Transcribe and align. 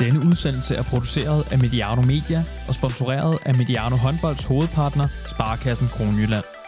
Denne 0.00 0.26
udsendelse 0.26 0.74
er 0.74 0.82
produceret 0.82 1.52
af 1.52 1.58
Mediano 1.58 2.02
Media 2.02 2.44
og 2.68 2.74
sponsoreret 2.74 3.38
af 3.44 3.54
Mediano 3.54 3.96
Håndbolds 3.96 4.44
hovedpartner, 4.44 5.08
Sparkassen 5.26 5.88
Kronjylland. 5.88 6.59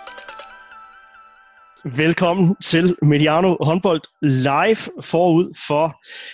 Velkommen 1.85 2.57
til 2.65 2.97
Mediano 3.03 3.57
håndbold 3.61 4.01
live 4.23 5.03
forud 5.03 5.55
for 5.67 5.87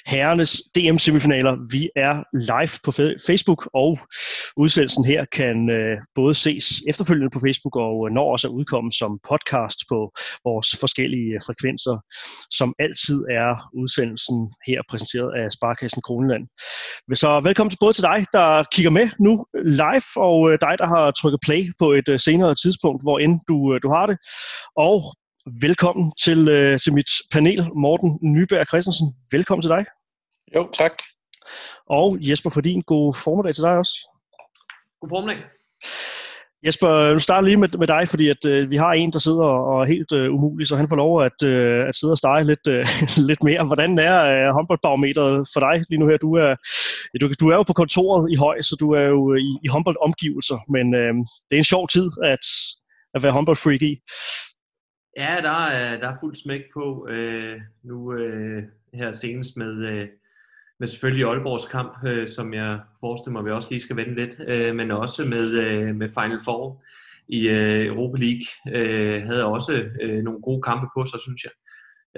herrenes 0.06 0.62
DM-semifinaler. 0.76 1.70
Vi 1.70 1.90
er 1.96 2.22
live 2.50 2.74
på 2.84 2.92
Facebook, 3.26 3.70
og 3.74 3.98
udsendelsen 4.56 5.04
her 5.04 5.24
kan 5.32 5.70
øh, 5.70 5.96
både 6.14 6.34
ses 6.34 6.82
efterfølgende 6.88 7.30
på 7.30 7.40
Facebook 7.46 7.76
og 7.76 8.08
øh, 8.08 8.14
når 8.14 8.32
også 8.32 8.48
er 8.48 8.52
udkommet 8.52 8.94
som 8.94 9.18
podcast 9.28 9.78
på 9.88 9.98
vores 10.44 10.76
forskellige 10.80 11.34
øh, 11.34 11.40
frekvenser. 11.46 11.96
Som 12.50 12.74
altid 12.78 13.18
er 13.30 13.70
udsendelsen 13.74 14.38
her 14.66 14.80
præsenteret 14.90 15.30
af 15.40 15.50
Sparkassen 15.50 16.02
Kroneland. 16.02 16.44
Så 17.14 17.40
velkommen 17.40 17.70
til 17.70 17.78
både 17.80 17.92
til 17.92 18.02
dig, 18.02 18.26
der 18.32 18.64
kigger 18.72 18.90
med 18.90 19.08
nu 19.20 19.46
live, 19.64 20.08
og 20.16 20.50
øh, 20.50 20.58
dig, 20.60 20.74
der 20.78 20.86
har 20.86 21.10
trykket 21.10 21.40
play 21.46 21.62
på 21.78 21.92
et 21.92 22.08
øh, 22.08 22.20
senere 22.20 22.54
tidspunkt, 22.54 23.02
hvor 23.02 23.18
end 23.18 23.40
du, 23.48 23.74
øh, 23.74 23.80
du 23.82 23.90
har 23.90 24.06
det. 24.06 24.16
Og 24.76 24.98
Velkommen 25.60 26.12
til, 26.24 26.48
øh, 26.48 26.80
til 26.80 26.92
mit 26.92 27.10
panel, 27.32 27.68
Morten 27.74 28.18
Nyberg 28.22 28.66
Christensen. 28.66 29.14
Velkommen 29.30 29.62
til 29.62 29.68
dig. 29.68 29.84
Jo, 30.54 30.68
tak. 30.74 30.92
Og 31.86 32.18
Jesper 32.20 32.50
Fordin, 32.50 32.82
god 32.82 33.14
formiddag 33.14 33.54
til 33.54 33.64
dig 33.64 33.78
også. 33.78 33.94
God 35.00 35.08
formiddag. 35.08 35.38
Jesper, 36.66 37.12
nu 37.12 37.18
starter 37.18 37.46
lige 37.48 37.56
med, 37.56 37.68
med 37.68 37.86
dig, 37.86 38.08
fordi 38.08 38.28
at, 38.28 38.44
øh, 38.46 38.70
vi 38.70 38.76
har 38.76 38.92
en, 38.92 39.12
der 39.12 39.18
sidder 39.18 39.44
og 39.44 39.82
er 39.82 39.86
helt 39.86 40.12
øh, 40.12 40.34
umulig, 40.34 40.66
så 40.66 40.76
han 40.76 40.88
får 40.88 40.96
lov 40.96 41.22
at, 41.22 41.42
øh, 41.44 41.88
at 41.88 41.96
sidde 41.96 42.12
og 42.12 42.18
stege 42.18 42.44
lidt, 42.44 42.66
øh, 42.68 42.86
lidt 43.30 43.42
mere. 43.42 43.64
Hvordan 43.64 43.98
er 43.98 44.16
øh, 44.24 44.54
håndboldbarometeret 44.54 45.48
for 45.52 45.60
dig 45.60 45.84
lige 45.90 46.00
nu 46.00 46.08
her? 46.08 46.16
Du 46.16 46.34
er, 46.34 46.56
du, 47.20 47.30
du 47.40 47.48
er 47.48 47.54
jo 47.54 47.62
på 47.62 47.72
kontoret 47.72 48.32
i 48.32 48.36
Høj, 48.36 48.60
så 48.60 48.76
du 48.80 48.90
er 48.92 49.02
jo 49.02 49.34
i, 49.34 49.50
i 49.64 49.68
håndboldomgivelser, 49.68 50.58
men 50.72 50.94
øh, 50.94 51.14
det 51.48 51.54
er 51.54 51.62
en 51.64 51.72
sjov 51.74 51.88
tid 51.88 52.08
at, 52.24 52.44
at 53.14 53.22
være 53.22 53.32
håndboldfreak 53.32 53.82
i. 53.82 53.92
Ja, 55.18 55.36
der 55.42 55.50
er, 55.50 56.00
der 56.00 56.08
er 56.08 56.16
fuld 56.20 56.36
smæk 56.36 56.60
på 56.74 57.08
øh, 57.08 57.60
nu 57.82 58.12
øh, 58.12 58.62
her 58.94 59.12
senest 59.12 59.56
med, 59.56 59.86
øh, 59.86 60.08
med 60.78 60.88
selvfølgelig 60.88 61.26
Aalborgs 61.26 61.68
kamp, 61.68 62.04
øh, 62.06 62.28
som 62.28 62.54
jeg 62.54 62.80
forestiller 63.00 63.32
mig, 63.32 63.44
vi 63.44 63.50
også 63.50 63.68
lige 63.70 63.80
skal 63.80 63.96
vende 63.96 64.14
lidt, 64.14 64.40
øh, 64.48 64.74
men 64.74 64.90
også 64.90 65.24
med, 65.24 65.58
øh, 65.62 65.96
med 65.96 66.08
Final 66.08 66.40
Four 66.44 66.82
i 67.28 67.48
øh, 67.48 67.86
Europa 67.86 68.18
League 68.18 68.46
øh, 68.74 69.22
havde 69.22 69.44
også 69.44 69.84
øh, 70.02 70.22
nogle 70.22 70.42
gode 70.42 70.62
kampe 70.62 70.86
på 70.96 71.06
sig, 71.06 71.20
synes 71.20 71.44
jeg. 71.44 71.52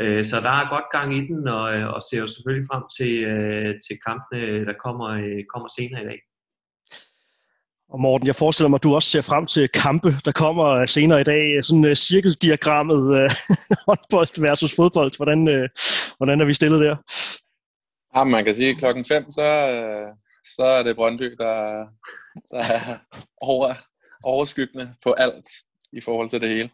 Øh, 0.01 0.25
så 0.25 0.41
der 0.41 0.51
er 0.51 0.71
godt 0.75 0.91
gang 0.93 1.17
i 1.17 1.27
den, 1.27 1.49
og, 1.49 1.77
øh, 1.77 1.95
og 1.95 2.03
ser 2.03 2.19
jo 2.21 2.27
selvfølgelig 2.27 2.67
frem 2.73 2.83
til, 2.99 3.25
øh, 3.25 3.75
til 3.89 3.97
kampene, 4.07 4.65
der 4.67 4.75
kommer, 4.85 5.09
øh, 5.09 5.45
kommer 5.53 5.69
senere 5.79 6.03
i 6.03 6.07
dag. 6.07 6.21
Og 7.93 8.01
Morten, 8.01 8.27
jeg 8.27 8.37
forestiller 8.37 8.69
mig, 8.69 8.77
at 8.77 8.83
du 8.83 8.95
også 8.95 9.11
ser 9.11 9.23
frem 9.23 9.47
til 9.47 9.69
kampe, 9.69 10.09
der 10.25 10.33
kommer 10.33 10.87
senere 10.87 11.21
i 11.21 11.25
dag. 11.25 11.65
Sådan 11.65 11.85
uh, 11.85 11.95
cirkeldiagrammet 11.95 13.03
uh, 13.19 13.31
håndbold 13.87 14.41
versus 14.41 14.77
fodbold. 14.77 15.17
Hvordan, 15.17 15.41
uh, 15.49 15.69
hvordan 16.17 16.41
er 16.41 16.45
vi 16.45 16.55
stillet 16.55 16.81
der? 16.81 16.97
Ja, 18.17 18.25
man 18.25 18.45
kan 18.45 18.55
sige, 18.55 18.71
at 18.71 18.79
klokken 18.79 19.05
5, 19.05 19.31
så, 19.31 19.47
så 20.57 20.63
er 20.63 20.83
det 20.83 20.97
Brøndby, 20.97 21.35
der, 21.39 21.87
der 22.51 22.59
er 22.59 22.99
over, 23.41 23.75
overskyggende 24.25 24.95
på 25.05 25.13
alt 25.13 25.49
i 25.93 26.01
forhold 26.01 26.29
til 26.29 26.41
det 26.41 26.49
hele. 26.49 26.71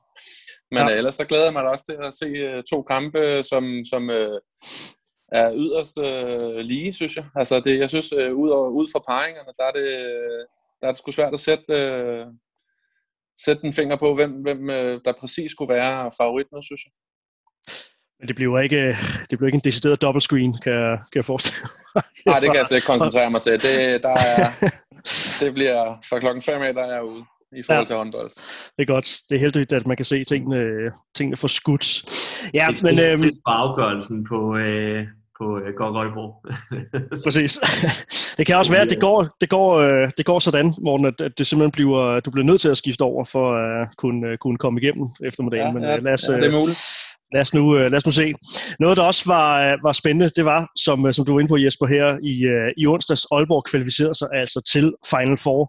Men 0.71 0.89
ja. 0.89 0.95
ellers 0.97 1.15
så 1.15 1.25
glæder 1.25 1.45
jeg 1.45 1.53
mig 1.53 1.65
da 1.65 1.69
også 1.69 1.85
til 1.85 1.99
at 2.07 2.15
se 2.15 2.63
to 2.71 2.83
kampe, 2.83 3.43
som, 3.43 3.85
som 3.91 4.09
uh, 4.09 4.39
er 5.33 5.53
yderst 5.55 5.97
uh, 5.97 6.57
lige, 6.57 6.93
synes 6.93 7.17
jeg. 7.17 7.25
Altså 7.37 7.61
det, 7.61 7.79
jeg 7.79 7.89
synes, 7.89 8.13
uh, 8.13 8.33
ud, 8.43 8.51
og, 8.51 8.75
ud 8.75 8.87
fra 8.93 9.03
paringerne, 9.09 9.53
der 9.59 9.65
er 9.65 9.73
det, 9.73 9.91
der 10.81 10.87
er 10.87 10.93
det 10.93 10.99
sgu 10.99 11.11
svært 11.11 11.33
at 11.33 11.41
sætte, 11.41 11.65
øh, 11.69 12.27
sætte 13.45 13.65
en 13.65 13.73
finger 13.73 13.97
på, 13.97 14.15
hvem, 14.15 14.31
hvem 14.31 14.71
øh, 14.71 15.01
der 15.05 15.13
præcis 15.21 15.51
skulle 15.51 15.75
være 15.75 16.11
favorit 16.21 16.47
nu, 16.53 16.63
synes 16.63 16.85
jeg. 16.85 16.93
Men 18.19 18.29
det 18.29 18.37
bliver 18.37 18.61
ikke, 18.61 18.97
det 19.31 19.39
bliver 19.39 19.47
ikke 19.47 19.57
en 19.57 19.69
decideret 19.71 20.03
double 20.03 20.21
screen, 20.21 20.59
kan 20.63 20.73
jeg, 20.73 20.99
kan 21.13 21.19
jeg 21.19 21.25
forestille 21.25 21.61
mig. 21.95 22.05
Nej, 22.27 22.39
det 22.41 22.49
kan 22.49 22.57
jeg 22.57 22.67
slet 22.69 22.79
ikke 22.79 22.87
koncentrere 22.87 23.31
mig 23.31 23.41
til. 23.41 23.53
Det, 23.53 24.03
der 24.03 24.15
er, 24.31 24.71
det 25.41 25.55
bliver 25.55 25.99
fra 26.09 26.19
klokken 26.19 26.43
5 26.43 26.63
af, 26.63 26.75
der 26.75 26.83
er 26.83 26.93
jeg 26.93 27.05
ude 27.05 27.25
i 27.57 27.63
forhold 27.63 27.85
ja, 27.85 27.87
til 27.87 27.97
håndbold. 27.97 28.31
Det 28.77 28.83
er 28.83 28.87
godt. 28.87 29.19
Det 29.29 29.35
er 29.35 29.39
heldigt, 29.39 29.73
at 29.73 29.87
man 29.87 29.97
kan 29.97 30.05
se 30.05 30.25
tingene, 30.25 30.93
tingene 31.15 31.37
for 31.37 31.49
skudt. 31.49 31.89
Ja, 32.55 32.67
det, 32.71 32.83
men, 32.83 32.97
det, 32.97 33.13
øhm, 33.13 33.23
det 33.23 33.41
afgørelsen 33.47 34.25
på, 34.25 34.57
øh, 34.57 35.07
på 35.39 35.59
øh, 35.59 35.75
Gok 35.77 35.97
Aalborg. 35.97 36.33
Præcis. 37.27 37.59
Det 38.37 38.47
kan 38.47 38.57
også 38.57 38.73
være, 38.73 38.83
at 38.83 38.91
det 38.91 39.01
går, 39.01 39.37
det 39.41 39.49
går, 39.49 39.77
øh, 39.77 40.11
det 40.19 40.27
går 40.27 40.39
sådan, 40.39 40.75
Morten, 40.83 41.07
at, 41.07 41.21
at 41.21 41.33
det 41.39 41.47
simpelthen 41.47 41.73
bliver, 41.73 42.21
du 42.21 42.31
bliver 42.31 42.45
nødt 42.45 42.61
til 42.61 42.69
at 42.69 42.79
skifte 42.79 43.03
over 43.03 43.25
for 43.25 43.47
at 43.55 43.97
kunne, 43.97 44.33
uh, 44.33 44.37
kunne 44.41 44.59
komme 44.59 44.81
igennem 44.81 45.09
eftermiddagen. 45.25 45.67
Ja, 45.67 45.73
Men 45.73 45.83
ja, 45.83 45.97
lad 45.97 46.13
os, 46.13 46.29
ja, 46.29 46.37
det 46.37 46.55
er 46.55 46.59
muligt 46.61 46.79
lad 47.33 47.41
os, 47.41 47.55
nu, 47.55 47.77
øh, 47.77 47.91
lad 47.91 47.97
os 47.97 48.07
nu 48.07 48.13
se. 48.13 48.35
Noget, 48.81 48.97
der 48.97 49.03
også 49.03 49.23
var, 49.27 49.49
øh, 49.65 49.79
var 49.83 49.93
spændende, 49.93 50.29
det 50.37 50.45
var, 50.45 50.71
som, 50.77 51.07
øh, 51.07 51.13
som 51.15 51.25
du 51.25 51.33
var 51.33 51.41
inde 51.41 51.53
på, 51.53 51.57
Jesper, 51.57 51.87
her 51.87 52.07
i, 52.33 52.35
i 52.83 52.87
onsdags, 52.87 53.27
Aalborg 53.33 53.65
kvalificerede 53.71 54.15
sig 54.15 54.29
altså 54.33 54.61
til 54.73 54.87
Final 55.13 55.37
Four. 55.45 55.63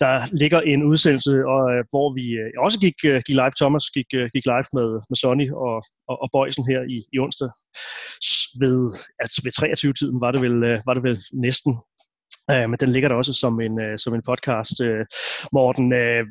Der 0.00 0.12
ligger 0.42 0.60
en 0.60 0.82
udsendelse, 0.82 1.32
og, 1.54 1.62
hvor 1.92 2.08
vi 2.18 2.26
også 2.64 2.78
gik, 2.84 2.98
gik 3.26 3.36
live, 3.40 3.56
Thomas 3.60 3.84
gik, 3.96 4.08
gik 4.34 4.46
live 4.52 4.68
med, 4.78 4.88
med 5.10 5.16
Sonny 5.22 5.48
og, 5.52 5.76
og, 6.10 6.16
og 6.22 6.28
Bøjsen 6.34 6.64
her 6.70 6.80
i, 6.94 6.96
i 7.14 7.18
onsdag. 7.24 7.50
Ved, 8.60 8.92
at 9.20 9.30
ved 9.44 9.52
23-tiden 9.62 10.20
var 10.20 10.30
det 10.30 10.40
vel, 10.42 10.64
øh, 10.64 10.80
var 10.86 10.94
det 10.94 11.02
vel 11.02 11.18
næsten 11.32 11.76
Uh, 12.52 12.70
men 12.70 12.78
den 12.80 12.92
ligger 12.92 13.08
der 13.08 13.16
også 13.16 13.32
som 13.32 13.60
en, 13.60 13.80
øh, 13.80 13.98
som 13.98 14.14
en 14.14 14.22
podcast. 14.22 14.80
Morten, 15.52 15.92
uh, 15.92 16.22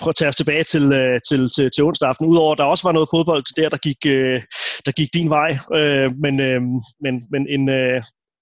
prøv 0.00 0.10
at 0.10 0.16
tage 0.16 0.28
os 0.28 0.36
tilbage 0.36 0.64
til, 0.64 0.84
til, 1.28 1.50
til, 1.56 1.70
til 1.70 1.84
onsdag 1.84 2.08
aften. 2.08 2.26
Udover 2.26 2.52
at 2.52 2.58
der 2.58 2.64
også 2.64 2.88
var 2.88 2.92
noget 2.92 3.08
fodbold 3.12 3.44
der, 3.56 3.68
der 3.68 3.76
gik, 3.76 4.02
der 4.86 4.92
gik 4.92 5.08
din 5.14 5.30
vej. 5.30 5.50
Men, 6.24 6.36
men, 7.00 7.14
men 7.30 7.48
en, 7.48 7.68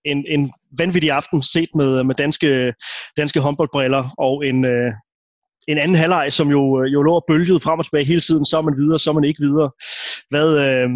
en, 0.04 0.26
en 0.28 0.52
vanvittig 0.78 1.10
aften 1.10 1.42
set 1.42 1.68
med, 1.74 2.04
med 2.04 2.14
danske, 2.14 2.72
danske 3.16 3.40
håndboldbriller 3.40 4.04
og 4.18 4.46
en, 4.46 4.64
en 5.68 5.78
anden 5.78 5.96
halvleg, 5.96 6.32
som 6.32 6.48
jo, 6.48 6.84
jo 6.84 7.02
lå 7.02 7.14
og 7.14 7.24
bølgede 7.28 7.60
frem 7.60 7.78
og 7.78 7.84
tilbage 7.84 8.04
hele 8.04 8.20
tiden. 8.20 8.44
Så 8.46 8.58
er 8.58 8.62
man 8.62 8.76
videre, 8.76 8.98
så 8.98 9.10
er 9.10 9.14
man 9.14 9.24
ikke 9.24 9.42
videre. 9.42 9.70
Hvad, 10.30 10.48
øh, 10.66 10.88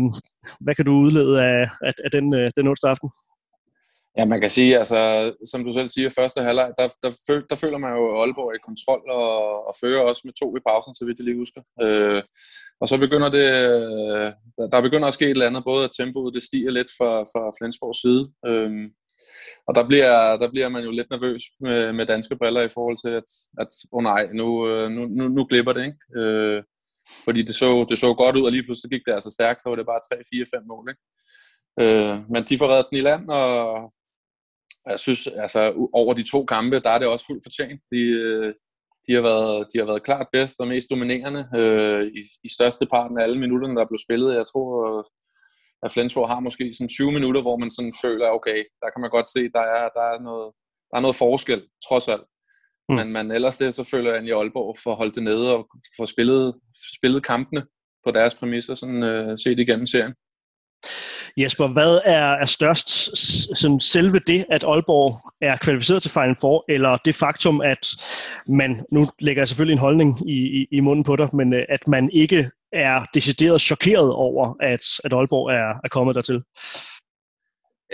hvad 0.60 0.74
kan 0.74 0.84
du 0.84 0.92
udlede 0.92 1.34
af, 1.42 1.62
af, 1.86 1.92
af 2.04 2.10
den, 2.10 2.34
øh, 2.34 2.50
den 2.56 2.68
onsdag 2.68 2.90
aften? 2.90 3.10
Ja, 4.18 4.24
man 4.24 4.40
kan 4.40 4.50
sige, 4.50 4.78
altså, 4.78 4.98
som 5.50 5.64
du 5.64 5.72
selv 5.72 5.88
siger, 5.88 6.10
første 6.18 6.40
halvleg, 6.42 6.72
der, 6.78 6.88
der, 7.02 7.10
føl, 7.26 7.44
der 7.50 7.56
føler 7.56 7.78
man 7.78 7.92
jo 7.96 8.20
Aalborg 8.20 8.54
i 8.54 8.66
kontrol 8.68 9.02
og, 9.10 9.66
og 9.68 9.74
fører 9.80 10.00
også 10.00 10.22
med 10.24 10.32
to 10.32 10.56
i 10.56 10.60
pausen, 10.68 10.94
så 10.94 11.04
vidt 11.04 11.18
jeg 11.18 11.24
lige 11.24 11.42
husker. 11.44 11.62
Øh, 11.84 12.22
og 12.80 12.88
så 12.88 12.96
begynder 12.98 13.28
det, 13.38 13.48
øh, 13.70 14.28
der, 14.56 14.66
der 14.72 14.80
begynder 14.82 15.08
at 15.08 15.14
ske 15.14 15.24
et 15.24 15.30
eller 15.30 15.46
andet, 15.46 15.64
både 15.64 15.84
at 15.84 15.94
tempoet 15.98 16.34
det 16.34 16.42
stiger 16.42 16.70
lidt 16.70 16.90
fra, 16.98 17.10
fra 17.32 17.42
Flensborgs 17.58 18.00
side. 18.04 18.22
Øh, 18.48 18.90
og 19.68 19.74
der 19.74 19.84
bliver, 19.88 20.36
der 20.36 20.48
bliver 20.50 20.68
man 20.68 20.84
jo 20.84 20.90
lidt 20.90 21.10
nervøs 21.10 21.42
med, 21.60 21.92
med 21.92 22.06
danske 22.06 22.36
briller 22.36 22.62
i 22.62 22.74
forhold 22.76 22.96
til, 23.04 23.12
at, 23.20 23.28
at 23.62 23.70
oh 23.92 24.02
nej, 24.02 24.22
nu, 24.40 24.68
øh, 24.68 24.90
nu, 24.90 25.02
nu, 25.06 25.28
nu 25.28 25.44
glipper 25.50 25.72
det, 25.72 25.84
ikke? 25.84 26.20
Øh, 26.20 26.62
fordi 27.24 27.40
det 27.42 27.54
så, 27.54 27.86
det 27.88 27.98
så 27.98 28.14
godt 28.14 28.36
ud, 28.36 28.46
og 28.46 28.52
lige 28.52 28.66
pludselig 28.66 28.90
gik 28.90 29.04
det 29.06 29.12
altså 29.12 29.30
stærkt, 29.30 29.62
så 29.62 29.68
var 29.68 29.76
det 29.76 29.86
bare 29.92 30.16
3, 30.16 30.22
4, 30.34 30.46
5 30.54 30.66
mål, 30.72 30.86
ikke? 30.92 31.02
Øh, 31.82 32.16
men 32.32 32.42
de 32.48 32.58
får 32.58 32.68
reddet 32.68 32.86
den 32.90 32.98
i 32.98 33.06
land, 33.10 33.24
og, 33.30 33.92
jeg 34.86 34.98
synes, 34.98 35.26
altså 35.26 35.88
over 35.92 36.14
de 36.14 36.30
to 36.30 36.44
kampe, 36.44 36.80
der 36.80 36.90
er 36.90 36.98
det 36.98 37.08
også 37.08 37.26
fuldt 37.26 37.44
fortjent. 37.44 37.80
De, 37.92 38.00
øh, 38.22 38.54
de, 39.06 39.12
har, 39.14 39.22
været, 39.30 39.66
de 39.72 39.78
har 39.78 39.86
været 39.86 40.02
klart 40.02 40.26
bedst 40.32 40.60
og 40.60 40.68
mest 40.68 40.90
dominerende 40.90 41.42
øh, 41.56 42.06
i, 42.06 42.22
i 42.44 42.48
største 42.56 42.86
parten 42.86 43.18
af 43.18 43.22
alle 43.22 43.40
minutterne, 43.40 43.76
der 43.76 43.90
blev 43.90 43.98
spillet. 44.06 44.38
Jeg 44.40 44.46
tror, 44.52 44.70
at 45.84 45.92
Flensborg 45.92 46.28
har 46.28 46.40
måske 46.40 46.74
sådan 46.74 46.88
20 46.88 47.12
minutter, 47.12 47.42
hvor 47.42 47.56
man 47.56 47.70
sådan 47.70 47.94
føler, 48.04 48.36
okay, 48.38 48.58
der 48.82 48.88
kan 48.90 49.00
man 49.00 49.10
godt 49.10 49.28
se, 49.34 49.42
der 49.56 49.64
er, 49.78 49.88
der 49.98 50.04
er, 50.14 50.18
noget, 50.28 50.48
der 50.90 50.96
er 50.96 51.04
noget 51.06 51.16
forskel, 51.16 51.60
trods 51.88 52.08
alt. 52.08 52.26
Mm. 52.88 52.94
Men, 52.94 53.12
men 53.12 53.30
ellers 53.30 53.58
det, 53.58 53.74
så 53.74 53.84
føler 53.84 54.10
jeg, 54.10 54.18
at 54.18 54.26
i 54.26 54.30
Aalborg 54.30 54.76
for 54.82 54.90
at 54.90 54.96
holde 54.96 55.12
det 55.12 55.22
nede 55.22 55.54
og 55.54 55.68
få 55.96 56.06
spillet, 56.06 56.54
spillet 56.96 57.22
kampene 57.22 57.62
på 58.06 58.10
deres 58.10 58.34
præmisser, 58.34 58.74
sådan 58.74 59.02
øh, 59.02 59.38
set 59.38 59.58
igennem 59.58 59.86
serien. 59.86 60.14
Jesper, 61.36 61.68
hvad 61.68 62.00
er, 62.04 62.32
er 62.32 62.44
størst? 62.44 63.16
Sådan 63.58 63.80
selve 63.80 64.20
det, 64.26 64.46
at 64.50 64.64
Aalborg 64.64 65.32
er 65.40 65.56
kvalificeret 65.56 66.02
til 66.02 66.10
Final 66.10 66.36
Four, 66.40 66.64
eller 66.68 66.96
det 66.96 67.14
faktum, 67.14 67.60
at 67.60 67.88
man, 68.48 68.84
nu 68.92 69.08
lægger 69.18 69.40
jeg 69.40 69.48
selvfølgelig 69.48 69.72
en 69.72 69.78
holdning 69.78 70.30
i, 70.30 70.60
i, 70.60 70.66
i 70.72 70.80
munden 70.80 71.04
på 71.04 71.16
dig, 71.16 71.28
men 71.32 71.52
øh, 71.52 71.64
at 71.68 71.88
man 71.88 72.10
ikke 72.12 72.50
er 72.72 73.04
decideret 73.14 73.60
chokeret 73.60 74.12
over, 74.12 74.54
at, 74.60 74.84
at 75.04 75.12
Aalborg 75.12 75.50
er, 75.50 75.80
er 75.84 75.88
kommet 75.88 76.14
dertil? 76.14 76.42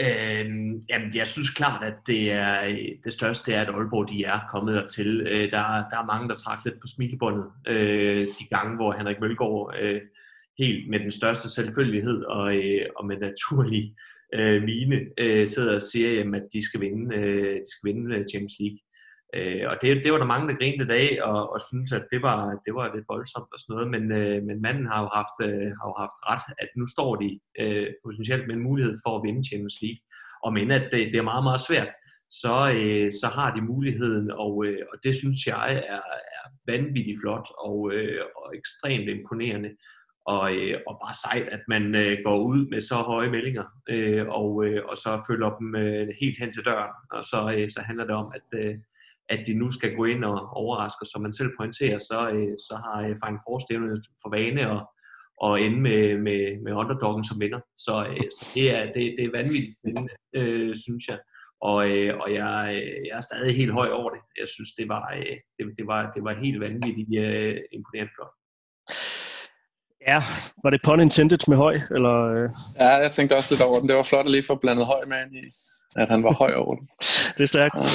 Øhm, 0.01 0.85
jamen, 0.91 1.15
jeg 1.15 1.27
synes 1.27 1.51
klart, 1.51 1.85
at 1.85 1.95
det 2.07 2.33
er 2.33 2.77
det 3.05 3.13
største 3.13 3.53
er, 3.53 3.61
at 3.61 3.69
Aalborg 3.69 4.09
de 4.09 4.25
er 4.25 4.41
kommet 4.51 4.75
dertil. 4.75 5.21
Øh, 5.21 5.51
der, 5.51 5.63
der 5.91 5.99
er 5.99 6.07
mange, 6.07 6.29
der 6.29 6.37
trækker 6.37 6.63
lidt 6.65 6.81
på 6.81 6.87
smilebåndet 6.87 7.47
øh, 7.69 8.27
de 8.39 8.45
gange, 8.51 8.77
hvor 8.77 8.93
Henrik 8.93 9.21
Mølgaard 9.21 9.75
øh, 9.81 10.01
helt 10.59 10.91
med 10.91 11.01
den 11.01 11.11
største 11.11 11.49
selvfølgelighed 11.49 12.25
og, 12.25 12.57
øh, 12.57 12.87
og 12.97 13.07
med 13.07 13.17
naturlig 13.19 13.95
øh, 14.35 14.63
mine 14.63 15.01
øh, 15.19 15.49
sidder 15.49 15.75
og 15.75 15.83
siger, 15.83 16.11
jamen, 16.13 16.35
at 16.35 16.49
de 16.53 16.65
skal 16.65 16.81
vinde, 16.81 17.17
øh, 17.17 17.55
de 17.55 17.71
skal 17.71 17.93
vinde 17.93 18.17
øh, 18.17 18.25
Champions 18.31 18.57
League. 18.61 18.79
Øh, 19.37 19.65
og 19.71 19.77
det, 19.83 20.05
det 20.05 20.13
var 20.13 20.19
der 20.19 20.33
mange, 20.35 20.49
der 20.49 20.61
grinte 20.61 20.85
i 20.85 20.93
dag, 20.97 21.23
og, 21.23 21.53
og 21.53 21.61
synes 21.71 21.93
at 21.93 22.07
det 22.13 22.23
var, 22.23 22.39
det 22.67 22.75
var 22.75 22.95
lidt 22.95 23.09
voldsomt 23.09 23.51
og 23.55 23.59
sådan 23.61 23.75
noget, 23.75 23.91
men, 23.95 24.05
øh, 24.21 24.43
men 24.49 24.63
manden 24.63 24.87
har 24.87 25.01
jo, 25.05 25.09
haft, 25.19 25.39
øh, 25.47 25.69
har 25.79 25.87
jo 25.91 25.95
haft 26.05 26.19
ret, 26.31 26.47
at 26.63 26.69
nu 26.77 26.87
står 26.87 27.17
de 27.23 27.29
øh, 27.63 27.89
potentielt 28.05 28.47
med 28.47 28.55
en 28.55 28.67
mulighed 28.69 28.95
for 29.05 29.13
at 29.17 29.23
vinde 29.27 29.49
Champions 29.49 29.79
League. 29.83 30.03
Og 30.45 30.53
men 30.53 30.71
at 30.71 30.87
det, 30.93 31.01
det 31.13 31.19
er 31.19 31.31
meget, 31.33 31.45
meget 31.45 31.67
svært, 31.69 31.91
så, 32.43 32.55
øh, 32.79 33.13
så 33.21 33.27
har 33.37 33.55
de 33.55 33.61
muligheden, 33.73 34.31
og, 34.31 34.65
øh, 34.67 34.81
og 34.93 34.97
det 35.05 35.15
synes 35.17 35.47
jeg 35.47 35.69
er, 35.95 36.03
er 36.39 36.47
vanvittigt 36.73 37.21
flot 37.23 37.49
og, 37.59 37.93
øh, 37.95 38.21
og 38.37 38.57
ekstremt 38.57 39.09
imponerende. 39.09 39.71
Og, 40.27 40.55
øh, 40.57 40.81
og 40.87 40.95
bare 41.05 41.15
sejt, 41.25 41.49
at 41.57 41.63
man 41.69 41.95
øh, 41.95 42.19
går 42.25 42.39
ud 42.39 42.67
med 42.71 42.81
så 42.81 42.95
høje 42.95 43.31
meldinger, 43.31 43.65
øh, 43.89 44.27
og, 44.29 44.65
øh, 44.67 44.85
og 44.89 44.97
så 44.97 45.25
følger 45.29 45.51
dem 45.59 45.75
øh, 45.75 46.09
helt 46.21 46.39
hen 46.39 46.53
til 46.53 46.65
døren. 46.65 46.95
Og 47.11 47.25
så, 47.25 47.55
øh, 47.57 47.69
så 47.69 47.81
handler 47.81 48.05
det 48.05 48.15
om, 48.15 48.33
at, 48.35 48.59
øh, 48.61 48.75
at 49.29 49.41
de 49.47 49.55
nu 49.55 49.71
skal 49.71 49.97
gå 49.97 50.05
ind 50.05 50.25
og 50.25 50.37
overraske, 50.63 51.07
som 51.07 51.23
man 51.23 51.33
selv 51.33 51.51
pointerer, 51.59 51.99
så, 51.99 52.19
øh, 52.35 52.55
så 52.67 52.75
har 52.85 53.09
øh, 53.09 53.17
Frank 53.23 53.41
Forstævne 53.47 54.03
for 54.23 54.31
vane 54.37 54.63
at, 54.75 54.87
og 55.41 55.61
ende 55.61 55.81
med, 55.81 56.19
med, 56.27 56.63
med 56.65 56.73
underdoggen 56.73 57.25
som 57.25 57.41
vinder. 57.41 57.61
Så, 57.77 57.95
øh, 58.11 58.27
så 58.37 58.43
det, 58.55 58.71
er, 58.77 58.83
det, 58.95 59.03
det 59.17 59.25
er 59.25 59.37
vanvittigt 59.39 59.77
spændende, 59.79 60.13
øh, 60.39 60.77
synes 60.85 61.05
jeg. 61.09 61.19
Og, 61.61 61.79
øh, 61.91 62.19
og 62.23 62.29
jeg, 62.35 62.57
øh, 62.77 63.07
jeg 63.07 63.17
er 63.17 63.21
stadig 63.21 63.57
helt 63.57 63.73
høj 63.73 63.89
over 63.89 64.11
det. 64.11 64.21
Jeg 64.41 64.49
synes, 64.49 64.71
det 64.79 64.89
var, 64.89 65.05
øh, 65.17 65.37
det, 65.57 65.65
det 65.79 65.87
var, 65.87 66.13
det 66.15 66.25
var 66.25 66.35
helt 66.45 66.61
vanvittigt 66.61 67.11
øh, 67.25 67.57
imponerende 67.73 68.13
flot. 68.17 68.35
Ja, 70.11 70.21
var 70.63 70.71
det 70.71 70.81
pun 70.85 71.01
intended 71.01 71.39
med 71.49 71.57
høj? 71.57 71.77
Eller? 71.91 72.17
Ja, 72.79 72.91
jeg 73.05 73.11
tænkte 73.11 73.37
også 73.37 73.55
lidt 73.55 73.63
over 73.63 73.79
den. 73.81 73.89
Det 73.89 73.97
var 73.97 74.03
flot 74.03 74.27
at 74.27 74.33
lige 74.33 74.43
få 74.43 74.55
blandet 74.55 74.87
høj 74.87 75.05
med 75.07 75.19
ind 75.27 75.37
i, 75.37 75.53
at 75.97 76.09
han 76.09 76.25
var 76.25 76.35
høj 76.35 76.53
over 76.55 76.75
den. 76.75 76.89
det 77.37 77.43
er 77.43 77.47
stærkt. 77.47 77.75
Ja. 77.75 77.87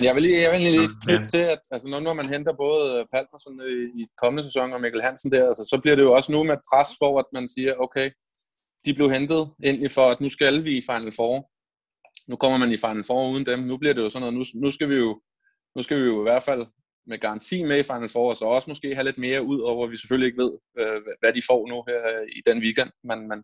Jeg 0.00 0.14
vil 0.14 0.22
lige, 0.22 0.40
jeg 0.42 0.52
vil 0.52 0.60
lige 0.60 0.88
lidt 1.06 1.28
til, 1.28 1.38
at 1.38 1.60
altså, 1.70 1.88
når, 1.88 2.00
når 2.00 2.14
man 2.14 2.28
henter 2.28 2.52
både 2.52 3.06
Palmerson 3.12 3.60
i, 3.60 4.02
i 4.02 4.06
kommende 4.22 4.44
sæson 4.44 4.72
og 4.72 4.80
Mikkel 4.80 5.02
Hansen 5.02 5.32
der, 5.32 5.48
altså, 5.48 5.64
så 5.64 5.80
bliver 5.82 5.96
det 5.96 6.02
jo 6.02 6.12
også 6.12 6.32
nu 6.32 6.44
med 6.44 6.56
pres 6.70 6.88
for, 6.98 7.18
at 7.18 7.24
man 7.32 7.48
siger, 7.48 7.74
okay, 7.74 8.10
de 8.84 8.94
blev 8.94 9.10
hentet 9.10 9.50
ind 9.64 9.88
for, 9.88 10.10
at 10.10 10.20
nu 10.20 10.30
skal 10.30 10.64
vi 10.64 10.76
i 10.76 10.82
Final 10.90 11.12
Four. 11.16 11.50
Nu 12.30 12.36
kommer 12.36 12.58
man 12.58 12.72
i 12.72 12.76
Final 12.76 13.04
Four 13.04 13.30
uden 13.30 13.46
dem. 13.46 13.58
Nu 13.58 13.76
bliver 13.76 13.94
det 13.94 14.02
jo 14.02 14.10
sådan 14.10 14.20
noget, 14.20 14.34
nu, 14.38 14.60
nu 14.62 14.70
skal 14.70 14.88
vi 14.88 14.94
jo 14.94 15.20
nu 15.76 15.82
skal 15.82 15.96
vi 16.00 16.02
jo 16.02 16.20
i 16.20 16.22
hvert 16.22 16.42
fald 16.42 16.66
med 17.06 17.18
garanti 17.18 17.64
med 17.64 17.78
i 17.78 17.82
Final 17.82 18.08
Four, 18.08 18.30
og 18.30 18.36
så 18.36 18.44
også 18.44 18.70
måske 18.70 18.94
have 18.94 19.04
lidt 19.04 19.18
mere 19.18 19.42
ud 19.42 19.60
over, 19.60 19.86
vi 19.86 19.96
selvfølgelig 19.96 20.26
ikke 20.26 20.42
ved, 20.42 20.52
øh, 20.78 21.02
hvad 21.20 21.32
de 21.32 21.42
får 21.50 21.68
nu 21.68 21.84
her 21.88 22.02
i 22.38 22.40
den 22.46 22.62
weekend. 22.62 22.90
Men, 23.04 23.28
men 23.28 23.38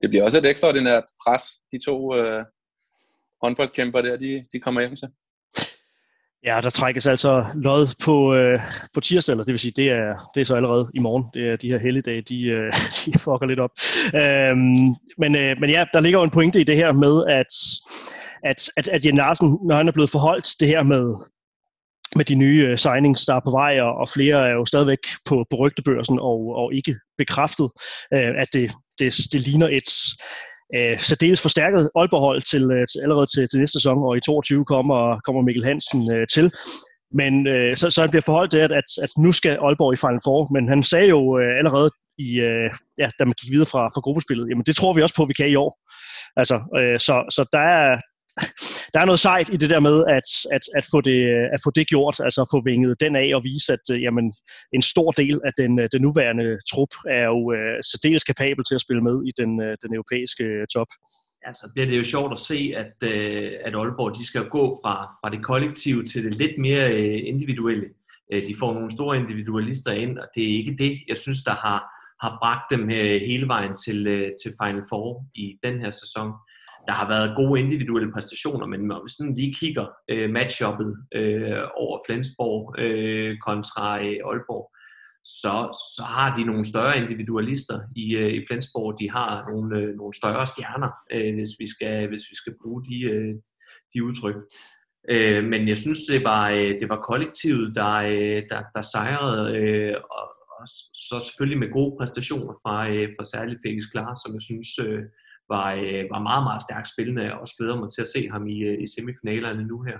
det 0.00 0.08
bliver 0.10 0.24
også 0.24 0.38
et 0.38 0.46
ekstraordinært 0.46 1.04
pres, 1.24 1.44
de 1.72 1.78
to 1.86 2.16
øh, 2.16 2.44
håndboldkæmper 3.42 4.02
der, 4.02 4.16
de, 4.16 4.44
de 4.52 4.60
kommer 4.60 4.80
hjem 4.80 4.96
til. 4.96 5.08
Ja, 6.44 6.60
der 6.62 6.70
trækkes 6.70 7.06
altså 7.06 7.46
lod 7.54 7.94
på, 8.04 8.34
øh, 8.34 8.60
på 8.94 9.00
tirsdag, 9.00 9.32
eller 9.32 9.44
det 9.44 9.52
vil 9.52 9.58
sige, 9.58 9.72
det 9.76 9.90
er, 9.90 10.30
det 10.34 10.40
er 10.40 10.44
så 10.44 10.54
allerede 10.54 10.90
i 10.94 10.98
morgen. 10.98 11.24
Det 11.34 11.48
er 11.48 11.56
de 11.56 11.68
her 11.68 11.78
helligdage, 11.78 12.22
de, 12.22 12.42
øh, 12.42 12.72
de 13.04 13.18
fucker 13.18 13.46
lidt 13.46 13.60
op. 13.60 13.70
Øhm, 14.14 14.94
men, 15.18 15.36
øh, 15.36 15.56
men 15.60 15.70
ja, 15.70 15.84
der 15.92 16.00
ligger 16.00 16.18
jo 16.18 16.24
en 16.24 16.30
pointe 16.30 16.60
i 16.60 16.64
det 16.64 16.76
her 16.76 16.92
med, 16.92 17.24
at, 17.28 17.52
at, 18.50 18.70
at, 18.76 18.88
at 18.88 19.06
Jen 19.06 19.16
Larsen, 19.16 19.58
når 19.68 19.76
han 19.76 19.88
er 19.88 19.92
blevet 19.92 20.10
forholdt 20.10 20.60
det 20.60 20.68
her 20.68 20.82
med, 20.82 21.04
med 22.16 22.24
de 22.24 22.34
nye 22.34 22.66
øh, 22.68 22.78
signings, 22.78 23.24
der 23.24 23.34
er 23.34 23.40
på 23.44 23.50
vej, 23.50 23.80
og, 23.80 23.94
og 23.94 24.08
flere 24.08 24.48
er 24.48 24.52
jo 24.52 24.64
stadigvæk 24.64 25.04
på, 25.24 25.46
på 25.50 25.56
rygtebørsen 25.56 26.18
og, 26.18 26.54
og 26.56 26.74
ikke 26.74 26.96
bekræftet, 27.18 27.70
øh, 28.14 28.32
at 28.42 28.48
det, 28.52 28.72
det, 28.98 29.14
det 29.32 29.40
ligner 29.40 29.68
et 29.68 29.90
øh, 30.76 31.00
særdeles 31.00 31.40
forstærket 31.40 31.90
Aalborg-hold 31.96 32.42
til, 32.42 32.64
uh, 32.64 32.84
til, 32.92 32.98
allerede 33.04 33.26
til, 33.26 33.48
til 33.48 33.58
næste 33.58 33.78
sæson, 33.78 33.98
og 34.08 34.16
i 34.16 34.20
22 34.20 34.64
kommer, 34.64 35.20
kommer 35.24 35.42
Mikkel 35.42 35.64
Hansen 35.64 36.14
øh, 36.14 36.26
til. 36.34 36.52
Men 37.14 37.46
øh, 37.46 37.76
så, 37.76 37.90
så 37.90 38.00
han 38.00 38.10
bliver 38.10 38.22
forholdt 38.26 38.52
det, 38.52 38.58
at, 38.58 38.72
at, 38.72 38.88
at 39.02 39.10
nu 39.18 39.32
skal 39.32 39.58
Aalborg 39.66 39.92
i 39.92 40.02
Final 40.04 40.20
Four, 40.24 40.52
men 40.54 40.68
han 40.68 40.82
sagde 40.84 41.08
jo 41.08 41.38
øh, 41.38 41.58
allerede, 41.58 41.90
i, 42.18 42.40
øh, 42.40 42.70
ja, 42.98 43.08
da 43.18 43.24
man 43.24 43.34
gik 43.40 43.50
videre 43.52 43.72
fra, 43.72 43.82
fra 43.94 44.00
gruppespillet, 44.00 44.48
jamen 44.48 44.64
det 44.66 44.76
tror 44.76 44.92
vi 44.92 45.02
også 45.02 45.14
på, 45.16 45.22
at 45.22 45.28
vi 45.28 45.40
kan 45.40 45.48
i 45.48 45.54
år. 45.64 45.72
Altså, 46.40 46.56
øh, 46.78 46.98
så, 47.06 47.14
så 47.36 47.42
der 47.52 47.64
er, 47.78 48.00
der 48.92 49.00
er 49.00 49.04
noget 49.04 49.20
sejt 49.20 49.48
i 49.52 49.56
det 49.56 49.70
der 49.70 49.80
med 49.80 50.04
at, 50.08 50.28
at, 50.56 50.64
at, 50.78 50.86
få, 50.90 51.00
det, 51.00 51.18
at 51.54 51.60
få 51.64 51.70
det 51.74 51.86
gjort, 51.88 52.20
altså 52.20 52.40
at 52.42 52.48
få 52.50 52.62
vinget 52.64 53.00
den 53.00 53.16
af 53.16 53.30
og 53.34 53.44
vise, 53.44 53.72
at 53.72 53.84
øh, 53.90 54.02
jamen, 54.02 54.32
en 54.72 54.82
stor 54.82 55.10
del 55.10 55.40
af 55.44 55.52
den, 55.58 55.80
øh, 55.80 55.88
den 55.92 56.02
nuværende 56.02 56.58
trup 56.70 56.92
er 57.08 57.24
jo 57.24 57.40
uh, 57.52 57.78
særdeles 57.90 58.24
kapabel 58.24 58.64
til 58.64 58.74
at 58.74 58.80
spille 58.80 59.02
med 59.02 59.16
i 59.26 59.32
den, 59.40 59.50
uh, 59.60 59.72
den 59.82 59.94
europæiske 59.94 60.66
top. 60.74 60.86
Altså 61.44 61.70
bliver 61.74 61.86
det 61.86 61.98
jo 61.98 62.04
sjovt 62.04 62.32
at 62.32 62.38
se, 62.38 62.72
at, 62.76 62.94
uh, 63.02 63.48
at 63.66 63.74
Aalborg 63.74 64.18
de 64.18 64.26
skal 64.26 64.44
gå 64.48 64.80
fra, 64.82 64.94
fra 65.20 65.30
det 65.30 65.44
kollektive 65.44 66.04
til 66.04 66.24
det 66.24 66.34
lidt 66.34 66.58
mere 66.58 66.84
uh, 66.92 67.28
individuelle. 67.32 67.86
Uh, 68.34 68.40
de 68.48 68.54
får 68.60 68.72
nogle 68.74 68.92
store 68.92 69.16
individualister 69.16 69.92
ind, 69.92 70.18
og 70.18 70.26
det 70.34 70.42
er 70.44 70.56
ikke 70.60 70.76
det, 70.78 71.00
jeg 71.08 71.16
synes, 71.16 71.42
der 71.44 71.54
har, 71.54 71.80
har 72.24 72.38
bragt 72.42 72.66
dem 72.70 72.82
uh, 72.82 73.16
hele 73.30 73.48
vejen 73.48 73.76
til, 73.84 73.98
uh, 74.14 74.28
til 74.42 74.50
Final 74.62 74.84
Four 74.88 75.24
i 75.34 75.58
den 75.64 75.80
her 75.80 75.90
sæson 75.90 76.32
der 76.86 76.92
har 76.92 77.08
været 77.08 77.36
gode 77.36 77.60
individuelle 77.60 78.12
præstationer, 78.12 78.66
men 78.66 78.80
når 78.80 79.04
vi 79.04 79.10
sådan 79.10 79.34
lige 79.34 79.54
kigger 79.54 79.86
øh, 80.10 80.30
matchuppet 80.30 80.92
øh, 81.14 81.62
over 81.76 81.98
Flensborg 82.06 82.74
øh, 82.78 83.38
kontra 83.38 83.98
øh, 84.04 84.16
Aalborg, 84.28 84.66
så, 85.24 85.54
så 85.96 86.02
har 86.02 86.34
de 86.34 86.44
nogle 86.44 86.64
større 86.64 86.98
individualister 86.98 87.80
i, 87.96 88.16
øh, 88.16 88.32
i 88.32 88.44
Flensborg. 88.48 89.00
De 89.00 89.10
har 89.10 89.50
nogle, 89.50 89.78
øh, 89.78 89.96
nogle 89.96 90.14
større 90.14 90.46
stjerner, 90.46 90.90
øh, 91.12 91.34
hvis, 91.34 91.52
vi 91.58 91.66
skal, 91.66 92.08
hvis 92.08 92.24
vi 92.30 92.36
skal 92.36 92.54
bruge 92.62 92.84
de, 92.84 92.96
øh, 93.12 93.34
de 93.94 94.04
udtryk. 94.04 94.36
Øh, 95.10 95.44
men 95.44 95.68
jeg 95.68 95.78
synes, 95.78 96.00
det 96.10 96.24
var, 96.24 96.50
øh, 96.50 96.80
det 96.80 96.88
var 96.88 97.06
kollektivet, 97.10 97.74
der, 97.74 97.94
øh, 97.94 98.42
der, 98.50 98.62
der 98.74 98.82
sejrede, 98.82 99.56
øh, 99.58 99.94
og, 100.10 100.26
og 100.58 100.68
så 101.08 101.16
selvfølgelig 101.26 101.58
med 101.58 101.72
gode 101.72 101.96
præstationer 101.98 102.54
fra, 102.62 102.76
øh, 102.90 103.08
fra 103.16 103.24
særligt 103.24 103.60
Felix 103.64 103.84
Klar, 103.92 104.14
som 104.22 104.34
jeg 104.36 104.42
synes 104.50 104.70
øh, 104.86 105.02
var, 105.56 105.68
øh, 105.82 106.04
var 106.14 106.22
meget, 106.28 106.44
meget 106.48 106.62
stærkt 106.62 106.88
spillende, 106.94 107.24
og 107.32 107.40
også 107.40 107.54
glæder 107.58 107.76
mig 107.80 107.90
til 107.90 108.02
at 108.02 108.12
se 108.14 108.20
ham 108.34 108.44
i, 108.54 108.58
øh, 108.68 108.82
i 108.84 108.86
semifinalerne 108.94 109.64
nu 109.72 109.82
her 109.88 109.98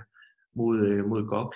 mod, 0.59 0.77
øh, 0.89 1.05
mod 1.11 1.21
GOG. 1.31 1.53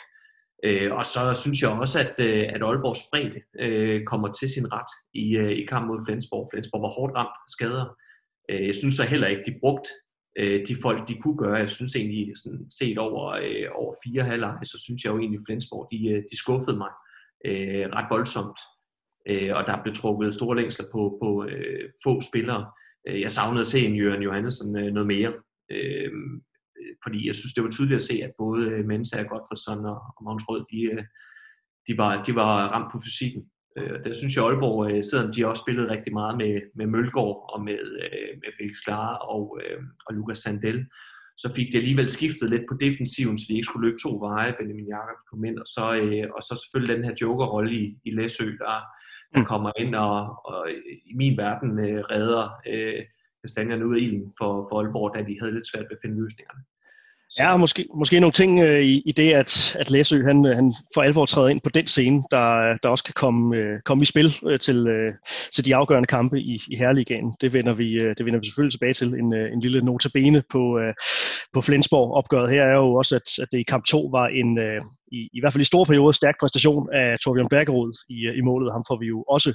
Øh, 0.63 0.91
og 0.97 1.05
så 1.05 1.21
synes 1.43 1.61
jeg 1.61 1.69
også, 1.69 1.97
at, 2.05 2.15
øh, 2.27 2.45
at 2.55 2.63
Aalborgs 2.63 3.03
bredde 3.11 3.41
øh, 3.59 4.03
kommer 4.11 4.29
til 4.31 4.49
sin 4.49 4.67
ret 4.73 4.91
i, 5.13 5.25
øh, 5.43 5.51
i 5.61 5.65
kamp 5.65 5.87
mod 5.87 5.99
Flensborg. 6.07 6.49
Flensborg 6.51 6.81
var 6.81 6.93
hårdt 6.97 7.15
ramt 7.15 7.37
af 7.45 7.49
skader. 7.55 7.87
Øh, 8.49 8.67
jeg 8.67 8.75
synes 8.75 8.95
så 8.95 9.03
heller 9.03 9.27
ikke, 9.27 9.43
de 9.45 9.59
brugte 9.61 9.89
øh, 10.39 10.67
de 10.67 10.75
folk, 10.81 11.07
de 11.09 11.15
kunne 11.21 11.37
gøre. 11.37 11.55
Jeg 11.55 11.69
synes 11.69 11.95
egentlig, 11.95 12.37
sådan, 12.37 12.65
set 12.79 12.97
over, 12.97 13.23
øh, 13.43 13.67
over 13.75 13.93
fire 14.05 14.23
halvleje, 14.23 14.65
så 14.65 14.77
synes 14.85 15.03
jeg 15.03 15.11
jo 15.11 15.19
egentlig, 15.19 15.39
at 15.39 15.45
Flensborg, 15.47 15.87
de, 15.91 15.99
øh, 16.07 16.23
de 16.31 16.37
skuffede 16.37 16.77
mig 16.77 16.91
øh, 17.45 17.85
ret 17.97 18.07
voldsomt. 18.09 18.59
Øh, 19.29 19.51
og 19.57 19.63
der 19.67 19.83
blev 19.83 19.95
trukket 19.95 20.33
store 20.33 20.55
længsler 20.55 20.85
på, 20.91 21.17
på 21.21 21.29
øh, 21.49 21.89
få 22.03 22.21
spillere. 22.21 22.63
Øh, 23.07 23.21
jeg 23.21 23.31
savnede 23.31 23.61
at 23.61 23.67
se 23.67 23.79
en 23.85 23.95
Jørgen 23.95 24.23
Johannesson 24.23 24.77
øh, 24.77 24.93
noget 24.93 25.07
mere, 25.07 25.33
øh, 25.71 26.11
fordi 27.03 27.27
jeg 27.27 27.35
synes, 27.35 27.53
det 27.53 27.63
var 27.63 27.69
tydeligt 27.69 27.95
at 27.95 28.07
se, 28.09 28.13
at 28.23 28.31
både 28.37 28.69
øh, 28.69 28.85
Mensa, 28.85 29.21
Godfredsson 29.21 29.85
og, 29.85 30.23
Magnus 30.23 30.47
Rød, 30.49 30.65
de, 30.71 31.07
de, 31.87 31.97
var, 31.97 32.23
de 32.23 32.35
var 32.35 32.67
ramt 32.67 32.91
på 32.91 33.01
fysikken. 33.05 33.41
Øh, 33.77 34.03
der 34.03 34.13
synes 34.13 34.35
jeg, 34.35 34.43
Aalborg, 34.45 35.03
selvom 35.03 35.33
de 35.33 35.47
også 35.47 35.63
spillede 35.65 35.91
rigtig 35.93 36.13
meget 36.13 36.37
med, 36.37 36.53
med 36.75 36.87
Mølgaard 36.87 37.37
og 37.53 37.59
med, 37.67 37.79
med 38.41 38.49
Felix 38.57 38.75
Klare 38.85 39.17
og, 39.17 39.59
og 40.05 40.15
Lukas 40.15 40.37
Sandel, 40.37 40.85
så 41.37 41.53
fik 41.55 41.67
det 41.71 41.79
alligevel 41.79 42.09
skiftet 42.09 42.49
lidt 42.49 42.65
på 42.69 42.75
defensiven, 42.85 43.37
så 43.37 43.45
de 43.47 43.53
ikke 43.53 43.69
skulle 43.69 43.87
løbe 43.87 44.01
to 44.03 44.11
veje, 44.27 44.55
Benjamin 44.59 44.91
Jacobs 44.93 45.27
kom 45.29 45.43
ind, 45.45 45.57
og 45.63 45.67
så, 45.75 45.85
og 46.35 46.41
så 46.43 46.53
selvfølgelig 46.61 46.95
den 46.95 47.03
her 47.07 47.15
jokerrolle 47.21 47.71
i, 47.81 47.83
i 48.05 48.11
Læsø, 48.11 48.45
der, 48.63 48.77
der 49.33 49.39
mm. 49.39 49.45
kommer 49.45 49.71
ind 49.77 49.95
og, 49.95 50.45
og 50.45 50.69
i 51.05 51.13
min 51.15 51.37
verden 51.37 51.79
øh, 51.79 52.03
redder 52.11 52.45
øh, 52.67 53.03
kastanjerne 53.43 53.87
ud 53.87 53.95
af 53.95 54.01
ilden 54.01 54.33
for, 54.37 54.67
for 54.69 54.75
Aalborg, 54.79 55.15
da 55.15 55.19
de 55.29 55.39
havde 55.39 55.53
lidt 55.53 55.67
svært 55.71 55.85
ved 55.89 55.97
at 55.97 56.03
finde 56.03 56.21
løsningerne. 56.21 56.61
Så. 57.29 57.43
Ja, 57.43 57.57
måske, 57.57 57.85
måske 57.95 58.19
nogle 58.19 58.31
ting 58.31 58.59
øh, 58.59 58.81
i, 58.81 59.01
i 59.05 59.11
det, 59.11 59.33
at, 59.33 59.75
at 59.79 59.89
Læsø 59.89 60.23
han, 60.23 60.45
øh, 60.45 60.55
han 60.55 60.73
for 60.93 61.01
alvor 61.01 61.25
træder 61.25 61.47
ind 61.47 61.61
på 61.61 61.69
den 61.69 61.87
scene, 61.87 62.23
der, 62.31 62.77
der 62.83 62.89
også 62.89 63.03
kan 63.03 63.13
komme, 63.13 63.57
øh, 63.57 63.79
komme 63.85 64.01
i 64.01 64.05
spil 64.05 64.35
øh, 64.45 64.59
til, 64.59 64.87
øh, 64.87 65.13
til 65.53 65.65
de 65.65 65.75
afgørende 65.75 66.07
kampe 66.07 66.39
i, 66.39 66.61
i 66.67 66.75
Herligaen. 66.75 67.33
Det 67.41 67.53
vender, 67.53 67.73
vi, 67.73 67.93
øh, 67.93 68.15
det 68.17 68.25
vender 68.25 68.39
vi 68.39 68.45
selvfølgelig 68.45 68.73
tilbage 68.73 68.93
til. 68.93 69.07
En, 69.07 69.33
øh, 69.33 69.51
en 69.53 69.59
lille 69.59 69.81
notabene 69.81 70.43
på, 70.51 70.79
øh, 70.79 70.93
på 71.53 71.61
Flensborg-opgøret 71.61 72.51
her 72.51 72.63
er 72.63 72.75
jo 72.75 72.93
også, 72.93 73.15
at, 73.15 73.43
at 73.43 73.47
det 73.51 73.59
i 73.59 73.63
kamp 73.63 73.85
2 73.85 74.09
var 74.11 74.27
en, 74.27 74.59
øh, 74.59 74.81
i, 75.11 75.29
i 75.33 75.39
hvert 75.39 75.53
fald 75.53 75.61
i 75.61 75.71
store 75.73 75.85
perioder, 75.85 76.11
stærk 76.11 76.35
præstation 76.39 76.89
af 76.93 77.19
Torbjørn 77.19 77.49
Bergerud 77.49 77.93
i, 78.09 78.19
i 78.39 78.41
målet. 78.41 78.73
Ham 78.75 78.83
får 78.89 78.97
vi 78.99 79.07
jo 79.13 79.19
også 79.35 79.51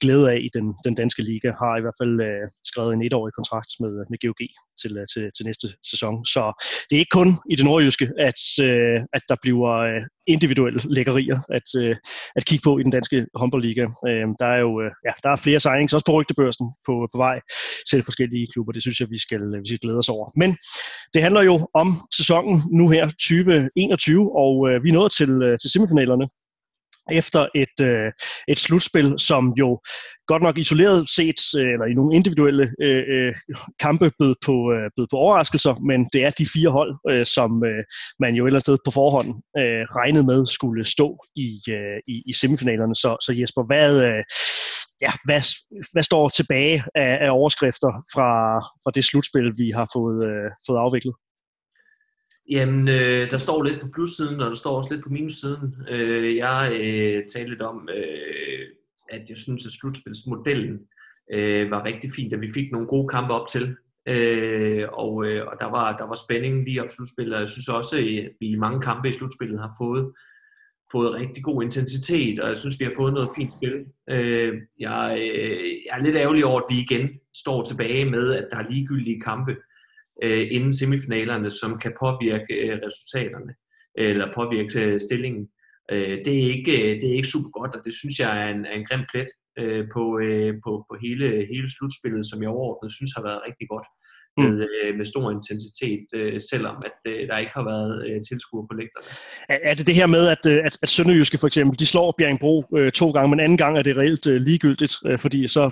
glæde 0.00 0.30
af 0.32 0.38
i 0.46 0.50
den, 0.56 0.66
den 0.84 0.94
danske 0.94 1.22
liga. 1.22 1.48
Har 1.62 1.76
i 1.76 1.82
hvert 1.84 1.98
fald 2.00 2.14
øh, 2.28 2.44
skrevet 2.70 2.92
en 2.94 3.02
etårig 3.06 3.32
kontrakt 3.38 3.70
med, 3.82 3.92
med 4.10 4.18
GOG 4.22 4.40
til, 4.82 4.92
øh, 5.00 5.06
til, 5.12 5.22
til 5.36 5.44
næste 5.48 5.66
sæson. 5.90 6.14
Så 6.34 6.42
det 6.86 6.94
er 6.96 7.02
ikke 7.04 7.18
kun 7.20 7.30
i 7.52 7.54
det 7.56 7.64
nordjyske, 7.64 8.06
at, 8.28 8.40
øh, 8.66 8.98
at 9.16 9.22
der 9.30 9.36
bliver 9.42 9.72
øh, 9.90 10.02
individuelle 10.26 10.80
lækkerier 10.84 11.40
at, 11.48 11.68
øh, 11.82 11.96
at 12.36 12.44
kigge 12.44 12.62
på 12.62 12.78
i 12.78 12.82
den 12.82 12.92
danske 12.92 13.26
håndboldliga. 13.34 13.82
Øh, 13.82 14.26
der 14.38 14.46
er 14.46 14.60
jo 14.66 14.80
øh, 14.80 14.90
ja, 15.06 15.12
der 15.22 15.30
er 15.30 15.36
flere 15.36 15.60
signings, 15.60 15.92
også 15.92 16.06
på 16.06 16.12
rygtebørsen 16.12 16.66
på, 16.86 17.08
på 17.12 17.18
vej 17.18 17.40
til 17.90 18.02
forskellige 18.02 18.48
klubber. 18.52 18.72
Det 18.72 18.82
synes 18.82 19.00
jeg, 19.00 19.10
vi 19.10 19.18
skal, 19.18 19.40
vi 19.62 19.66
skal 19.66 19.78
glæde 19.78 19.98
os 19.98 20.08
over. 20.08 20.30
Men 20.36 20.56
det 21.14 21.22
handler 21.22 21.42
jo 21.42 21.68
om 21.74 21.88
sæsonen 22.16 22.62
nu 22.72 22.88
her, 22.88 23.06
2021, 23.06 24.36
og 24.36 24.70
øh, 24.70 24.84
vi 24.84 24.88
er 24.88 24.92
nået 24.92 25.12
til, 25.12 25.30
øh, 25.42 25.58
til 25.58 25.70
semifinalerne 25.70 26.28
efter 27.10 27.46
et, 27.54 27.76
øh, 27.82 28.12
et 28.48 28.58
slutspil, 28.58 29.14
som 29.18 29.52
jo 29.58 29.80
godt 30.26 30.42
nok 30.42 30.58
isoleret 30.58 31.08
set, 31.08 31.40
øh, 31.56 31.72
eller 31.72 31.86
i 31.86 31.94
nogle 31.94 32.16
individuelle 32.16 32.72
øh, 32.82 33.04
øh, 33.08 33.34
kampe, 33.80 34.10
bød 34.18 34.34
på, 34.46 34.72
øh, 34.72 34.90
bød 34.96 35.06
på 35.10 35.16
overraskelser, 35.16 35.74
men 35.74 36.08
det 36.12 36.24
er 36.24 36.30
de 36.30 36.46
fire 36.54 36.70
hold, 36.70 36.92
øh, 37.10 37.26
som 37.26 37.64
øh, 37.64 37.84
man 38.20 38.34
jo 38.34 38.46
ellers 38.46 38.62
sted 38.62 38.78
på 38.84 38.90
forhånd 38.90 39.28
øh, 39.60 39.84
regnede 39.98 40.26
med 40.26 40.46
skulle 40.46 40.84
stå 40.84 41.18
i, 41.36 41.60
øh, 41.68 41.98
i, 42.08 42.22
i 42.26 42.32
semifinalerne. 42.32 42.94
Så, 42.94 43.16
så 43.24 43.32
Jesper, 43.40 43.62
hvad, 43.66 43.92
øh, 44.08 44.22
ja, 45.04 45.12
hvad, 45.24 45.42
hvad 45.92 46.02
står 46.02 46.28
tilbage 46.28 46.84
af, 46.94 47.18
af 47.26 47.30
overskrifter 47.30 47.92
fra, 48.14 48.30
fra 48.82 48.90
det 48.94 49.04
slutspil, 49.04 49.52
vi 49.56 49.70
har 49.70 49.88
fået, 49.96 50.18
øh, 50.30 50.50
fået 50.66 50.78
afviklet? 50.78 51.14
Jamen, 52.50 52.88
øh, 52.88 53.30
der 53.30 53.38
står 53.38 53.62
lidt 53.62 53.80
på 53.80 53.88
plussiden, 53.94 54.40
og 54.40 54.50
der 54.50 54.56
står 54.56 54.76
også 54.76 54.94
lidt 54.94 55.04
på 55.04 55.10
minussiden. 55.10 55.76
Øh, 55.90 56.36
jeg 56.36 56.72
øh, 56.80 57.22
talte 57.32 57.50
lidt 57.50 57.62
om, 57.62 57.88
øh, 57.96 58.66
at 59.10 59.22
jeg 59.28 59.36
synes, 59.36 59.66
at 59.66 59.72
slutspilsmodellen 59.72 60.78
øh, 61.32 61.70
var 61.70 61.84
rigtig 61.84 62.10
fint, 62.16 62.32
at 62.32 62.40
vi 62.40 62.52
fik 62.54 62.72
nogle 62.72 62.86
gode 62.86 63.08
kampe 63.08 63.34
op 63.34 63.48
til. 63.48 63.76
Øh, 64.08 64.88
og 64.92 65.26
øh, 65.26 65.46
og 65.46 65.56
der, 65.60 65.70
var, 65.70 65.96
der 65.96 66.04
var 66.04 66.14
spænding 66.14 66.64
lige 66.64 66.82
op 66.82 66.88
til 66.88 66.96
slutspillet, 66.96 67.34
og 67.34 67.40
jeg 67.40 67.48
synes 67.48 67.68
også, 67.68 67.98
øh, 67.98 68.24
at 68.24 68.30
vi 68.40 68.46
i 68.46 68.56
mange 68.56 68.80
kampe 68.80 69.08
i 69.08 69.12
slutspillet 69.12 69.60
har 69.60 69.74
fået, 69.80 70.12
fået 70.92 71.14
rigtig 71.14 71.44
god 71.44 71.62
intensitet, 71.62 72.40
og 72.40 72.48
jeg 72.48 72.58
synes, 72.58 72.80
vi 72.80 72.84
har 72.84 72.92
fået 72.96 73.12
noget 73.12 73.28
fint 73.36 73.52
spil. 73.56 73.84
Øh, 74.10 74.54
jeg, 74.78 75.18
øh, 75.18 75.72
jeg 75.86 75.98
er 75.98 76.02
lidt 76.02 76.16
ærgerlig 76.16 76.44
over, 76.44 76.60
at 76.60 76.66
vi 76.70 76.80
igen 76.80 77.08
står 77.34 77.64
tilbage 77.64 78.04
med, 78.10 78.34
at 78.34 78.48
der 78.50 78.56
er 78.56 78.70
ligegyldige 78.70 79.20
kampe 79.20 79.56
øh, 80.22 80.46
inden 80.50 80.72
semifinalerne, 80.72 81.50
som 81.50 81.78
kan 81.78 81.92
påvirke 82.00 82.54
øh, 82.64 82.78
resultaterne 82.86 83.52
øh, 83.98 84.10
eller 84.10 84.34
påvirke 84.34 84.80
øh, 84.84 85.00
stillingen. 85.00 85.48
Øh, 85.92 86.18
det, 86.24 86.34
er 86.40 86.46
ikke, 86.56 86.74
øh, 86.82 87.00
det 87.00 87.10
er 87.10 87.16
ikke 87.16 87.34
super 87.34 87.50
godt, 87.58 87.74
og 87.76 87.84
det 87.84 87.94
synes 87.94 88.18
jeg 88.18 88.30
er 88.42 88.48
en, 88.54 88.64
er 88.66 88.74
en 88.80 88.86
grim 88.86 89.04
plet 89.12 89.30
øh, 89.58 89.84
på, 89.94 90.04
øh, 90.18 90.54
på, 90.64 90.72
på 90.88 90.94
hele, 91.04 91.26
hele 91.52 91.68
slutspillet, 91.76 92.24
som 92.30 92.42
jeg 92.42 92.50
overordnet 92.50 92.92
synes 92.92 93.12
har 93.16 93.22
været 93.28 93.44
rigtig 93.48 93.68
godt 93.68 93.88
med, 94.36 94.52
mm. 94.52 94.60
øh, 94.60 94.96
med 94.98 95.06
stor 95.06 95.30
intensitet, 95.30 96.06
øh, 96.14 96.40
selvom 96.50 96.76
at 96.88 97.12
øh, 97.12 97.28
der 97.28 97.38
ikke 97.38 97.52
har 97.54 97.64
været 97.72 97.92
øh, 98.06 98.20
tilskuere 98.28 98.66
på 98.70 98.74
lægterne. 98.80 99.06
Er, 99.48 99.58
er 99.70 99.74
det 99.74 99.86
det 99.86 99.94
her 99.94 100.06
med, 100.06 100.28
at, 100.34 100.42
øh, 100.46 100.58
at, 100.64 100.78
at 100.82 100.88
Sønderjyske 100.88 101.38
for 101.38 101.46
eksempel, 101.46 101.78
de 101.78 101.86
slår 101.86 102.14
Bjergbro 102.18 102.64
øh, 102.76 102.92
to 102.92 103.10
gange, 103.10 103.28
men 103.30 103.40
anden 103.40 103.58
gang 103.58 103.78
er 103.78 103.82
det 103.82 103.96
reelt 103.96 104.26
øh, 104.26 104.40
ligegyldigt, 104.40 104.94
øh, 105.06 105.18
fordi 105.18 105.48
så 105.48 105.70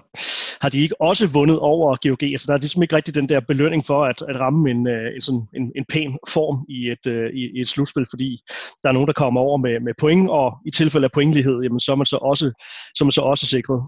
har 0.61 0.69
de 0.69 0.81
ikke 0.81 1.01
også 1.01 1.27
vundet 1.27 1.59
over 1.59 1.97
GOG. 2.09 2.23
Altså 2.23 2.47
der 2.49 2.55
er 2.55 2.59
ligesom 2.59 2.83
ikke 2.83 2.97
rigtig 2.97 3.15
den 3.15 3.29
der 3.29 3.41
belønning 3.41 3.87
for 3.87 4.05
at, 4.05 4.23
at 4.29 4.41
ramme 4.41 4.71
en, 4.71 4.89
øh, 4.89 5.15
en, 5.15 5.23
sådan, 5.23 5.49
en, 5.57 5.73
en 5.77 5.85
pæn 5.93 6.19
form 6.29 6.65
i 6.69 6.91
et, 6.91 7.07
øh, 7.07 7.31
i, 7.31 7.43
i 7.57 7.61
et 7.61 7.69
slutspil, 7.69 8.07
fordi 8.11 8.39
der 8.83 8.89
er 8.89 8.93
nogen, 8.93 9.07
der 9.07 9.13
kommer 9.13 9.41
over 9.41 9.57
med, 9.57 9.81
med 9.81 9.95
point, 10.01 10.31
og 10.31 10.59
i 10.67 10.71
tilfælde 10.71 11.05
af 11.05 11.13
pointlighed, 11.13 11.61
jamen, 11.63 11.81
så 11.81 11.93
er 11.93 11.97
man 11.97 12.07
så 12.07 12.17
også, 12.17 12.47
så 12.95 13.05
er 13.05 13.07
man 13.07 13.13
så 13.13 13.21
også 13.21 13.47
sikret. 13.47 13.83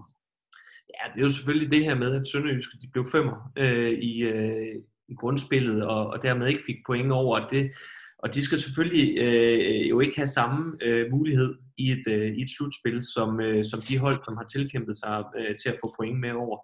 Ja, 0.93 1.11
det 1.13 1.19
er 1.19 1.25
jo 1.27 1.31
selvfølgelig 1.31 1.71
det 1.71 1.83
her 1.83 1.95
med, 1.95 2.15
at 2.15 2.27
Sønderjyske 2.27 2.77
de 2.81 2.89
blev 2.91 3.05
femmer 3.11 3.51
øh, 3.57 3.91
i, 3.91 4.21
øh, 4.21 4.75
i 5.09 5.15
grundspillet, 5.15 5.83
og, 5.83 6.07
og 6.07 6.23
dermed 6.23 6.47
ikke 6.47 6.63
fik 6.65 6.75
point 6.85 7.11
over 7.11 7.47
det. 7.47 7.71
Og 8.19 8.35
de 8.35 8.41
skal 8.41 8.59
selvfølgelig 8.59 9.17
øh, 9.17 9.89
jo 9.89 9.99
ikke 9.99 10.15
have 10.15 10.27
samme 10.27 10.77
øh, 10.81 11.11
mulighed 11.11 11.55
i 11.77 11.91
et, 11.91 12.03
øh, 12.07 12.37
i 12.37 12.41
et 12.41 12.49
slutspil, 12.57 13.03
som, 13.13 13.41
øh, 13.41 13.65
som 13.65 13.79
de 13.81 13.97
hold, 13.97 14.17
som 14.25 14.37
har 14.37 14.43
tilkæmpet 14.43 14.95
sig 14.97 15.23
øh, 15.39 15.55
til 15.61 15.69
at 15.69 15.79
få 15.81 15.95
point 15.99 16.19
med 16.19 16.31
over. 16.31 16.57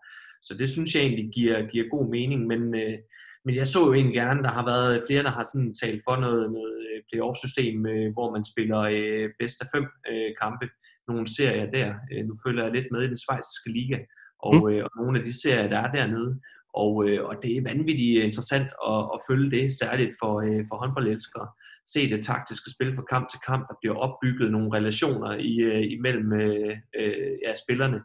Så 0.43 0.53
det 0.59 0.69
synes 0.69 0.95
jeg 0.95 1.03
egentlig 1.03 1.29
giver, 1.33 1.67
giver 1.71 1.89
god 1.89 2.09
mening, 2.09 2.47
men, 2.47 2.61
øh, 2.75 2.97
men 3.45 3.55
jeg 3.55 3.67
så 3.67 3.79
jo 3.85 3.93
egentlig 3.93 4.15
gerne, 4.15 4.43
der 4.43 4.51
har 4.51 4.65
været 4.65 5.03
flere, 5.07 5.23
der 5.23 5.29
har 5.37 5.43
sådan 5.43 5.75
talt 5.75 6.01
for 6.07 6.15
noget, 6.15 6.51
noget 6.51 6.77
øh, 6.87 7.01
playoff-system, 7.09 7.85
øh, 7.85 8.13
hvor 8.13 8.31
man 8.35 8.43
spiller 8.51 8.79
øh, 8.79 9.29
bedst 9.39 9.61
af 9.61 9.67
fem 9.75 9.85
øh, 10.11 10.31
kampe, 10.41 10.65
nogle 11.07 11.27
serier 11.37 11.69
der. 11.77 11.89
Øh, 12.11 12.25
nu 12.27 12.33
følger 12.45 12.63
jeg 12.63 12.73
lidt 12.73 12.91
med 12.91 13.01
i 13.03 13.11
den 13.13 13.23
svejsiske 13.25 13.69
liga, 13.77 13.97
og, 14.39 14.55
mm. 14.55 14.69
øh, 14.69 14.83
og 14.83 14.91
nogle 14.97 15.19
af 15.19 15.25
de 15.25 15.41
serier, 15.41 15.67
der 15.69 15.79
er 15.79 15.91
dernede. 15.91 16.39
Og, 16.73 17.09
øh, 17.09 17.25
og 17.25 17.35
det 17.43 17.57
er 17.57 17.61
vanvittigt 17.61 18.23
interessant 18.23 18.69
at, 18.93 19.01
at 19.13 19.19
følge 19.29 19.51
det, 19.51 19.73
særligt 19.73 20.11
for, 20.21 20.33
øh, 20.41 20.65
for 20.69 20.75
håndboldelskere. 20.75 21.47
Se 21.93 22.09
det 22.09 22.25
taktiske 22.25 22.69
spil 22.71 22.95
fra 22.95 23.09
kamp 23.09 23.29
til 23.29 23.39
kamp, 23.47 23.67
der 23.69 23.75
bliver 23.81 23.95
opbygget 23.95 24.51
nogle 24.51 24.77
relationer 24.77 25.31
i, 25.51 25.53
øh, 25.59 25.91
imellem 25.91 26.33
øh, 26.33 26.77
øh, 26.99 27.31
ja, 27.45 27.51
spillerne 27.63 27.99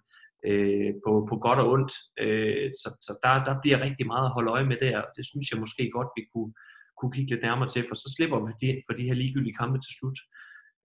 øh, 0.47 0.93
på, 1.05 1.27
på 1.31 1.35
godt 1.37 1.59
og 1.59 1.71
ondt. 1.71 1.93
Øh, 2.25 2.71
så 2.81 2.89
så 3.07 3.13
der, 3.25 3.45
der 3.49 3.61
bliver 3.63 3.81
rigtig 3.81 4.07
meget 4.07 4.27
at 4.27 4.35
holde 4.37 4.51
øje 4.51 4.67
med 4.71 4.79
der, 4.87 5.03
det 5.17 5.27
synes 5.27 5.51
jeg 5.51 5.61
måske 5.61 5.91
godt, 5.91 6.09
vi 6.17 6.23
kunne, 6.33 6.53
kunne 6.99 7.13
kigge 7.13 7.31
lidt 7.31 7.43
nærmere 7.43 7.69
til, 7.69 7.85
for 7.89 7.95
så 7.95 8.09
slipper 8.17 8.39
vi 8.47 8.53
de, 8.63 8.83
for 8.87 8.95
de 8.99 9.07
her 9.09 9.15
ligegyldige 9.15 9.59
kampe 9.61 9.79
til 9.79 9.93
slut 9.99 10.19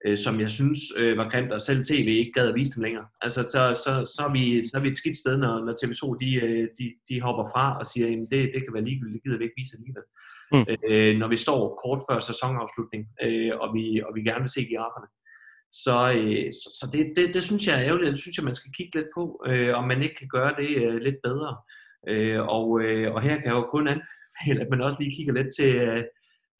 øh, 0.05 0.17
som 0.17 0.39
jeg 0.39 0.49
synes 0.49 0.79
øh, 0.97 1.17
var 1.17 1.29
grimt, 1.29 1.51
og 1.51 1.61
selv 1.61 1.85
tv 1.85 2.07
ikke 2.07 2.31
gad 2.31 2.49
at 2.49 2.55
vise 2.55 2.75
dem 2.75 2.83
længere. 2.83 3.05
Altså, 3.21 3.41
så, 3.41 3.61
så, 3.83 3.91
så, 4.15 4.21
er, 4.27 4.31
vi, 4.31 4.67
så 4.67 4.71
er 4.77 4.81
vi 4.81 4.89
et 4.89 4.97
skidt 4.97 5.17
sted, 5.17 5.37
når, 5.37 5.55
når 5.65 5.73
TV2 5.81 6.03
de, 6.23 6.29
øh, 6.45 6.67
de, 6.79 6.85
de 7.09 7.21
hopper 7.21 7.45
fra 7.53 7.79
og 7.79 7.85
siger, 7.85 8.07
at 8.07 8.27
det, 8.31 8.41
det 8.53 8.61
kan 8.63 8.73
være 8.73 8.87
ligegyldigt, 8.89 9.15
det 9.15 9.23
gider 9.23 9.37
vi 9.37 9.43
ikke 9.43 9.61
vise 9.61 9.77
alligevel. 9.77 10.07
Mm. 10.53 10.65
Øh, 10.89 11.13
når 11.21 11.27
vi 11.27 11.37
står 11.45 11.59
kort 11.83 12.01
før 12.09 12.19
sæsonafslutning, 12.19 13.03
øh, 13.25 13.51
og, 13.61 13.67
vi, 13.75 14.01
og 14.05 14.11
vi 14.15 14.21
gerne 14.29 14.43
vil 14.45 14.55
se 14.57 14.69
giraferne. 14.71 15.09
Så, 15.83 15.97
øh, 16.17 16.51
så, 16.59 16.67
så 16.79 16.85
det, 16.93 17.03
det, 17.15 17.33
det 17.35 17.43
synes 17.43 17.67
jeg 17.67 17.75
er 17.75 17.85
ærgerligt, 17.87 18.11
det 18.15 18.23
synes 18.23 18.37
jeg, 18.37 18.45
man 18.45 18.59
skal 18.59 18.71
kigge 18.77 18.95
lidt 18.97 19.11
på, 19.17 19.23
øh, 19.49 19.71
om 19.79 19.85
man 19.91 20.03
ikke 20.03 20.15
kan 20.15 20.27
gøre 20.37 20.53
det 20.61 20.69
øh, 20.83 20.97
lidt 21.07 21.19
bedre. 21.23 21.51
Øh, 22.11 22.41
og, 22.57 22.67
øh, 22.81 23.13
og 23.13 23.21
her 23.21 23.35
kan 23.35 23.49
jeg 23.49 23.59
jo 23.59 23.71
kun 23.75 23.87
anbefale, 23.93 24.61
at 24.63 24.69
man 24.71 24.81
også 24.81 24.97
lige 24.99 25.15
kigger 25.15 25.33
lidt 25.33 25.51
til, 25.59 25.71
øh, 25.75 26.03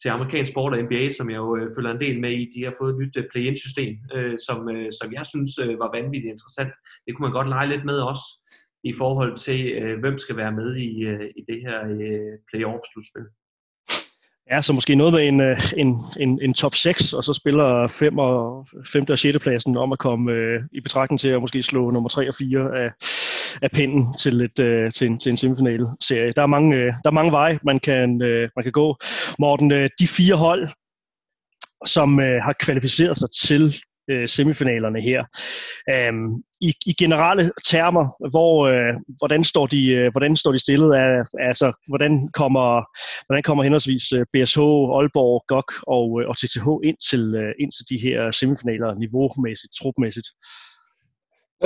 til 0.01 0.09
amerikansk 0.09 0.51
sport 0.51 0.73
og 0.73 0.83
NBA, 0.83 1.09
som 1.09 1.29
jeg 1.29 1.37
jo 1.37 1.55
øh, 1.57 1.67
følger 1.75 1.91
en 1.91 2.01
del 2.01 2.19
med 2.19 2.31
i. 2.31 2.51
De 2.55 2.63
har 2.63 2.73
fået 2.79 2.93
et 2.93 2.99
nyt 3.01 3.17
øh, 3.17 3.25
play-in-system, 3.31 3.93
øh, 4.15 4.35
som, 4.47 4.69
øh, 4.69 4.89
som 4.99 5.13
jeg 5.17 5.25
synes 5.25 5.51
øh, 5.63 5.79
var 5.79 5.89
vanvittigt 5.97 6.33
interessant. 6.33 6.71
Det 7.05 7.11
kunne 7.11 7.25
man 7.27 7.37
godt 7.37 7.49
lege 7.49 7.67
lidt 7.69 7.85
med 7.85 7.99
også, 8.11 8.25
i 8.83 8.93
forhold 8.97 9.37
til, 9.37 9.61
øh, 9.81 9.99
hvem 9.99 10.17
skal 10.17 10.37
være 10.37 10.51
med 10.51 10.75
i, 10.75 10.91
øh, 11.11 11.27
i 11.39 11.41
det 11.49 11.59
her 11.65 11.77
øh, 12.05 12.33
play-off-slutspil. 12.49 13.27
Ja, 14.51 14.61
så 14.61 14.73
måske 14.73 14.95
noget 14.95 15.13
med 15.13 15.27
en, 15.27 15.41
øh, 15.41 15.57
en, 15.77 15.95
en, 16.19 16.41
en 16.41 16.53
top 16.53 16.75
6, 16.75 17.13
og 17.13 17.23
så 17.23 17.33
spiller 17.33 17.87
5 17.87 18.17
og 18.17 18.67
5. 18.85 19.05
og 19.09 19.19
6. 19.19 19.39
pladsen 19.39 19.77
om 19.77 19.91
at 19.91 19.99
komme 19.99 20.31
øh, 20.31 20.61
i 20.71 20.81
betragtning 20.81 21.19
til 21.19 21.27
at 21.27 21.41
måske 21.41 21.63
slå 21.63 21.89
nummer 21.89 22.09
3 22.09 22.27
og 22.29 22.35
4 22.35 22.79
af, 22.79 22.91
af 23.61 23.71
pinden 23.71 24.05
til, 24.19 24.41
et, 24.41 24.59
øh, 24.59 24.93
til, 24.93 25.07
en, 25.07 25.19
til 25.19 25.29
en 25.29 25.37
semifinale 25.37 25.87
serie. 26.01 26.31
Der 26.35 26.41
er 26.41 26.47
mange, 26.47 26.75
øh, 26.77 26.93
der 27.03 27.09
er 27.09 27.11
mange 27.11 27.31
veje, 27.31 27.59
man 27.63 27.79
kan, 27.79 28.21
øh, 28.21 28.49
man 28.55 28.63
kan 28.63 28.71
gå. 28.71 28.97
Morten, 29.39 29.71
øh, 29.71 29.89
de 29.99 30.07
fire 30.07 30.35
hold, 30.35 30.69
som 31.85 32.19
øh, 32.19 32.41
har 32.43 32.55
kvalificeret 32.59 33.17
sig 33.17 33.27
til 33.43 33.75
øh, 34.09 34.29
semifinalerne 34.29 35.01
her. 35.01 35.23
Øhm, 35.93 36.27
i, 36.61 36.73
I 36.85 36.93
generelle 36.99 37.51
termer, 37.65 38.29
hvor, 38.29 38.67
øh, 38.67 38.93
hvordan, 39.17 39.43
står 39.43 39.67
de, 39.67 39.91
øh, 39.91 40.11
hvordan 40.11 40.35
står 40.35 40.51
de 40.51 40.59
stillet? 40.59 40.93
Af, 40.95 41.23
altså, 41.39 41.67
hvordan 41.87 42.29
kommer, 42.33 42.67
hvordan 43.25 43.43
kommer 43.43 43.63
henholdsvis 43.63 44.11
øh, 44.11 44.25
BSH, 44.33 44.59
Aalborg, 44.97 45.43
GOG 45.47 45.69
og, 45.87 46.21
øh, 46.21 46.29
og 46.29 46.35
TTH 46.37 46.67
ind 46.89 46.97
til, 47.09 47.23
øh, 47.41 47.51
ind 47.59 47.71
til 47.71 47.85
de 47.91 47.97
her 48.05 48.31
semifinaler 48.31 48.89
niveaumæssigt, 49.03 49.73
trupmæssigt? 49.79 50.27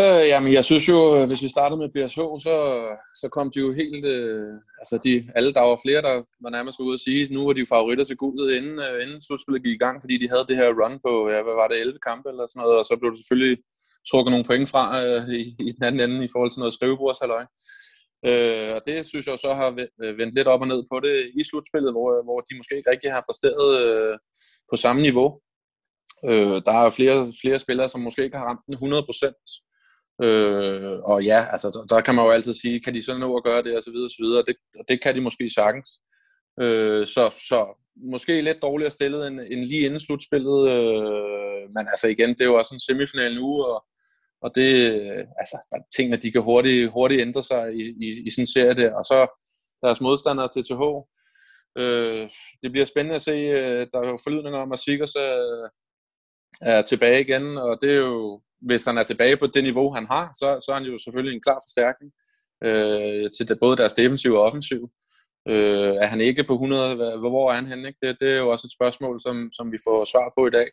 Øh, 0.01 0.23
jamen, 0.31 0.53
jeg 0.53 0.65
synes 0.65 0.89
jo, 0.89 0.99
øh, 1.15 1.27
hvis 1.27 1.43
vi 1.43 1.47
startede 1.47 1.79
med 1.81 1.89
BSH, 1.93 2.21
så, 2.45 2.55
så 3.21 3.27
kom 3.35 3.51
de 3.51 3.59
jo 3.59 3.69
helt... 3.81 4.05
Øh, 4.05 4.53
altså, 4.81 4.95
de, 5.03 5.13
alle, 5.35 5.53
der 5.53 5.61
var 5.61 5.79
flere, 5.85 6.01
der 6.01 6.15
var 6.43 6.49
nærmest 6.49 6.79
ude 6.79 6.93
at 6.93 6.99
sige, 6.99 7.33
nu 7.33 7.45
var 7.45 7.53
de 7.53 7.59
jo 7.59 7.73
favoritter 7.75 8.05
til 8.05 8.17
guldet, 8.17 8.55
inden, 8.57 8.79
øh, 8.79 8.95
inden 9.03 9.21
slutspillet 9.21 9.63
gik 9.63 9.75
i 9.75 9.83
gang, 9.85 10.01
fordi 10.01 10.15
de 10.17 10.29
havde 10.29 10.45
det 10.49 10.57
her 10.61 10.69
run 10.81 10.99
på, 11.05 11.13
ja, 11.33 11.39
hvad 11.45 11.55
var 11.61 11.67
det, 11.67 11.81
11 11.81 11.99
kampe 12.07 12.29
eller 12.29 12.45
sådan 12.45 12.61
noget, 12.63 12.77
og 12.79 12.85
så 12.85 12.93
blev 12.99 13.11
det 13.11 13.19
selvfølgelig 13.19 13.57
trukket 14.09 14.31
nogle 14.31 14.49
point 14.49 14.69
fra 14.73 14.83
øh, 15.03 15.23
i, 15.39 15.41
i 15.67 15.71
den 15.77 15.83
anden 15.87 16.01
ende 16.05 16.25
i 16.25 16.31
forhold 16.33 16.51
til 16.51 16.61
noget 16.63 16.77
skrivebordshalløj. 16.77 17.43
Øh, 18.29 18.69
og 18.75 18.81
det 18.87 18.97
synes 19.11 19.25
jeg 19.27 19.39
så 19.39 19.51
har 19.59 19.69
øh, 20.03 20.17
vendt 20.19 20.35
lidt 20.35 20.47
op 20.53 20.61
og 20.61 20.67
ned 20.67 20.81
på 20.91 20.97
det 21.05 21.15
i 21.39 21.41
slutspillet, 21.49 21.91
hvor, 21.95 22.07
øh, 22.15 22.23
hvor 22.27 22.39
de 22.47 22.57
måske 22.57 22.77
ikke 22.77 22.91
rigtig 22.93 23.11
har 23.15 23.23
præsteret 23.27 23.69
øh, 23.83 24.15
på 24.71 24.75
samme 24.83 25.01
niveau. 25.07 25.27
Øh, 26.29 26.55
der 26.67 26.73
er 26.81 26.89
flere, 26.97 27.19
flere 27.41 27.59
spillere, 27.59 27.89
som 27.89 28.01
måske 28.01 28.23
ikke 28.23 28.37
har 28.37 28.45
ramt 28.49 28.65
den 28.67 28.73
100 28.73 29.05
Øh, 30.21 30.99
og 30.99 31.23
ja, 31.23 31.47
altså, 31.51 31.67
der, 31.69 31.95
der 31.95 32.01
kan 32.01 32.15
man 32.15 32.25
jo 32.25 32.31
altid 32.31 32.53
sige, 32.53 32.79
kan 32.79 32.93
de 32.93 33.03
så 33.03 33.17
nå 33.17 33.37
at 33.37 33.43
gøre 33.43 33.63
det, 33.63 33.77
og 33.77 33.83
så 33.83 33.91
videre, 33.91 34.05
og 34.05 34.09
så 34.09 34.23
videre. 34.23 34.43
Det, 34.47 34.55
og 34.79 34.85
det 34.87 35.01
kan 35.01 35.15
de 35.15 35.21
måske 35.21 35.49
sagtens. 35.49 35.89
Øh, 36.61 37.07
så, 37.07 37.23
så 37.49 37.59
måske 38.11 38.41
lidt 38.41 38.61
dårligere 38.61 38.91
stillet 38.91 39.27
end, 39.27 39.39
end 39.39 39.59
lige 39.59 39.85
inden 39.85 39.99
slutspillet. 39.99 40.69
Øh, 40.71 41.63
men 41.75 41.87
altså 41.87 42.07
igen, 42.07 42.29
det 42.29 42.41
er 42.41 42.45
jo 42.45 42.57
også 42.57 42.75
en 42.75 42.79
semifinal 42.79 43.35
nu, 43.35 43.63
og, 43.63 43.85
og 44.41 44.51
det, 44.55 44.69
altså, 45.41 45.57
der 45.71 45.77
er 45.77 45.83
ting, 45.95 46.13
at 46.13 46.23
de 46.23 46.31
kan 46.31 46.41
hurtigt, 46.41 46.91
hurtigt 46.91 47.21
ændre 47.21 47.43
sig 47.43 47.75
i, 47.75 47.83
i, 48.05 48.07
i 48.25 48.29
sådan 48.29 48.41
en 48.41 48.53
serie 48.53 48.75
der. 48.75 48.93
Og 48.95 49.03
så 49.03 49.27
deres 49.83 50.01
modstandere 50.01 50.49
til 50.53 50.63
TH. 50.63 50.83
Øh, 51.81 52.29
det 52.61 52.71
bliver 52.71 52.85
spændende 52.85 53.15
at 53.15 53.21
se. 53.21 53.31
Øh, 53.31 53.87
der 53.91 53.99
er 53.99 54.07
jo 54.07 54.17
forlydninger 54.23 54.59
om, 54.59 54.71
at 54.71 54.79
Sikkers 54.79 55.15
er, 55.15 55.35
øh, 55.51 55.69
er 56.61 56.81
tilbage 56.81 57.21
igen, 57.21 57.57
og 57.57 57.77
det 57.81 57.89
er 57.91 58.01
jo, 58.09 58.41
hvis 58.67 58.85
han 58.85 58.97
er 58.97 59.03
tilbage 59.03 59.37
på 59.37 59.47
det 59.47 59.63
niveau, 59.63 59.93
han 59.93 60.05
har, 60.05 60.29
så, 60.33 60.47
så 60.65 60.71
er 60.71 60.75
han 60.75 60.87
jo 60.91 60.97
selvfølgelig 60.97 61.35
en 61.35 61.41
klar 61.41 61.59
forstærkning 61.65 62.11
øh, 62.63 63.29
til 63.35 63.57
både 63.61 63.77
deres 63.77 63.93
defensiv 63.93 64.33
og 64.33 64.43
offensiv. 64.43 64.91
Øh, 65.49 65.93
er 66.03 66.05
han 66.05 66.21
ikke 66.21 66.43
på 66.43 66.53
100, 66.53 67.19
hvor 67.19 67.51
er 67.51 67.55
han 67.55 67.67
henne? 67.67 67.87
Ikke? 67.87 67.99
Det, 68.01 68.17
det 68.21 68.29
er 68.29 68.37
jo 68.37 68.49
også 68.49 68.67
et 68.67 68.77
spørgsmål, 68.77 69.19
som, 69.19 69.49
som 69.51 69.71
vi 69.71 69.77
får 69.87 70.05
svar 70.05 70.33
på 70.37 70.47
i 70.47 70.49
dag. 70.49 70.69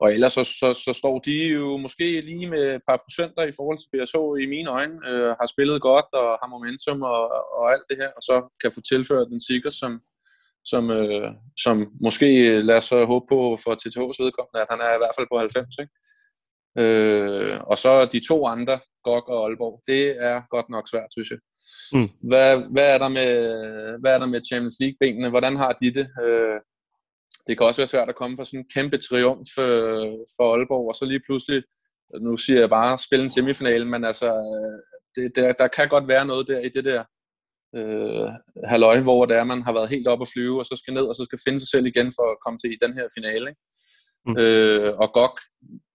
Og 0.00 0.12
ellers 0.14 0.32
så, 0.32 0.44
så, 0.44 0.68
så 0.84 0.92
står 0.92 1.18
de 1.18 1.36
jo 1.54 1.76
måske 1.76 2.20
lige 2.20 2.50
med 2.50 2.64
et 2.74 2.82
par 2.88 3.02
procenter 3.04 3.42
i 3.42 3.56
forhold 3.58 3.78
til 3.78 3.90
BSH 3.92 4.18
i 4.44 4.46
mine 4.54 4.70
øjne. 4.70 4.96
Øh, 5.08 5.30
har 5.40 5.46
spillet 5.54 5.82
godt 5.82 6.08
og 6.20 6.28
har 6.40 6.48
momentum 6.54 7.02
og, 7.02 7.20
og 7.58 7.64
alt 7.72 7.86
det 7.90 7.96
her, 8.02 8.10
og 8.18 8.22
så 8.28 8.36
kan 8.60 8.70
få 8.72 8.80
tilført 8.80 9.30
den 9.32 9.40
sikker, 9.50 9.70
som, 9.70 9.92
som, 10.64 10.90
øh, 10.90 11.28
som 11.64 11.76
måske, 12.06 12.28
lad 12.68 12.76
os 12.82 12.90
håbe 13.12 13.26
på 13.32 13.40
for 13.64 13.72
TTH's 13.80 14.18
vedkommende, 14.24 14.62
at 14.62 14.70
han 14.72 14.80
er 14.86 14.92
i 14.94 15.00
hvert 15.00 15.16
fald 15.16 15.28
på 15.30 15.38
90. 15.38 15.78
Ikke? 15.82 15.94
Øh, 16.78 17.60
og 17.60 17.78
så 17.78 18.04
de 18.12 18.26
to 18.28 18.46
andre, 18.46 18.80
GOG 19.04 19.28
og 19.28 19.46
Aalborg, 19.46 19.82
det 19.86 20.24
er 20.24 20.42
godt 20.50 20.68
nok 20.70 20.88
svært, 20.90 21.12
synes 21.12 21.30
jeg. 21.30 21.38
Mm. 21.92 22.28
Hvad, 22.28 22.72
hvad, 22.72 22.94
er 22.94 22.98
der 22.98 23.08
med, 23.08 23.32
hvad 24.00 24.14
er 24.14 24.18
der 24.18 24.26
med 24.26 24.40
Champions 24.50 24.76
League-benene? 24.80 25.28
Hvordan 25.28 25.56
har 25.56 25.72
de 25.72 25.94
det? 25.94 26.08
Øh, 26.24 26.60
det 27.46 27.58
kan 27.58 27.66
også 27.66 27.80
være 27.80 27.94
svært 27.94 28.08
at 28.08 28.16
komme 28.16 28.36
fra 28.36 28.44
sådan 28.44 28.60
en 28.60 28.70
kæmpe 28.74 28.98
triumf 28.98 29.50
øh, 29.58 30.12
for 30.36 30.46
Aalborg, 30.54 30.88
og 30.88 30.94
så 30.94 31.04
lige 31.04 31.22
pludselig, 31.26 31.62
nu 32.20 32.36
siger 32.36 32.60
jeg 32.60 32.70
bare, 32.70 32.98
spille 32.98 33.24
en 33.24 33.30
semifinale, 33.30 33.84
men 33.84 34.04
altså, 34.04 34.28
øh, 34.28 34.78
det, 35.16 35.36
der, 35.36 35.52
der 35.52 35.68
kan 35.68 35.88
godt 35.88 36.08
være 36.08 36.26
noget 36.26 36.48
der 36.48 36.60
i 36.60 36.68
det 36.68 36.84
der 36.84 37.04
øh, 37.76 38.28
halløj, 38.64 39.00
hvor 39.00 39.26
det 39.26 39.36
er, 39.36 39.44
man 39.44 39.62
har 39.62 39.72
været 39.72 39.88
helt 39.88 40.06
op 40.06 40.22
at 40.22 40.28
flyve, 40.34 40.58
og 40.58 40.66
så 40.66 40.76
skal 40.76 40.94
ned, 40.94 41.02
og 41.02 41.14
så 41.14 41.24
skal 41.24 41.38
finde 41.46 41.60
sig 41.60 41.68
selv 41.68 41.86
igen 41.86 42.12
for 42.16 42.26
at 42.32 42.40
komme 42.44 42.58
til 42.58 42.72
i 42.72 42.78
den 42.82 42.92
her 42.98 43.06
finale. 43.16 43.50
Ikke? 43.50 43.62
Mm. 44.26 44.36
Øh, 44.38 44.98
og 45.02 45.08
GOG, 45.12 45.34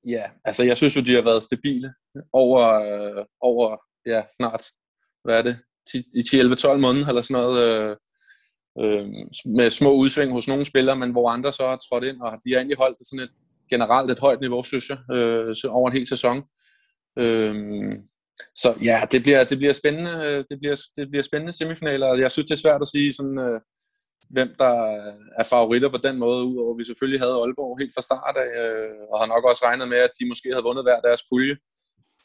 ja, 0.07 0.23
altså 0.45 0.63
jeg 0.63 0.77
synes 0.77 0.95
jo, 0.95 1.01
de 1.01 1.15
har 1.15 1.21
været 1.21 1.43
stabile 1.43 1.93
over, 2.33 2.63
øh, 2.69 3.25
over 3.41 3.77
ja, 4.05 4.23
snart, 4.37 4.65
hvad 5.23 5.37
er 5.37 5.41
det, 5.41 5.57
10, 5.91 5.97
i 5.97 6.19
10-11-12 6.19 6.77
måneder 6.77 7.07
eller 7.07 7.21
sådan 7.21 7.43
noget, 7.43 7.59
øh, 7.67 7.95
øh, 8.81 9.05
med 9.45 9.69
små 9.69 9.93
udsving 9.93 10.31
hos 10.31 10.47
nogle 10.47 10.65
spillere, 10.65 10.95
men 10.95 11.11
hvor 11.11 11.29
andre 11.29 11.53
så 11.53 11.67
har 11.67 11.75
trådt 11.77 12.03
ind, 12.03 12.21
og 12.21 12.31
de 12.31 12.51
har 12.51 12.57
egentlig 12.57 12.77
holdt 12.77 12.97
det 12.99 13.07
sådan 13.07 13.23
et 13.23 13.31
generelt 13.69 14.11
et 14.11 14.19
højt 14.19 14.41
niveau, 14.41 14.63
synes 14.63 14.89
jeg, 14.89 14.97
øh, 15.15 15.55
over 15.69 15.89
en 15.89 15.97
hel 15.97 16.07
sæson. 16.07 16.43
Øh, 17.19 17.55
så 18.55 18.75
ja, 18.81 19.01
det 19.11 19.23
bliver, 19.23 19.43
det 19.43 19.57
bliver 19.57 19.73
spændende, 19.73 20.11
øh, 20.25 20.45
det 20.49 20.59
bliver, 20.59 20.75
det 20.95 21.09
bliver 21.09 21.23
spændende 21.23 21.53
semifinaler, 21.53 22.13
jeg 22.13 22.31
synes, 22.31 22.45
det 22.45 22.51
er 22.51 22.65
svært 22.65 22.81
at 22.81 22.87
sige 22.87 23.13
sådan, 23.13 23.39
øh, 23.39 23.59
hvem 24.29 24.49
der 24.59 24.73
er 25.39 25.43
favoritter 25.49 25.89
på 25.89 25.97
den 25.97 26.17
måde, 26.19 26.43
udover 26.45 26.77
vi 26.77 26.83
selvfølgelig 26.85 27.19
havde 27.19 27.33
Aalborg 27.33 27.79
helt 27.79 27.93
fra 27.95 28.07
start 28.09 28.35
af, 28.45 28.49
øh, 28.63 29.01
og 29.11 29.19
har 29.19 29.27
nok 29.27 29.43
også 29.49 29.61
regnet 29.65 29.87
med, 29.89 29.97
at 29.97 30.13
de 30.19 30.27
måske 30.27 30.49
havde 30.53 30.67
vundet 30.67 30.85
hver 30.85 30.99
deres 31.07 31.21
pulje, 31.29 31.55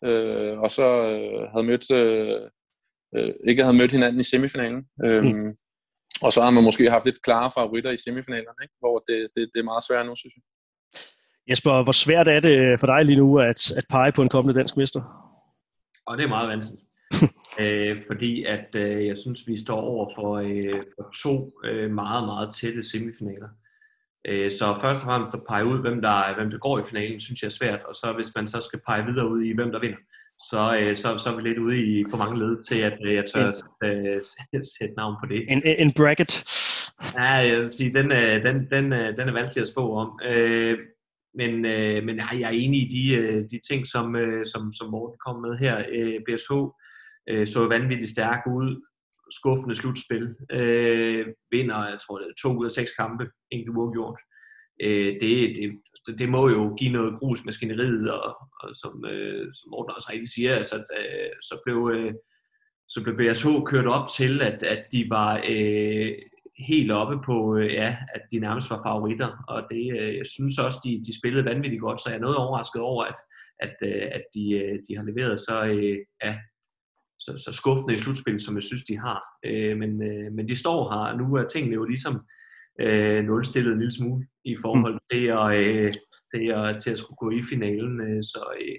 øh, 0.09 0.59
og 0.65 0.71
så 0.71 0.87
øh, 1.11 1.43
havde 1.53 1.67
mødt, 1.71 1.91
øh, 2.01 2.41
øh, 3.17 3.33
ikke 3.49 3.65
havde 3.65 3.79
mødt 3.81 3.93
hinanden 3.93 4.21
i 4.21 4.31
semifinalen. 4.33 4.83
Øh, 5.05 5.25
mm. 5.25 5.51
Og 6.23 6.33
så 6.33 6.41
har 6.43 6.51
man 6.51 6.65
måske 6.65 6.91
haft 6.91 7.05
lidt 7.05 7.23
klare 7.23 7.51
favoritter 7.59 7.91
i 7.91 8.03
semifinalerne, 8.07 8.61
ikke? 8.63 8.75
hvor 8.83 8.97
det, 9.09 9.19
det, 9.35 9.43
det 9.53 9.61
er 9.61 9.71
meget 9.73 9.85
svært 9.89 10.07
nu, 10.07 10.15
synes 10.17 10.35
jeg. 10.37 10.45
Jesper, 11.51 11.83
hvor 11.83 11.93
svært 11.93 12.29
er 12.29 12.41
det 12.41 12.81
for 12.81 12.87
dig 12.87 13.05
lige 13.05 13.19
nu 13.19 13.39
at, 13.39 13.71
at 13.71 13.85
pege 13.91 14.13
på 14.13 14.23
en 14.23 14.29
kommende 14.29 14.59
dansk 14.59 14.77
mester? 14.77 15.01
Og 16.07 16.19
det 16.19 16.25
er 16.25 16.29
meget 16.29 16.49
vanskeligt. 16.49 16.88
øh, 17.63 17.97
fordi 18.07 18.45
at 18.45 18.75
øh, 18.75 19.07
jeg 19.07 19.17
synes, 19.17 19.41
vi 19.47 19.57
står 19.57 19.81
over 19.81 20.11
for, 20.17 20.37
øh, 20.37 20.83
for 20.97 21.13
to 21.23 21.53
øh, 21.65 21.91
meget, 21.91 22.25
meget 22.25 22.55
tætte 22.55 22.91
semifinaler. 22.91 23.49
Øh, 24.29 24.51
så 24.51 24.79
først 24.81 25.01
og 25.01 25.07
fremmest 25.07 25.35
at 25.35 25.43
pege 25.49 25.65
ud, 25.65 25.79
hvem 25.81 26.03
der, 26.03 26.35
hvem 26.35 26.51
der 26.51 26.59
går 26.59 26.79
i 26.79 26.83
finalen, 26.83 27.21
synes 27.21 27.43
jeg 27.43 27.47
er 27.47 27.59
svært. 27.61 27.81
Og 27.89 27.95
så 27.95 28.13
hvis 28.17 28.33
man 28.37 28.47
så 28.47 28.61
skal 28.61 28.81
pege 28.87 29.05
videre 29.05 29.29
ud 29.29 29.43
i, 29.43 29.55
hvem 29.55 29.73
der 29.73 29.81
vinder, 29.81 29.99
så, 30.51 30.79
øh, 30.81 30.97
så, 30.97 31.19
så 31.19 31.31
er 31.31 31.37
vi 31.37 31.43
lidt 31.43 31.59
ude 31.59 31.79
i 31.85 32.05
for 32.11 32.17
mange 32.17 32.39
led 32.39 32.63
til, 32.63 32.79
at 32.81 32.99
øh, 33.05 33.15
jeg 33.15 33.25
tør 33.35 33.49
at 33.49 33.89
øh, 33.89 34.21
sætte 34.79 34.95
navn 34.97 35.17
på 35.23 35.27
det. 35.27 35.53
En, 35.53 35.63
en 35.65 35.93
bracket. 35.93 36.33
Ja, 37.15 37.33
jeg 37.33 37.61
vil 37.61 37.73
sige, 37.73 37.95
den, 37.95 38.13
øh, 38.13 38.43
den, 38.43 38.71
den, 38.71 38.93
øh, 38.93 39.17
den 39.17 39.29
er 39.29 39.33
vanskelig 39.33 39.63
at 39.63 39.69
spå 39.69 39.95
om. 39.95 40.21
Øh, 40.25 40.79
men, 41.35 41.65
øh, 41.65 42.05
men 42.05 42.17
jeg 42.17 42.41
er 42.43 42.49
enig 42.49 42.81
i 42.83 42.89
de, 42.97 43.15
øh, 43.15 43.45
de 43.51 43.61
ting, 43.69 43.87
som, 43.87 44.17
øh, 44.17 44.47
som, 44.47 44.73
som 44.73 44.91
Morten 44.91 45.19
kom 45.27 45.37
med 45.41 45.59
her. 45.59 45.83
Øh, 45.93 46.21
BSH 46.27 46.53
øh, 47.29 47.47
så 47.47 47.69
vanvittigt 47.69 48.11
stærk 48.11 48.43
ud. 48.47 48.85
Skuffende 49.31 49.75
slutspil. 49.75 50.35
Øh, 50.53 51.27
vinder, 51.51 51.89
jeg 51.89 51.99
tror, 51.99 52.19
det 52.19 52.27
er 52.27 52.43
to 52.43 52.59
ud 52.59 52.65
af 52.65 52.73
seks 52.73 52.93
kampe, 52.93 53.25
enkelt 53.51 53.77
uafgjort. 53.77 54.21
Øh, 54.83 55.21
det, 55.21 55.57
det, 55.57 56.19
det 56.19 56.29
må 56.29 56.49
jo 56.49 56.75
give 56.79 56.93
noget 56.93 57.19
grus 57.19 57.45
maskineriet, 57.45 58.11
og, 58.11 58.37
og 58.61 58.77
som, 58.77 59.05
øh, 59.05 59.47
som 59.55 59.71
Morten 59.71 59.95
også 59.97 60.09
rigtig 60.13 60.29
siger, 60.29 60.57
altså, 60.57 60.77
øh, 60.77 61.31
så 61.43 61.55
blev 61.65 61.91
øh, 61.95 62.15
så 62.89 63.03
blev 63.03 63.17
BSH 63.17 63.49
kørt 63.67 63.87
op 63.87 64.09
til, 64.17 64.43
at, 64.43 64.63
at 64.63 64.85
de 64.93 65.07
var 65.11 65.43
øh, 65.49 66.13
helt 66.69 66.93
oppe 66.93 67.19
på, 67.27 67.57
øh, 67.57 67.73
ja, 67.73 67.97
at 68.15 68.23
de 68.31 68.39
nærmest 68.39 68.71
var 68.71 68.83
favoritter, 68.87 69.45
og 69.49 69.63
det, 69.71 70.01
øh, 70.01 70.17
jeg 70.17 70.27
synes 70.27 70.59
også, 70.59 70.79
de, 70.85 71.03
de 71.07 71.19
spillede 71.19 71.45
vanvittigt 71.45 71.81
godt, 71.81 72.01
så 72.01 72.11
jeg 72.11 72.17
er 72.17 72.21
noget 72.21 72.37
overrasket 72.37 72.83
over, 72.83 73.05
at, 73.05 73.19
at, 73.61 73.75
øh, 73.83 74.09
at 74.13 74.25
de, 74.35 74.53
øh, 74.53 74.79
de 74.89 74.97
har 74.97 75.05
leveret 75.05 75.41
så, 75.41 75.65
øh, 75.65 75.99
ja, 76.25 76.39
så, 77.19 77.43
så 77.45 77.53
skuffende 77.53 77.95
i 77.95 77.99
slutspillet, 77.99 78.43
som 78.43 78.55
jeg 78.55 78.63
synes, 78.63 78.85
de 78.85 78.99
har. 78.99 79.21
Øh, 79.47 79.77
men, 79.77 80.03
øh, 80.03 80.33
men 80.33 80.49
de 80.49 80.57
står 80.57 80.91
her, 80.91 81.13
og 81.13 81.19
nu 81.19 81.37
er 81.37 81.45
tingene 81.47 81.75
jo 81.75 81.85
ligesom 81.85 82.15
øh, 82.81 83.25
nulstillet 83.25 83.73
en 83.73 83.79
lille 83.79 83.93
smule 83.93 84.27
i 84.45 84.57
forhold 84.63 84.95
mm. 84.95 85.01
til 85.13 85.25
at, 85.27 85.49
øh, 85.59 85.93
til 86.35 86.45
at, 86.59 86.83
til 86.83 86.91
at 86.91 86.99
skulle 86.99 87.21
gå 87.25 87.31
i 87.31 87.43
finalen. 87.51 88.01
Øh, 88.01 88.23
så, 88.23 88.43
øh, 88.61 88.79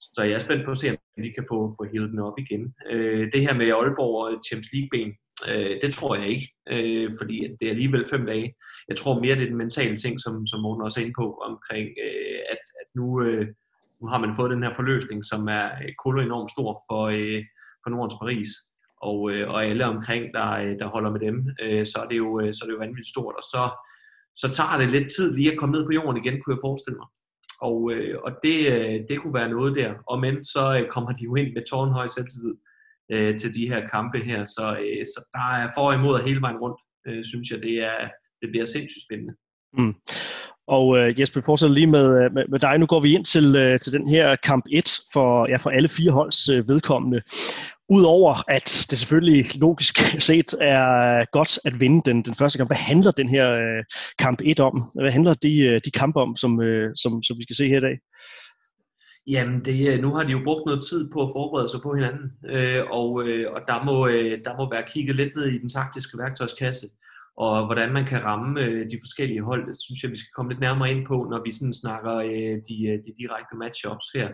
så 0.00 0.22
jeg 0.22 0.32
er 0.32 0.46
spændt 0.46 0.64
på 0.64 0.70
at 0.70 0.78
se, 0.78 0.90
om 0.90 1.22
de 1.22 1.32
kan 1.32 1.46
få, 1.50 1.58
få 1.78 1.82
hivet 1.92 2.10
den 2.10 2.18
op 2.18 2.38
igen. 2.38 2.74
Øh, 2.90 3.32
det 3.32 3.40
her 3.40 3.54
med 3.54 3.66
Aalborg 3.66 4.14
og 4.22 4.42
Champions 4.46 4.72
League-ben, 4.74 5.10
øh, 5.50 5.74
det 5.82 5.94
tror 5.94 6.16
jeg 6.16 6.28
ikke, 6.28 6.46
øh, 6.74 7.10
fordi 7.20 7.36
det 7.60 7.66
er 7.66 7.74
alligevel 7.76 8.04
fem 8.10 8.26
dage. 8.26 8.54
Jeg 8.88 8.96
tror 8.96 9.20
mere, 9.20 9.36
det 9.36 9.42
er 9.42 9.52
den 9.52 9.64
mentale 9.64 9.96
ting, 9.96 10.20
som, 10.20 10.46
som 10.46 10.60
Morten 10.60 10.82
også 10.82 11.00
er 11.00 11.04
inde 11.04 11.18
på, 11.22 11.26
omkring 11.50 11.88
øh, 12.06 12.38
at, 12.52 12.62
at 12.80 12.88
nu, 12.96 13.22
øh, 13.22 13.46
nu 14.00 14.06
har 14.12 14.18
man 14.18 14.34
fået 14.36 14.50
den 14.50 14.62
her 14.62 14.74
forløsning, 14.74 15.24
som 15.24 15.48
er 15.48 15.68
kolo 16.02 16.20
enormt 16.22 16.50
stor 16.50 16.70
for, 16.88 17.02
øh, 17.18 17.42
for 17.88 17.96
Nordens 17.96 18.20
Paris 18.22 18.50
og, 19.08 19.30
øh, 19.30 19.50
og 19.52 19.66
alle 19.66 19.84
omkring, 19.84 20.34
der, 20.34 20.50
øh, 20.50 20.78
der 20.80 20.86
holder 20.86 21.10
med 21.10 21.20
dem, 21.20 21.36
øh, 21.62 21.86
så, 21.86 21.98
er 22.04 22.08
det 22.08 22.16
jo, 22.16 22.40
øh, 22.40 22.54
så 22.54 22.60
er 22.62 22.66
det 22.66 22.74
jo 22.74 22.84
vanvittigt 22.84 23.14
stort. 23.14 23.34
Og 23.40 23.42
så, 23.42 23.62
så 24.36 24.48
tager 24.58 24.76
det 24.78 24.88
lidt 24.88 25.08
tid 25.16 25.36
lige 25.36 25.52
at 25.52 25.58
komme 25.58 25.72
ned 25.72 25.84
på 25.86 25.92
jorden 25.92 26.16
igen, 26.22 26.40
kunne 26.40 26.54
jeg 26.54 26.64
forestille 26.68 26.98
mig. 27.02 27.08
Og, 27.68 27.78
øh, 27.92 28.14
og 28.24 28.30
det, 28.42 28.58
øh, 28.72 28.96
det 29.08 29.20
kunne 29.20 29.38
være 29.40 29.54
noget 29.56 29.76
der. 29.80 29.90
Og 30.10 30.20
men 30.20 30.44
så 30.44 30.64
øh, 30.78 30.88
kommer 30.94 31.12
de 31.12 31.24
jo 31.24 31.34
ind 31.34 31.50
med 31.54 31.62
tårnhøj 31.70 32.06
selvtid 32.06 32.54
øh, 33.12 33.38
til 33.38 33.54
de 33.54 33.68
her 33.68 33.88
kampe 33.88 34.18
her. 34.18 34.44
Så, 34.44 34.66
øh, 34.84 35.06
så 35.12 35.18
der 35.34 35.46
er 35.60 35.68
for 35.74 35.86
og 35.88 35.94
imod 35.94 36.22
hele 36.28 36.40
vejen 36.40 36.58
rundt, 36.64 36.80
øh, 37.08 37.24
synes 37.24 37.50
jeg, 37.50 37.62
det, 37.62 37.76
er, 37.92 38.00
det 38.40 38.48
bliver 38.50 38.66
sindssygt 38.66 39.04
spændende. 39.06 39.34
Mm. 39.78 39.94
Og 40.68 40.98
øh, 40.98 41.20
Jesper, 41.20 41.40
vi 41.40 41.44
fortsætter 41.44 41.74
lige 41.74 41.86
med, 41.86 42.24
øh, 42.24 42.32
med, 42.34 42.44
med 42.48 42.58
dig. 42.58 42.78
Nu 42.78 42.86
går 42.86 43.00
vi 43.00 43.14
ind 43.14 43.24
til, 43.24 43.56
øh, 43.56 43.78
til 43.78 43.92
den 43.92 44.08
her 44.08 44.36
kamp 44.36 44.64
1 44.72 45.00
for, 45.12 45.50
ja, 45.50 45.56
for 45.56 45.70
alle 45.70 45.88
fire 45.88 46.12
holds 46.12 46.48
øh, 46.48 46.68
vedkommende. 46.68 47.20
Udover 47.88 48.34
at 48.48 48.86
det 48.90 48.98
selvfølgelig 48.98 49.58
logisk 49.60 49.98
set 50.28 50.54
er 50.60 51.24
godt 51.32 51.58
at 51.64 51.80
vinde 51.80 52.10
den, 52.10 52.22
den 52.22 52.34
første 52.34 52.58
kamp, 52.58 52.68
hvad 52.68 52.76
handler 52.76 53.10
den 53.10 53.28
her 53.28 53.50
øh, 53.50 53.84
kamp 54.18 54.40
1 54.44 54.60
om? 54.60 54.82
Hvad 54.94 55.10
handler 55.10 55.34
de, 55.34 55.60
øh, 55.60 55.80
de 55.84 55.90
kampe 55.90 56.20
om, 56.20 56.36
som, 56.36 56.60
øh, 56.62 56.90
som, 56.96 57.22
som 57.22 57.38
vi 57.38 57.42
skal 57.42 57.56
se 57.56 57.68
her 57.68 57.78
i 57.78 57.80
dag? 57.80 57.98
Jamen, 59.26 59.64
det, 59.64 59.92
øh, 59.92 60.00
nu 60.00 60.14
har 60.14 60.22
de 60.22 60.32
jo 60.32 60.40
brugt 60.44 60.66
noget 60.66 60.84
tid 60.90 61.10
på 61.12 61.22
at 61.22 61.30
forberede 61.36 61.68
sig 61.68 61.80
på 61.82 61.94
hinanden, 61.94 62.26
øh, 62.54 62.82
og, 62.90 63.22
øh, 63.28 63.52
og 63.52 63.60
der, 63.66 63.84
må, 63.84 64.08
øh, 64.08 64.38
der 64.44 64.56
må 64.56 64.70
være 64.70 64.84
kigget 64.92 65.16
lidt 65.16 65.36
ned 65.36 65.46
i 65.46 65.58
den 65.58 65.68
taktiske 65.68 66.18
værktøjskasse, 66.18 66.86
og 67.44 67.66
hvordan 67.66 67.92
man 67.92 68.04
kan 68.04 68.24
ramme 68.24 68.60
øh, 68.64 68.90
de 68.90 68.98
forskellige 69.04 69.42
hold, 69.42 69.62
det 69.68 69.76
synes 69.84 70.02
jeg, 70.02 70.10
vi 70.10 70.18
skal 70.18 70.34
komme 70.36 70.50
lidt 70.50 70.60
nærmere 70.60 70.90
ind 70.90 71.06
på, 71.06 71.16
når 71.30 71.40
vi 71.44 71.52
sådan 71.52 71.80
snakker 71.82 72.14
øh, 72.16 72.54
de, 72.68 72.76
øh, 72.90 72.98
de 73.04 73.12
direkte 73.20 73.54
matchups 73.62 74.08
her. 74.14 74.28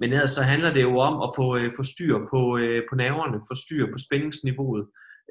Men 0.00 0.12
ellers 0.12 0.30
så 0.30 0.42
handler 0.42 0.72
det 0.74 0.82
jo 0.82 0.94
om 1.08 1.14
at 1.26 1.30
få, 1.38 1.46
øh, 1.56 1.70
få 1.78 1.82
styr 1.82 2.16
på, 2.32 2.40
øh, 2.62 2.82
på 2.88 2.94
nerverne, 3.02 3.46
få 3.50 3.54
styr 3.64 3.84
på 3.92 3.98
spændingsniveauet. 4.06 4.84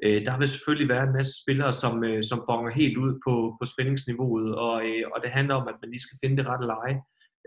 Øh, 0.04 0.26
der 0.26 0.38
vil 0.38 0.48
selvfølgelig 0.48 0.88
være 0.88 1.04
en 1.08 1.16
masse 1.18 1.32
spillere, 1.42 1.72
som, 1.72 2.04
øh, 2.04 2.22
som 2.30 2.44
bonger 2.48 2.70
helt 2.80 2.96
ud 3.04 3.12
på, 3.26 3.34
på 3.60 3.64
spændingsniveauet, 3.72 4.54
og, 4.54 4.76
øh, 4.88 5.04
og 5.12 5.18
det 5.22 5.30
handler 5.30 5.54
om, 5.54 5.68
at 5.68 5.78
man 5.82 5.90
lige 5.90 6.06
skal 6.06 6.18
finde 6.22 6.36
det 6.36 6.46
rette 6.50 6.66
leje 6.72 6.96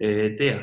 øh, 0.04 0.30
der. 0.42 0.56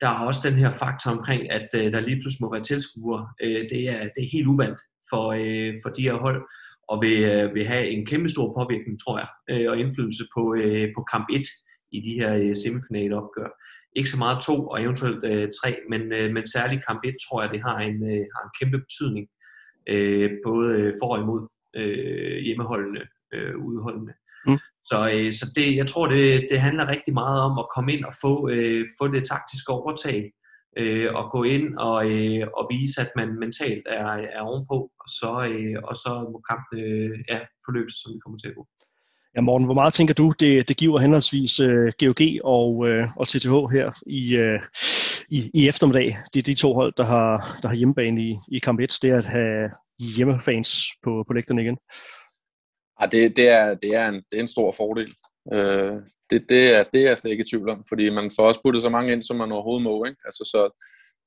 Der 0.00 0.08
er 0.08 0.26
også 0.28 0.40
den 0.48 0.58
her 0.62 0.72
faktor 0.72 1.10
omkring, 1.16 1.50
at 1.50 1.68
øh, 1.76 1.92
der 1.92 2.00
lige 2.00 2.20
pludselig 2.20 2.44
må 2.44 2.52
være 2.52 2.68
tilskuere. 2.70 3.28
Øh, 3.42 3.62
det, 3.72 3.82
er, 3.94 4.00
det 4.14 4.20
er 4.24 4.34
helt 4.36 4.46
uvandt 4.46 4.80
for, 5.10 5.24
øh, 5.40 5.74
for 5.82 5.90
de 5.96 6.02
her 6.08 6.16
hold, 6.24 6.40
og 6.88 7.02
vil, 7.02 7.22
øh, 7.22 7.54
vil 7.54 7.66
have 7.66 7.88
en 7.88 8.06
kæmpe 8.06 8.28
stor 8.28 8.54
påvirkning, 8.58 9.00
tror 9.00 9.18
jeg, 9.18 9.28
øh, 9.50 9.70
og 9.70 9.78
indflydelse 9.78 10.24
på, 10.36 10.54
øh, 10.54 10.88
på 10.96 11.04
kamp 11.12 11.26
1 11.32 11.42
i 11.92 12.00
de 12.00 12.12
her 12.20 12.34
øh, 12.34 12.56
semifinale 12.56 13.16
opgør 13.16 13.48
ikke 13.96 14.10
så 14.10 14.18
meget 14.18 14.38
to 14.40 14.66
og 14.66 14.82
eventuelt 14.82 15.24
øh, 15.24 15.48
tre, 15.62 15.70
men, 15.90 16.12
øh, 16.12 16.32
men 16.34 16.46
særligt 16.46 16.86
kamp 16.86 17.00
1 17.04 17.16
tror 17.24 17.42
jeg, 17.42 17.50
det 17.50 17.62
har 17.62 17.78
en, 17.78 17.96
øh, 18.12 18.24
har 18.34 18.42
en 18.44 18.56
kæmpe 18.60 18.78
betydning, 18.78 19.26
øh, 19.88 20.30
både 20.46 20.94
for 21.00 21.08
og 21.14 21.20
imod 21.22 21.48
øh, 21.76 22.38
hjemmeholdende, 22.46 23.02
øh, 23.34 23.56
udholdende. 23.56 24.12
Mm. 24.46 24.58
Så, 24.90 24.98
øh, 25.14 25.32
så 25.32 25.44
det, 25.56 25.76
jeg 25.76 25.86
tror, 25.86 26.06
det, 26.06 26.46
det 26.50 26.60
handler 26.60 26.88
rigtig 26.88 27.14
meget 27.14 27.40
om 27.40 27.58
at 27.58 27.66
komme 27.74 27.92
ind 27.92 28.04
og 28.04 28.14
få, 28.20 28.48
øh, 28.48 28.84
få 28.98 29.08
det 29.08 29.24
taktiske 29.24 29.70
overtag, 29.72 30.32
øh, 30.76 31.14
og 31.14 31.24
gå 31.30 31.42
ind 31.42 31.76
og, 31.78 32.10
øh, 32.10 32.46
og 32.58 32.66
vise, 32.70 33.00
at 33.00 33.10
man 33.16 33.38
mentalt 33.38 33.86
er, 33.86 34.08
er 34.36 34.40
ovenpå, 34.40 34.78
og 35.02 35.08
så, 35.18 35.32
øh, 35.50 35.76
og 35.88 35.96
så 35.96 36.10
må 36.32 36.38
kampen 36.50 36.78
øh, 36.84 37.18
ja, 37.30 37.38
forløbe 37.64 37.90
sig, 37.90 37.98
som 38.02 38.14
vi 38.14 38.18
kommer 38.24 38.38
til 38.38 38.48
at 38.48 38.54
gå. 38.54 38.66
Ja, 39.36 39.40
Morten, 39.40 39.66
hvor 39.66 39.74
meget 39.74 39.94
tænker 39.94 40.14
du, 40.14 40.32
det, 40.40 40.68
det 40.68 40.76
giver 40.76 40.98
henholdsvis 40.98 41.60
øh, 41.60 41.92
GOG 42.00 42.22
og, 42.44 42.88
øh, 42.88 43.08
og 43.16 43.28
TTH 43.28 43.54
her 43.76 44.02
i, 44.06 44.36
øh, 44.36 44.60
i, 45.28 45.50
i 45.54 45.68
eftermiddag? 45.68 46.16
Det 46.34 46.38
er 46.38 46.42
de 46.42 46.54
to 46.54 46.74
hold, 46.74 46.92
der 46.96 47.04
har, 47.04 47.58
der 47.62 47.68
har 47.68 47.74
hjemmebane 47.74 48.22
i, 48.22 48.36
i 48.52 48.58
kamp 48.58 48.80
1, 48.80 48.98
det 49.02 49.10
er 49.10 49.18
at 49.18 49.24
have 49.24 49.70
hjemmefans 49.98 50.84
på, 51.02 51.24
på 51.26 51.32
lægterne 51.32 51.62
igen. 51.62 51.78
Ja, 53.00 53.06
det, 53.06 53.36
det, 53.36 53.48
er, 53.48 53.74
det, 53.74 53.94
er 53.94 54.08
en, 54.08 54.14
det 54.14 54.36
er 54.36 54.40
en 54.40 54.54
stor 54.56 54.74
fordel. 54.76 55.14
Øh, 55.52 55.94
det, 56.30 56.48
det, 56.48 56.74
er, 56.74 56.84
det 56.92 57.00
er 57.00 57.08
jeg 57.08 57.18
slet 57.18 57.30
ikke 57.30 57.42
i 57.42 57.50
tvivl 57.50 57.68
om, 57.68 57.84
fordi 57.88 58.10
man 58.10 58.30
får 58.36 58.46
også 58.46 58.60
puttet 58.62 58.82
så 58.82 58.88
mange 58.88 59.12
ind, 59.12 59.22
som 59.22 59.36
man 59.36 59.52
overhovedet 59.52 59.84
må. 59.84 60.04
Ikke? 60.04 60.20
Altså, 60.24 60.44
så, 60.52 60.60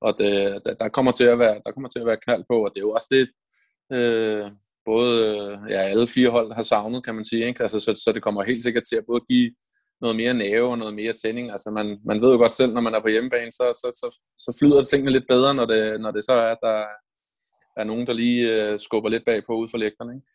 og 0.01 0.15
det, 0.17 0.61
der, 0.65 0.73
der, 0.73 0.89
kommer 0.89 1.11
til 1.11 1.23
at 1.23 1.39
være, 1.39 1.61
der 1.65 1.71
kommer 1.71 1.89
til 1.89 1.99
at 1.99 2.05
være 2.05 2.23
knald 2.25 2.43
på, 2.49 2.65
og 2.65 2.71
det 2.73 2.79
er 2.79 2.87
jo 2.87 2.91
også 2.91 3.07
det, 3.11 3.29
øh, 3.97 4.51
både 4.85 5.13
øh, 5.29 5.71
ja, 5.71 5.79
alle 5.93 6.07
fire 6.07 6.29
hold 6.29 6.53
har 6.53 6.61
savnet, 6.61 7.03
kan 7.05 7.15
man 7.15 7.25
sige. 7.25 7.47
Ikke? 7.47 7.63
Altså, 7.63 7.79
så, 7.79 8.01
så 8.05 8.11
det 8.11 8.23
kommer 8.23 8.43
helt 8.43 8.63
sikkert 8.63 8.83
til 8.89 8.95
at 8.95 9.05
både 9.07 9.21
give 9.29 9.51
noget 10.01 10.15
mere 10.15 10.33
næve 10.33 10.67
og 10.71 10.77
noget 10.77 10.93
mere 10.93 11.13
tænding. 11.13 11.51
Altså 11.51 11.71
man, 11.71 11.99
man 12.05 12.21
ved 12.21 12.31
jo 12.31 12.37
godt 12.37 12.53
selv, 12.53 12.73
når 12.73 12.81
man 12.81 12.95
er 12.95 12.99
på 13.01 13.07
hjemmebane, 13.07 13.51
så, 13.51 13.65
så, 13.81 13.87
så, 14.01 14.07
så 14.39 14.57
flyder 14.59 14.83
tingene 14.83 15.11
lidt 15.11 15.27
bedre, 15.29 15.53
når 15.53 15.65
det, 15.65 16.01
når 16.01 16.11
det 16.11 16.23
så 16.23 16.33
er, 16.33 16.51
at 16.51 16.57
der 16.61 16.85
er 17.77 17.83
nogen, 17.83 18.07
der 18.07 18.13
lige 18.13 18.41
øh, 18.55 18.79
skubber 18.79 19.09
lidt 19.09 19.25
bagpå 19.25 19.53
ud 19.53 19.67
for 19.71 19.77
lægterne. 19.77 20.13
Ikke? 20.15 20.27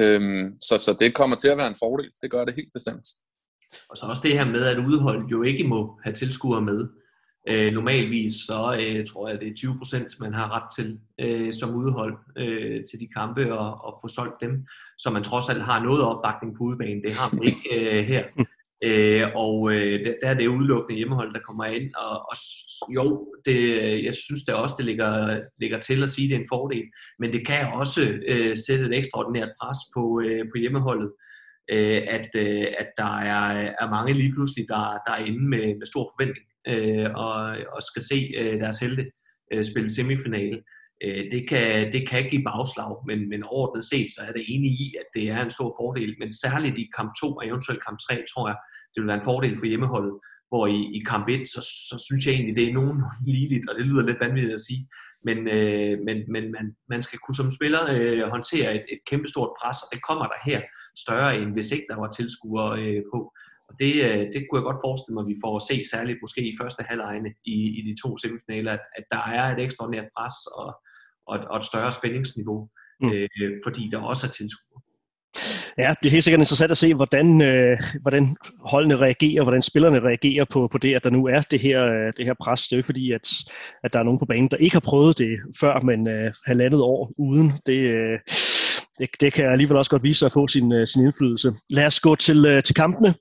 Øhm, 0.00 0.60
så, 0.60 0.78
så 0.78 0.96
det 1.00 1.14
kommer 1.14 1.36
til 1.36 1.48
at 1.48 1.58
være 1.58 1.66
en 1.66 1.82
fordel. 1.82 2.10
Det 2.22 2.30
gør 2.30 2.44
det 2.44 2.54
helt 2.54 2.72
bestemt. 2.74 3.08
Og 3.90 3.96
så 3.96 4.06
også 4.06 4.22
det 4.22 4.38
her 4.38 4.44
med, 4.44 4.64
at 4.64 4.78
udholdet 4.78 5.30
jo 5.30 5.42
ikke 5.42 5.64
må 5.64 6.00
have 6.04 6.14
tilskuere 6.14 6.62
med. 6.62 6.88
Øh, 7.48 7.72
normalvis 7.72 8.34
så 8.34 8.76
øh, 8.80 9.06
tror 9.06 9.28
jeg, 9.28 9.40
det 9.40 9.48
er 9.48 9.54
20 9.56 9.78
procent, 9.78 10.20
man 10.20 10.34
har 10.34 10.56
ret 10.56 10.68
til 10.76 10.98
øh, 11.20 11.54
som 11.54 11.74
udhold 11.74 12.14
øh, 12.38 12.84
til 12.90 13.00
de 13.00 13.08
kampe 13.16 13.58
og, 13.58 13.84
og 13.84 13.98
få 14.02 14.08
solgt 14.08 14.40
dem, 14.40 14.66
så 14.98 15.10
man 15.10 15.22
trods 15.22 15.48
alt 15.48 15.62
har 15.62 15.82
noget 15.82 16.02
opbakning 16.02 16.56
på 16.56 16.64
udbanen. 16.64 17.02
Det 17.02 17.10
har 17.20 17.34
man 17.34 17.44
ikke 17.44 17.68
øh, 17.80 18.04
her. 18.04 18.24
Øh, 18.84 19.26
og 19.34 19.72
øh, 19.72 20.04
der, 20.04 20.14
der 20.22 20.28
er 20.28 20.34
det 20.34 20.46
udelukkende 20.46 20.96
hjemmehold, 20.96 21.34
der 21.34 21.40
kommer 21.46 21.64
ind. 21.64 21.94
Og, 21.94 22.28
og 22.30 22.36
jo, 22.94 23.34
det, 23.44 23.58
jeg 24.04 24.14
synes 24.14 24.42
det 24.42 24.54
også, 24.54 24.74
det 24.78 24.84
ligger, 24.84 25.40
ligger 25.60 25.80
til 25.80 26.02
at 26.02 26.10
sige, 26.10 26.24
at 26.24 26.30
det 26.30 26.36
er 26.36 26.40
en 26.40 26.52
fordel. 26.52 26.84
Men 27.18 27.32
det 27.32 27.46
kan 27.46 27.66
også 27.72 28.00
øh, 28.28 28.56
sætte 28.66 28.84
et 28.84 28.98
ekstraordinært 28.98 29.48
pres 29.60 29.78
på, 29.94 30.20
øh, 30.24 30.44
på 30.50 30.58
hjemmeholdet 30.58 31.10
øh, 31.12 31.27
Øh, 31.70 32.02
at, 32.16 32.28
øh, 32.34 32.66
at 32.78 32.88
der 32.98 33.18
er, 33.18 33.74
er 33.80 33.90
mange 33.90 34.12
lige 34.12 34.32
pludselig, 34.32 34.68
der, 34.68 34.82
der 35.06 35.12
er 35.12 35.24
inde 35.24 35.44
med, 35.48 35.66
med 35.78 35.86
stor 35.86 36.12
forventning 36.12 36.46
øh, 36.72 37.10
og, 37.24 37.34
og 37.74 37.82
skal 37.82 38.02
se 38.02 38.18
øh, 38.38 38.60
deres 38.60 38.78
helte 38.80 39.04
øh, 39.52 39.64
spille 39.64 39.90
semifinale. 39.94 40.62
Øh, 41.04 41.24
det, 41.32 41.48
kan, 41.48 41.92
det 41.92 42.08
kan 42.08 42.24
give 42.30 42.44
bagslag, 42.50 42.96
men, 43.06 43.28
men 43.28 43.42
overordnet 43.42 43.84
set, 43.84 44.08
så 44.16 44.20
er 44.28 44.32
det 44.32 44.44
enig 44.54 44.70
i, 44.70 44.94
at 45.00 45.08
det 45.14 45.24
er 45.30 45.40
en 45.44 45.50
stor 45.50 45.74
fordel. 45.80 46.16
Men 46.18 46.32
særligt 46.32 46.78
i 46.78 46.90
kamp 46.96 47.10
2 47.20 47.34
og 47.36 47.46
eventuelt 47.46 47.84
kamp 47.86 47.98
3, 48.08 48.24
tror 48.32 48.48
jeg, 48.48 48.56
det 48.92 49.00
vil 49.00 49.10
være 49.10 49.20
en 49.22 49.30
fordel 49.30 49.58
for 49.58 49.66
hjemmeholdet. 49.66 50.16
Hvor 50.50 50.66
i, 50.66 50.80
i 50.98 51.00
kamp 51.06 51.28
1, 51.28 51.46
så, 51.46 51.60
så 51.88 52.04
synes 52.06 52.26
jeg 52.26 52.34
egentlig, 52.34 52.56
det 52.56 52.68
er 52.68 52.78
nogen 52.80 52.98
ligeligt, 53.26 53.68
og 53.68 53.74
det 53.78 53.86
lyder 53.86 54.06
lidt 54.06 54.20
vanvittigt 54.20 54.54
at 54.54 54.66
sige, 54.68 54.82
men, 55.28 55.38
øh, 55.56 55.94
men, 56.06 56.18
men 56.34 56.44
man, 56.56 56.66
man 56.88 57.02
skal 57.02 57.18
kunne 57.18 57.38
som 57.40 57.50
spiller 57.58 57.82
øh, 57.94 58.30
håndtere 58.34 58.74
et, 58.74 58.84
et 58.94 59.00
kæmpestort 59.10 59.52
pres, 59.60 59.78
og 59.82 59.88
det 59.92 60.00
kommer 60.08 60.26
der 60.26 60.40
her 60.44 60.60
større 61.04 61.38
end 61.38 61.52
hvis 61.52 61.70
ikke 61.72 61.86
der 61.90 61.96
var 62.02 62.10
tilskuere 62.10 62.72
øh, 62.82 63.02
på. 63.12 63.18
Og 63.68 63.74
det, 63.80 63.94
øh, 64.08 64.22
det 64.32 64.40
kunne 64.40 64.58
jeg 64.58 64.68
godt 64.70 64.84
forestille 64.86 65.14
mig, 65.14 65.24
at 65.24 65.32
vi 65.32 65.42
får 65.44 65.56
at 65.56 65.66
se 65.70 65.76
særligt 65.92 66.18
måske 66.24 66.40
i 66.50 66.58
første 66.60 66.82
halvlejene 66.88 67.30
i, 67.44 67.56
i 67.78 67.80
de 67.88 67.94
to 68.02 68.18
semifinaler, 68.18 68.72
at, 68.72 68.84
at 68.98 69.04
der 69.14 69.22
er 69.38 69.44
et 69.46 69.60
ekstraordinært 69.64 70.08
pres 70.16 70.36
og, 70.60 70.68
og, 71.28 71.34
et, 71.38 71.44
og 71.50 71.56
et 71.58 71.64
større 71.70 71.92
spændingsniveau, 71.92 72.68
mm. 73.00 73.10
øh, 73.12 73.52
fordi 73.64 73.82
der 73.92 74.00
også 74.10 74.26
er 74.26 74.30
tilskuere. 74.38 74.82
Ja, 75.78 75.94
det 76.02 76.08
er 76.08 76.10
helt 76.10 76.24
sikkert 76.24 76.40
interessant 76.40 76.70
at 76.70 76.78
se, 76.78 76.94
hvordan, 76.94 77.42
øh, 77.42 77.78
hvordan 78.02 78.36
holdene 78.64 78.96
reagerer, 78.96 79.42
hvordan 79.42 79.62
spillerne 79.62 80.00
reagerer 80.00 80.44
på, 80.44 80.68
på 80.72 80.78
det, 80.78 80.94
at 80.94 81.04
der 81.04 81.10
nu 81.10 81.26
er 81.26 81.40
det 81.40 81.60
her, 81.60 81.84
øh, 81.84 82.12
det 82.16 82.24
her 82.24 82.34
pres. 82.40 82.62
Det 82.62 82.72
er 82.72 82.76
jo 82.76 82.78
ikke 82.78 82.86
fordi, 82.86 83.12
at, 83.12 83.28
at 83.84 83.92
der 83.92 83.98
er 83.98 84.02
nogen 84.02 84.18
på 84.18 84.26
banen, 84.26 84.48
der 84.50 84.56
ikke 84.56 84.74
har 84.74 84.80
prøvet 84.80 85.18
det 85.18 85.38
før, 85.60 85.80
men 85.80 86.08
øh, 86.08 86.32
halvandet 86.46 86.80
år 86.80 87.12
uden. 87.18 87.52
Det, 87.66 87.78
øh, 87.78 88.18
det, 88.98 89.08
det 89.20 89.32
kan 89.32 89.44
alligevel 89.44 89.76
også 89.76 89.90
godt 89.90 90.02
vise 90.02 90.18
sig 90.18 90.26
at 90.26 90.32
få 90.32 90.46
sin, 90.46 90.72
øh, 90.72 90.86
sin 90.86 91.02
indflydelse. 91.02 91.52
Lad 91.70 91.86
os 91.86 92.00
gå 92.00 92.14
til, 92.14 92.46
øh, 92.46 92.62
til 92.62 92.74
kampene, 92.74 93.14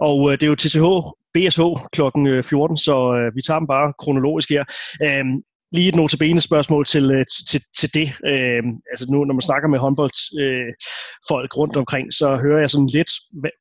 og 0.00 0.32
øh, 0.32 0.32
det 0.32 0.42
er 0.42 0.46
jo 0.46 0.54
TCH 0.54 0.86
BSH 1.34 1.62
kl. 1.92 2.02
14, 2.42 2.76
så 2.76 3.14
øh, 3.14 3.36
vi 3.36 3.42
tager 3.42 3.58
dem 3.58 3.66
bare 3.66 3.92
kronologisk 3.98 4.50
her. 4.50 4.64
Øhm, 5.02 5.42
lige 5.72 5.88
et 5.88 5.96
notabene 5.96 6.40
spørgsmål 6.40 6.86
til, 6.86 7.10
øh, 7.10 7.24
til, 7.50 7.62
til 7.78 7.94
det. 7.94 8.08
Øh, 8.26 8.62
altså 8.90 9.06
nu, 9.10 9.24
når 9.24 9.34
man 9.34 9.40
snakker 9.40 9.68
med 9.68 9.78
håndboldfolk 9.78 11.50
øh, 11.54 11.58
rundt 11.58 11.76
omkring, 11.76 12.12
så 12.12 12.36
hører 12.36 12.60
jeg 12.60 12.70
sådan 12.70 12.90
lidt 12.94 13.10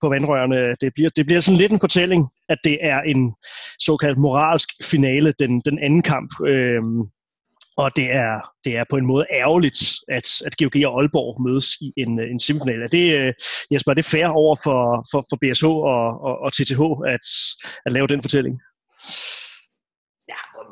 på 0.02 0.10
vandrørene, 0.10 0.76
det 0.82 0.94
bliver, 0.96 1.10
det 1.10 1.26
bliver 1.26 1.42
sådan 1.42 1.58
lidt 1.58 1.72
en 1.72 1.80
fortælling, 1.80 2.30
at 2.50 2.58
det 2.64 2.78
er 2.82 3.00
en 3.02 3.36
såkaldt 3.80 4.18
moralsk 4.18 4.70
finale, 4.84 5.34
den, 5.40 5.62
den 5.66 5.80
anden 5.80 6.02
kamp. 6.02 6.30
Øh, 6.48 6.82
og 7.78 7.96
det 7.96 8.16
er, 8.16 8.34
det 8.66 8.78
er 8.78 8.84
på 8.90 8.98
en 8.98 9.06
måde 9.06 9.26
ærgerligt, 9.32 9.80
at, 10.08 10.42
at 10.46 10.58
GOG 10.58 10.86
og 10.86 11.00
Aalborg 11.00 11.42
mødes 11.42 11.68
i 11.82 11.94
en, 11.98 12.20
øh, 12.20 12.32
en 12.32 12.40
semifinal. 12.40 12.82
Er 12.82 12.88
det, 12.88 13.18
øh, 13.20 13.34
Jesper, 13.72 13.92
er 13.92 13.96
det 13.96 14.06
fair 14.06 14.28
over 14.28 14.56
for, 14.64 15.08
for, 15.12 15.26
for 15.30 15.38
BSH 15.42 15.66
og, 15.66 16.22
og, 16.28 16.40
og 16.40 16.54
TTH 16.54 16.82
at, 17.08 17.26
at 17.86 17.94
lave 17.94 18.08
den 18.08 18.22
fortælling? 18.22 18.60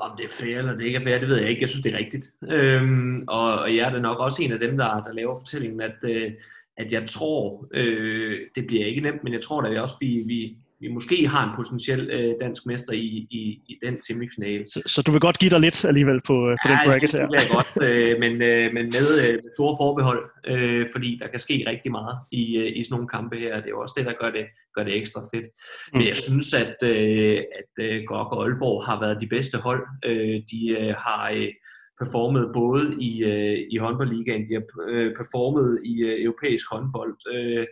Om 0.01 0.17
det 0.17 0.25
er 0.25 0.29
fair 0.29 0.58
eller 0.58 0.73
det 0.73 0.86
ikke 0.86 0.99
er 0.99 1.03
fair, 1.03 1.19
det 1.19 1.27
ved 1.27 1.38
jeg 1.38 1.49
ikke. 1.49 1.62
Jeg 1.62 1.69
synes, 1.69 1.84
det 1.84 1.93
er 1.93 1.97
rigtigt. 1.97 2.31
Øhm, 2.49 3.23
og, 3.27 3.60
og 3.60 3.75
jeg 3.75 3.88
er 3.88 3.93
da 3.93 3.99
nok 3.99 4.19
også 4.19 4.43
en 4.43 4.51
af 4.51 4.60
dem, 4.60 4.77
der, 4.77 5.03
der 5.03 5.13
laver 5.13 5.39
fortællingen, 5.39 5.81
at, 5.81 5.95
øh, 6.03 6.31
at 6.77 6.93
jeg 6.93 7.10
tror, 7.10 7.67
øh, 7.73 8.39
det 8.55 8.67
bliver 8.67 8.86
ikke 8.86 9.01
nemt, 9.01 9.23
men 9.23 9.34
jeg 9.34 9.41
tror 9.41 9.62
da 9.62 9.81
også, 9.81 9.95
vi, 9.99 10.23
vi, 10.25 10.55
vi 10.79 10.88
måske 10.88 11.27
har 11.27 11.43
en 11.49 11.55
potentiel 11.55 12.10
øh, 12.10 12.36
dansk 12.41 12.65
mester 12.65 12.93
i, 12.93 13.27
i, 13.39 13.62
i 13.67 13.79
den 13.86 14.01
semifinale. 14.01 14.65
Så, 14.71 14.81
så 14.86 15.01
du 15.01 15.12
vil 15.12 15.21
godt 15.21 15.39
give 15.39 15.49
dig 15.49 15.60
lidt 15.60 15.86
alligevel 15.86 16.21
på, 16.27 16.49
øh, 16.49 16.58
på 16.63 16.69
ja, 16.69 16.69
den 16.69 16.79
bracket 16.86 17.12
her? 17.12 17.19
Ja, 17.19 17.25
det 17.25 17.31
vil 17.31 17.41
jeg 17.41 17.49
godt, 17.58 17.71
øh, 17.88 18.19
men, 18.19 18.41
øh, 18.41 18.73
men 18.73 18.86
med, 18.86 19.08
øh, 19.23 19.39
store 19.55 19.75
forbehold, 19.81 20.23
øh, 20.47 20.88
fordi 20.91 21.19
der 21.21 21.27
kan 21.27 21.39
ske 21.39 21.63
rigtig 21.67 21.91
meget 21.91 22.17
i, 22.31 22.58
øh, 22.58 22.77
i 22.77 22.84
sådan 22.84 22.93
nogle 22.95 23.08
kampe 23.08 23.36
her. 23.38 23.55
Det 23.55 23.65
er 23.65 23.75
jo 23.77 23.81
også 23.81 23.95
det, 23.97 24.05
der 24.05 24.13
gør 24.21 24.31
det, 24.31 24.45
gør 24.75 24.83
det 24.83 24.97
ekstra 24.97 25.21
fedt. 25.33 25.45
Mm. 25.45 25.97
Men 25.97 26.07
jeg 26.07 26.17
synes, 26.17 26.53
at, 26.53 26.75
øh, 26.83 27.38
at 27.59 27.85
øh, 27.85 28.03
GOG 28.07 28.31
og 28.33 28.43
Aalborg 28.43 28.85
har 28.85 28.99
været 28.99 29.21
de 29.21 29.27
bedste 29.27 29.57
hold. 29.57 29.83
Øh, 30.05 30.41
de 30.51 30.69
øh, 30.79 30.95
har... 31.05 31.31
Øh, 31.35 31.51
performet 31.99 32.51
både 32.53 32.95
i, 33.01 33.23
øh, 33.23 33.57
i 33.71 33.77
håndboldligaen, 33.77 34.49
de 34.49 34.53
har 34.53 34.63
øh, 34.88 35.15
performet 35.15 35.79
i 35.85 35.95
øh, 35.99 36.23
europæisk 36.23 36.65
håndbold, 36.71 37.15
øh, 37.33 37.65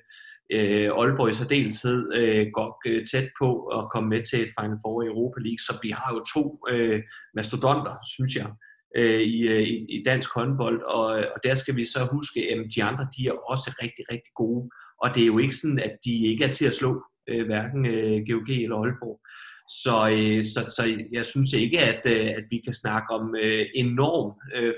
øh, 0.52 0.89
Aalborg 1.00 1.30
i 1.30 1.34
særdeleshed 1.34 2.13
øh, 2.20 2.48
går 2.54 2.82
øh, 2.88 3.06
tæt 3.12 3.30
på 3.42 3.50
at 3.78 3.89
komme 3.92 4.10
med 4.10 4.24
til 4.24 4.39
et 4.42 4.54
Final 4.60 4.78
Four 4.84 5.04
i 5.04 5.08
Europa 5.08 5.39
League, 5.39 5.63
så 5.68 5.74
vi 5.84 5.89
har 5.89 6.10
jo 6.16 6.22
to 6.36 6.44
øh, 6.70 7.04
mastodonter, 7.36 7.96
synes 8.16 8.36
jeg, 8.36 8.50
øh, 8.98 9.22
i, 9.22 9.39
øh, 9.54 9.62
i, 9.62 9.76
i 9.96 10.04
dansk 10.04 10.30
håndbold, 10.36 10.82
og, 10.82 11.06
og 11.34 11.39
der 11.44 11.56
skal 11.56 11.76
vi 11.76 11.86
så 11.86 12.08
huske, 12.12 12.39
at 12.52 12.58
de 12.76 12.84
andre, 12.84 13.08
de 13.18 13.28
er 13.28 13.36
også 13.54 13.70
rigtig, 13.84 14.06
rigtig 14.12 14.34
gode, 14.36 14.70
og 15.04 15.16
det 15.16 15.22
er 15.24 15.32
jo 15.34 15.38
ikke 15.38 15.56
sådan, 15.56 15.80
at 15.80 15.96
de 16.06 16.28
ikke 16.28 16.44
er 16.46 16.52
til 16.52 16.66
at 16.66 16.74
slå, 16.74 17.04
øh, 17.30 17.46
hverken 17.46 17.86
øh, 17.86 18.22
GOG 18.28 18.50
eller 18.50 18.78
Aalborg. 18.78 19.20
Så, 19.84 19.96
øh, 20.16 20.44
så, 20.44 20.62
så 20.76 20.84
jeg 21.12 21.26
synes 21.26 21.54
ikke, 21.54 21.80
at, 21.80 22.02
øh, 22.06 22.28
at 22.38 22.46
vi 22.50 22.58
kan 22.66 22.74
snakke 22.74 23.10
om 23.18 23.36
øh, 23.44 23.66
enorm 23.76 24.30
øh, 24.56 24.74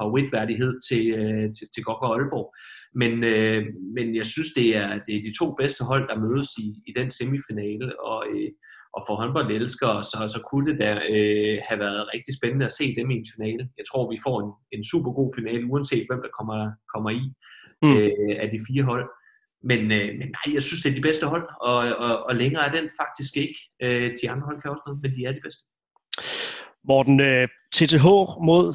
favoritværdighed 0.00 0.72
til, 0.88 1.04
øh, 1.20 1.46
til, 1.56 1.66
til 1.74 1.84
GOG 1.84 2.02
og 2.02 2.14
Aalborg. 2.14 2.54
Men, 2.94 3.24
øh, 3.24 3.62
men 3.96 4.16
jeg 4.16 4.26
synes, 4.26 4.50
det 4.56 4.76
er, 4.76 4.88
det 5.06 5.12
er 5.16 5.22
de 5.28 5.38
to 5.40 5.46
bedste 5.60 5.84
hold, 5.84 6.08
der 6.08 6.22
mødes 6.26 6.50
i, 6.64 6.66
i 6.88 6.92
den 6.98 7.10
semifinale, 7.10 8.00
og, 8.00 8.20
øh, 8.32 8.50
og 8.96 9.00
for 9.06 9.14
håndboldelskere, 9.20 9.98
så, 10.10 10.18
så 10.34 10.40
kunne 10.48 10.66
det 10.70 10.80
da 10.84 10.90
øh, 11.14 11.56
have 11.68 11.80
været 11.84 12.08
rigtig 12.14 12.32
spændende 12.38 12.66
at 12.66 12.76
se 12.80 12.86
dem 12.98 13.10
i 13.10 13.16
en 13.20 13.26
finale. 13.34 13.62
Jeg 13.78 13.86
tror, 13.88 14.10
vi 14.10 14.18
får 14.26 14.36
en, 14.42 14.50
en 14.76 14.84
super 14.92 15.12
god 15.18 15.30
finale, 15.38 15.66
uanset 15.72 16.06
hvem 16.08 16.20
der 16.24 16.32
kommer, 16.38 16.58
kommer 16.92 17.10
i 17.20 17.24
mm. 17.82 17.96
øh, 17.96 18.34
af 18.42 18.48
de 18.52 18.58
fire 18.68 18.84
hold. 18.90 19.06
Men, 19.64 19.78
øh, 19.92 20.08
men 20.18 20.28
nej, 20.36 20.54
jeg 20.54 20.62
synes, 20.62 20.82
det 20.82 20.90
er 20.90 20.94
de 20.94 21.00
bedste 21.00 21.26
hold, 21.26 21.48
og, 21.60 21.76
og, 21.76 22.22
og 22.22 22.36
længere 22.36 22.66
er 22.66 22.70
den 22.70 22.88
faktisk 23.00 23.36
ikke. 23.36 23.58
Øh, 23.82 24.10
de 24.22 24.30
andre 24.30 24.44
hold 24.44 24.62
kan 24.62 24.70
også 24.70 24.82
noget, 24.86 25.02
men 25.02 25.10
de 25.16 25.24
er 25.24 25.32
de 25.32 25.40
bedste. 25.42 25.62
Morten, 26.88 27.20
øh, 27.20 27.48
TTH 27.74 28.06
mod 28.48 28.66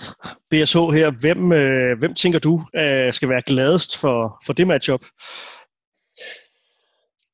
BSH 0.49 0.77
her, 0.97 1.19
hvem, 1.19 1.51
øh, 1.51 1.99
hvem 1.99 2.13
tænker 2.13 2.39
du 2.39 2.63
øh, 2.75 3.13
skal 3.13 3.29
være 3.29 3.41
gladest 3.45 3.97
for, 3.97 4.41
for 4.45 4.53
det 4.53 4.67
matchup? 4.67 5.03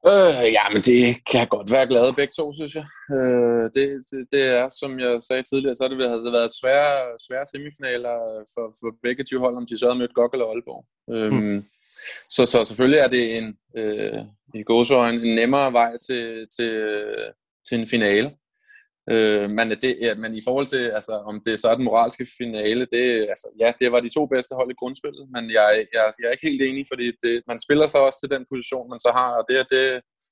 Øh, 0.07 0.45
ja, 0.57 0.65
men 0.73 0.81
det 0.81 0.99
kan 1.31 1.47
godt 1.47 1.71
være 1.71 1.87
glade 1.87 2.13
begge 2.13 2.33
to, 2.39 2.53
synes 2.53 2.73
jeg. 2.79 2.87
Øh, 3.15 3.63
det, 3.75 3.85
det, 4.09 4.19
det 4.33 4.43
er, 4.59 4.69
som 4.79 4.99
jeg 4.99 5.13
sagde 5.27 5.43
tidligere, 5.43 5.75
så 5.75 5.83
har 5.83 5.89
det 5.89 5.97
været, 5.97 6.33
været 6.37 6.51
svære, 6.61 6.93
svære 7.27 7.45
semifinaler 7.53 8.15
for, 8.53 8.65
for 8.79 8.89
begge 9.05 9.23
to 9.23 9.39
hold, 9.39 9.55
om 9.57 9.65
de 9.67 9.77
så 9.77 9.85
havde 9.85 9.99
mødt 9.99 10.13
Gok 10.13 10.33
eller 10.33 10.47
Aalborg. 10.47 10.83
Øh, 11.13 11.31
mm 11.33 11.63
så, 12.29 12.45
så 12.45 12.65
selvfølgelig 12.65 12.99
er 12.99 13.07
det 13.07 13.37
en, 13.37 13.57
øh, 13.77 14.19
i 14.55 14.63
gåsøjne, 14.63 15.27
en 15.27 15.35
nemmere 15.35 15.73
vej 15.73 15.91
til, 16.07 16.47
til, 16.57 16.71
til 17.69 17.79
en 17.79 17.87
finale. 17.87 18.31
Øh, 19.09 19.49
men, 19.49 19.65
det, 19.69 19.97
ja, 20.01 20.15
men 20.15 20.35
i 20.35 20.41
forhold 20.47 20.67
til, 20.67 20.83
altså, 20.97 21.13
om 21.29 21.41
det 21.45 21.59
så 21.59 21.67
er 21.69 21.75
den 21.75 21.85
moralske 21.85 22.27
finale, 22.37 22.87
det, 22.95 23.05
altså, 23.33 23.47
ja, 23.59 23.73
det 23.79 23.91
var 23.91 23.99
de 23.99 24.13
to 24.17 24.25
bedste 24.25 24.55
hold 24.55 24.71
i 24.71 24.79
grundspillet, 24.79 25.25
men 25.35 25.43
jeg, 25.57 25.69
jeg, 25.93 26.05
jeg 26.19 26.27
er 26.27 26.35
ikke 26.35 26.49
helt 26.49 26.61
enig, 26.61 26.85
fordi 26.91 27.07
det, 27.23 27.33
man 27.47 27.59
spiller 27.59 27.87
sig 27.87 28.01
også 28.01 28.19
til 28.19 28.33
den 28.35 28.45
position, 28.51 28.89
man 28.89 28.99
så 29.05 29.11
har, 29.19 29.31
og 29.39 29.43
det, 29.49 29.55
det, 29.73 29.83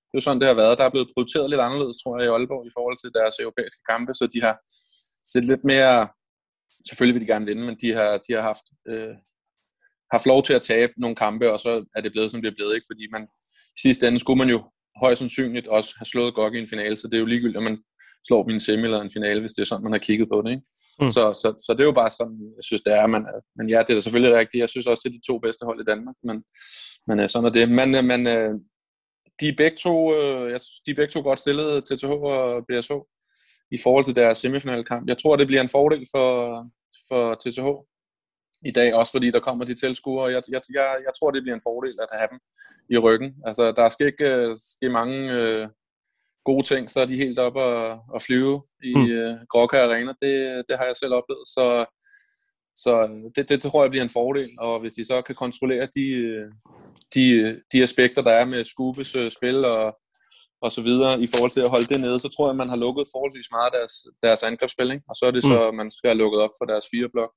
det 0.08 0.16
er 0.18 0.22
jo 0.22 0.26
sådan, 0.28 0.42
det 0.42 0.52
har 0.52 0.62
været. 0.64 0.78
Der 0.78 0.86
er 0.86 0.96
blevet 0.96 1.12
prioriteret 1.14 1.50
lidt 1.50 1.66
anderledes, 1.68 1.98
tror 1.98 2.14
jeg, 2.18 2.26
i 2.28 2.34
Aalborg 2.34 2.64
i 2.68 2.76
forhold 2.78 2.98
til 3.00 3.12
deres 3.20 3.36
europæiske 3.44 3.82
kampe, 3.92 4.12
så 4.14 4.26
de 4.34 4.40
har 4.48 4.56
set 5.32 5.46
lidt 5.52 5.64
mere, 5.74 5.98
selvfølgelig 6.88 7.16
vil 7.16 7.26
de 7.26 7.34
gerne 7.34 7.50
vinde, 7.50 7.64
men 7.70 7.78
de 7.84 7.90
har, 7.98 8.12
de 8.26 8.32
har 8.38 8.44
haft, 8.52 8.66
øh, 8.92 9.16
haft 10.12 10.26
lov 10.26 10.44
til 10.44 10.54
at 10.54 10.62
tabe 10.62 10.94
nogle 10.98 11.16
kampe, 11.16 11.52
og 11.52 11.60
så 11.60 11.86
er 11.96 12.02
det 12.02 12.12
blevet, 12.12 12.32
som 12.32 12.42
det 12.42 12.50
er 12.50 12.56
blevet, 12.56 12.76
ikke? 12.76 12.88
fordi 12.92 13.08
man 13.12 13.24
i 13.78 13.80
sidste 13.82 14.08
ende 14.08 14.20
skulle 14.20 14.38
man 14.38 14.50
jo 14.50 14.64
højst 15.02 15.20
sandsynligt 15.20 15.68
også 15.68 15.94
have 15.98 16.06
slået 16.06 16.34
godt 16.34 16.54
i 16.56 16.60
en 16.60 16.68
finale, 16.68 16.98
så 16.98 17.08
det 17.08 17.16
er 17.16 17.20
jo 17.20 17.26
ligegyldigt, 17.26 17.58
om 17.58 17.64
man 17.64 17.78
slår 18.28 18.48
min 18.48 18.60
semi 18.60 18.84
eller 18.84 19.02
en 19.02 19.12
finale, 19.12 19.40
hvis 19.40 19.52
det 19.52 19.62
er 19.62 19.66
sådan, 19.66 19.84
man 19.84 19.92
har 19.92 20.00
kigget 20.00 20.28
på 20.34 20.42
det. 20.42 20.52
Ikke? 20.52 20.64
Mm. 21.02 21.08
Så, 21.08 21.24
så, 21.42 21.64
så 21.66 21.74
det 21.74 21.82
er 21.82 21.92
jo 21.92 22.00
bare 22.02 22.10
sådan, 22.10 22.38
jeg 22.58 22.64
synes, 22.64 22.82
det 22.82 22.94
er. 22.94 23.08
Men, 23.08 23.28
men 23.58 23.70
ja, 23.70 23.80
det 23.88 23.98
er 23.98 24.00
selvfølgelig 24.00 24.38
rigtigt. 24.40 24.62
Jeg 24.62 24.70
synes 24.70 24.88
også, 24.88 25.02
det 25.04 25.10
er 25.10 25.20
de 25.20 25.28
to 25.28 25.40
bedste 25.40 25.66
hold 25.66 25.80
i 25.82 25.90
Danmark. 25.92 26.16
Men, 26.24 26.38
men 27.08 27.20
øh, 27.20 27.30
sådan 27.30 27.46
er 27.46 27.54
det. 27.58 27.72
Men, 27.80 27.96
øh, 27.96 28.04
men 28.12 28.22
øh, 28.28 28.54
de 29.40 29.48
er 29.48 29.56
begge 29.58 29.78
to, 29.78 29.96
de 30.86 30.92
er 30.92 31.00
begge 31.00 31.14
to 31.14 31.22
godt 31.22 31.40
stillet, 31.40 31.84
TTH 31.86 32.12
og 32.34 32.66
BSH, 32.68 32.94
i 33.72 33.78
forhold 33.84 34.06
til 34.06 34.16
deres 34.16 34.38
semifinale 34.38 34.84
kamp. 34.84 35.08
Jeg 35.08 35.18
tror, 35.18 35.36
det 35.36 35.48
bliver 35.48 35.62
en 35.62 35.76
fordel 35.78 36.06
for, 36.14 36.28
for 37.08 37.24
TTH 37.42 37.68
i 38.66 38.72
dag, 38.72 38.94
også 38.94 39.12
fordi 39.12 39.32
der 39.32 39.40
kommer 39.40 39.66
de 39.66 39.76
tilskuere. 39.76 40.32
Jeg, 40.32 40.42
jeg, 40.50 40.62
jeg, 40.74 40.98
jeg 41.06 41.14
tror, 41.20 41.32
det 41.32 41.44
bliver 41.44 41.56
en 41.56 41.68
fordel 41.70 41.98
at 42.02 42.18
have 42.20 42.28
dem 42.32 42.40
i 42.90 42.98
ryggen. 42.98 43.36
Altså, 43.46 43.72
der 43.72 43.90
skal 43.90 44.08
ikke 44.08 44.56
ske 44.58 44.90
mange 44.90 45.32
øh, 45.32 45.68
gode 46.46 46.68
ting, 46.68 46.90
så 46.90 47.00
er 47.02 47.06
de 47.06 47.24
helt 47.24 47.40
op 47.40 47.56
og, 47.56 48.00
og 48.14 48.22
flyve 48.22 48.64
i 48.84 48.94
mm. 48.96 49.02
uh, 49.02 49.34
Gråka 49.50 49.78
Arena. 49.78 50.14
Det, 50.22 50.64
det 50.68 50.78
har 50.78 50.86
jeg 50.86 50.96
selv 50.96 51.14
oplevet, 51.14 51.48
så, 51.48 51.86
så 52.76 52.92
det, 53.36 53.50
det, 53.50 53.64
det 53.64 53.72
tror 53.72 53.84
jeg 53.84 53.92
bliver 53.92 54.04
en 54.04 54.18
fordel, 54.20 54.50
og 54.60 54.80
hvis 54.80 54.94
de 54.94 55.06
så 55.06 55.22
kan 55.22 55.36
kontrollere 55.36 55.88
de, 55.96 56.06
de, 57.16 57.26
de 57.72 57.84
aspekter, 57.84 58.22
der 58.22 58.32
er 58.32 58.46
med 58.46 58.64
Skubes 58.64 59.16
uh, 59.16 59.30
spil 59.30 59.66
og, 59.66 59.98
og 60.62 60.72
så 60.72 60.82
videre, 60.82 61.22
i 61.22 61.28
forhold 61.34 61.52
til 61.52 61.66
at 61.66 61.70
holde 61.70 61.90
det 61.94 62.00
nede, 62.02 62.20
så 62.20 62.30
tror 62.30 62.50
jeg, 62.50 62.56
man 62.56 62.70
har 62.70 62.76
lukket 62.86 63.06
forholdsvis 63.14 63.52
meget 63.52 63.70
af 63.72 63.76
deres, 63.78 63.94
deres 64.24 64.44
angrebsspil, 64.44 64.92
ikke? 64.92 65.06
og 65.10 65.16
så 65.16 65.26
er 65.26 65.32
det 65.32 65.44
mm. 65.46 65.52
så, 65.52 65.72
man 65.72 65.92
skal 65.92 66.10
have 66.10 66.22
lukket 66.24 66.40
op 66.46 66.56
for 66.60 66.66
deres 66.66 66.86
fire 66.94 67.10
blok. 67.14 67.32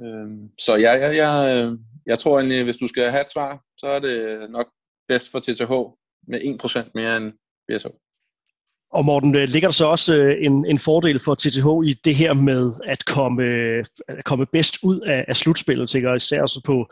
Øhm, 0.00 0.50
så 0.58 0.76
ja, 0.76 0.92
jeg, 0.92 1.16
jeg, 1.16 1.34
øh, 1.56 1.78
jeg 2.06 2.18
tror 2.18 2.38
egentlig, 2.38 2.64
hvis 2.64 2.76
du 2.76 2.88
skal 2.88 3.10
have 3.10 3.20
et 3.20 3.30
svar, 3.30 3.62
så 3.76 3.86
er 3.86 3.98
det 3.98 4.50
nok 4.50 4.68
bedst 5.08 5.30
for 5.30 5.40
TTH 5.40 5.72
med 6.28 6.40
1% 6.40 6.90
mere 6.94 7.16
end 7.16 7.32
BSH. 7.68 7.86
Og 8.92 9.04
Morten, 9.04 9.36
øh, 9.36 9.48
ligger 9.48 9.68
der 9.68 9.72
så 9.72 9.86
også 9.86 10.16
øh, 10.16 10.36
en, 10.40 10.66
en 10.66 10.78
fordel 10.78 11.20
for 11.20 11.34
TTH 11.34 11.88
i 11.90 11.92
det 12.04 12.14
her 12.14 12.32
med 12.32 12.72
at 12.86 13.04
komme, 13.04 13.42
at 14.08 14.24
komme 14.24 14.46
bedst 14.46 14.78
ud 14.82 15.00
af, 15.00 15.24
af 15.28 15.36
slutspillet, 15.36 15.90
tænker 15.90 16.08
jeg 16.08 16.16
især 16.16 16.42
også 16.42 16.60
på, 16.64 16.86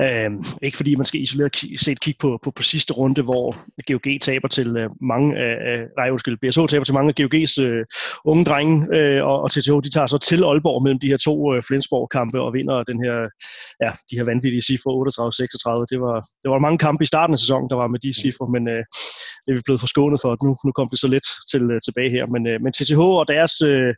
øh, 0.00 0.30
ikke 0.62 0.76
fordi 0.76 0.94
man 0.94 1.06
skal 1.06 1.22
isoleret 1.22 1.56
set 1.76 2.00
kigge 2.00 2.18
på, 2.18 2.38
på, 2.42 2.50
på 2.50 2.62
sidste 2.62 2.92
runde, 2.92 3.22
hvor 3.22 3.56
GOG 3.88 4.20
taber 4.20 4.48
til 4.48 4.76
øh, 4.76 4.90
mange 5.00 5.36
af, 5.36 5.86
nej 5.96 6.10
undskyld, 6.10 6.36
BSH 6.42 6.60
taber 6.70 6.84
til 6.84 6.94
mange 6.94 7.14
af 7.18 7.24
GOG's 7.24 7.62
øh, 7.62 7.84
unge 8.24 8.44
drenge, 8.44 8.96
øh, 8.96 9.24
og, 9.24 9.42
og 9.42 9.50
TTH 9.50 9.76
de 9.84 9.90
tager 9.90 10.06
så 10.06 10.18
til 10.18 10.44
Aalborg 10.44 10.82
mellem 10.82 11.00
de 11.00 11.06
her 11.12 11.16
to 11.16 11.54
øh, 11.54 11.62
Flensborg-kampe 11.68 12.40
og 12.40 12.52
vinder 12.52 12.82
den 12.82 12.98
her, 13.04 13.16
ja, 13.84 13.90
de 14.10 14.16
her 14.16 14.24
vanvittige 14.24 14.62
cifre 14.62 14.90
38-36. 14.90 15.84
Det 15.92 16.00
var, 16.00 16.16
det 16.42 16.48
var 16.50 16.58
mange 16.66 16.78
kampe 16.78 17.02
i 17.04 17.06
starten 17.12 17.34
af 17.34 17.38
sæsonen, 17.38 17.70
der 17.70 17.76
var 17.76 17.86
med 17.86 18.00
de 18.00 18.12
cifre, 18.22 18.46
men 18.54 18.68
øh, 18.68 18.82
det 19.42 19.50
er 19.52 19.56
vi 19.58 19.62
blevet 19.64 19.80
forskånet 19.80 20.20
for, 20.22 20.30
at 20.32 20.42
nu, 20.46 20.52
nu 20.66 20.72
kom 20.72 20.88
det 20.92 20.98
så 21.04 21.08
lidt 21.14 21.28
til, 21.50 21.62
øh, 21.70 21.80
tilbage 21.86 22.10
her. 22.10 22.24
Men, 22.34 22.42
øh, 22.46 22.60
men 22.62 22.72
TTH 22.72 23.00
og 23.22 23.28
deres, 23.28 23.54
øh, 23.62 23.94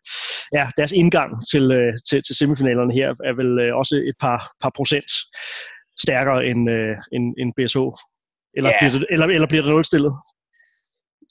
ja, 0.57 0.65
deres 0.77 0.93
indgang 0.93 1.31
til, 1.53 1.65
øh, 1.79 1.93
til, 2.09 2.23
til 2.27 2.35
semifinalerne 2.37 2.95
her 2.99 3.09
er 3.29 3.35
vel 3.41 3.51
øh, 3.65 3.77
også 3.81 3.95
et 4.11 4.17
par, 4.21 4.41
par 4.63 4.73
procent 4.77 5.11
stærkere 6.05 6.47
end, 6.47 6.71
øh, 6.71 6.97
end, 7.15 7.25
end 7.41 7.51
BSH. 7.57 7.79
Eller, 8.57 8.71
yeah. 8.71 8.81
bliver 8.81 8.93
det, 8.93 9.07
eller, 9.11 9.27
eller 9.27 9.49
bliver 9.49 9.65
det 9.65 9.73
nulstillet? 9.73 10.13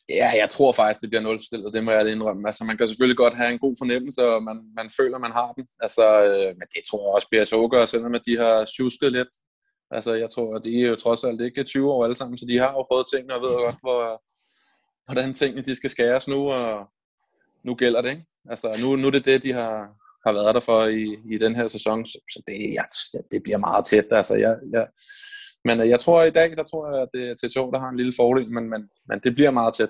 Ja, 0.10 0.30
jeg 0.42 0.50
tror 0.50 0.72
faktisk, 0.72 1.02
det 1.02 1.10
bliver 1.10 1.22
nulstillet, 1.22 1.74
det 1.74 1.84
må 1.84 1.92
jeg 1.92 2.12
indrømme. 2.12 2.48
Altså, 2.50 2.64
man 2.64 2.78
kan 2.78 2.88
selvfølgelig 2.88 3.18
godt 3.18 3.36
have 3.42 3.52
en 3.54 3.60
god 3.66 3.76
fornemmelse, 3.82 4.22
og 4.34 4.44
man, 4.44 4.58
man 4.80 4.90
føler, 4.98 5.18
man 5.18 5.32
har 5.32 5.52
den. 5.58 5.66
Altså, 5.80 6.06
øh, 6.28 6.52
men 6.60 6.68
det 6.74 6.82
tror 6.90 7.02
jeg 7.04 7.16
også, 7.16 7.28
BSH 7.32 7.56
gør, 7.74 7.86
selvom 7.86 8.16
at 8.16 8.26
de 8.26 8.38
har 8.38 8.66
sjusket 8.78 9.12
lidt. 9.12 9.34
Altså, 9.96 10.12
jeg 10.14 10.30
tror, 10.30 10.56
at 10.56 10.64
de 10.66 10.84
er 10.84 10.88
jo 10.88 10.96
trods 10.96 11.24
alt 11.24 11.42
ikke 11.42 11.64
20 11.64 11.92
år 11.92 12.04
alle 12.04 12.16
sammen, 12.16 12.38
så 12.38 12.46
de 12.46 12.58
har 12.58 12.72
jo 12.78 12.86
prøvet 12.90 13.06
tingene 13.12 13.36
og 13.36 13.42
ved 13.42 13.54
godt, 13.66 13.80
hvor, 13.86 14.00
hvordan 15.12 15.34
tingene 15.34 15.62
de 15.62 15.76
skal 15.76 15.90
skæres 15.90 16.28
nu, 16.28 16.52
og 16.52 16.90
nu 17.64 17.76
gælder 17.76 18.02
det, 18.02 18.10
ikke? 18.10 18.26
Altså, 18.50 18.78
nu, 18.82 18.96
nu 18.96 19.08
er 19.08 19.12
det 19.12 19.26
det, 19.26 19.44
de 19.44 19.54
har, 19.54 19.90
har 20.26 20.34
været 20.34 20.56
der 20.56 20.62
for 20.62 20.86
i, 20.86 21.18
i 21.26 21.38
den 21.38 21.56
her 21.56 21.68
sæson, 21.68 22.06
så, 22.06 22.20
så 22.32 22.42
det, 22.48 22.74
ja, 22.74 22.82
det 23.32 23.44
bliver 23.44 23.58
meget 23.58 23.86
tæt, 23.86 24.06
altså, 24.12 24.36
jeg, 24.36 24.58
jeg, 24.72 24.88
men 25.66 25.82
øh, 25.82 25.90
jeg 25.90 26.00
tror, 26.00 26.22
at 26.22 26.28
i 26.28 26.32
dag, 26.32 26.56
der 26.56 26.64
tror 26.64 26.94
jeg, 26.94 27.02
at 27.02 27.10
det 27.14 27.30
er 27.30 27.50
TTO, 27.50 27.72
der 27.72 27.80
har 27.80 27.90
en 27.90 27.98
lille 27.98 28.14
fordel, 28.18 28.52
men, 28.52 28.70
men, 28.70 28.90
men 29.08 29.20
det 29.24 29.36
bliver 29.36 29.52
meget 29.52 29.74
tæt. 29.74 29.90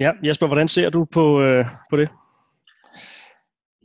Ja, 0.00 0.12
Jesper, 0.24 0.46
hvordan 0.46 0.68
ser 0.68 0.90
du 0.90 1.04
på, 1.04 1.42
øh, 1.42 1.64
på 1.90 1.96
det? 1.96 2.08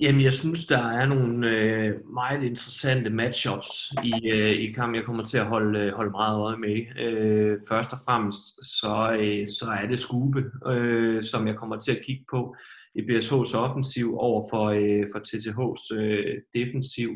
Jamen, 0.02 0.22
jeg 0.22 0.34
synes, 0.34 0.66
der 0.66 0.78
er 0.78 1.06
nogle 1.06 1.50
øh, 1.50 2.10
meget 2.14 2.44
interessante 2.44 3.10
matchups 3.10 3.94
i, 4.04 4.30
øh, 4.30 4.52
i 4.52 4.72
kampen, 4.72 4.96
jeg 4.96 5.04
kommer 5.06 5.24
til 5.24 5.38
at 5.38 5.46
holde, 5.46 5.80
øh, 5.80 5.94
holde 5.94 6.12
meget 6.12 6.40
øje 6.40 6.58
med. 6.58 7.02
Øh, 7.04 7.58
først 7.70 7.94
og 7.94 8.00
fremmest, 8.06 8.44
så, 8.80 9.18
øh, 9.20 9.48
så 9.48 9.66
er 9.82 9.88
det 9.88 10.00
Skube, 10.00 10.44
øh, 10.68 11.24
som 11.24 11.48
jeg 11.48 11.56
kommer 11.56 11.80
til 11.80 11.92
at 11.92 12.04
kigge 12.06 12.26
på 12.32 12.56
i 12.96 13.02
BSH's 13.02 13.58
offensiv 13.58 14.18
over 14.18 14.44
for, 14.52 14.66
øh, 14.66 15.08
for 15.12 15.20
TTH's 15.28 16.02
øh, 16.02 16.36
defensiv. 16.54 17.10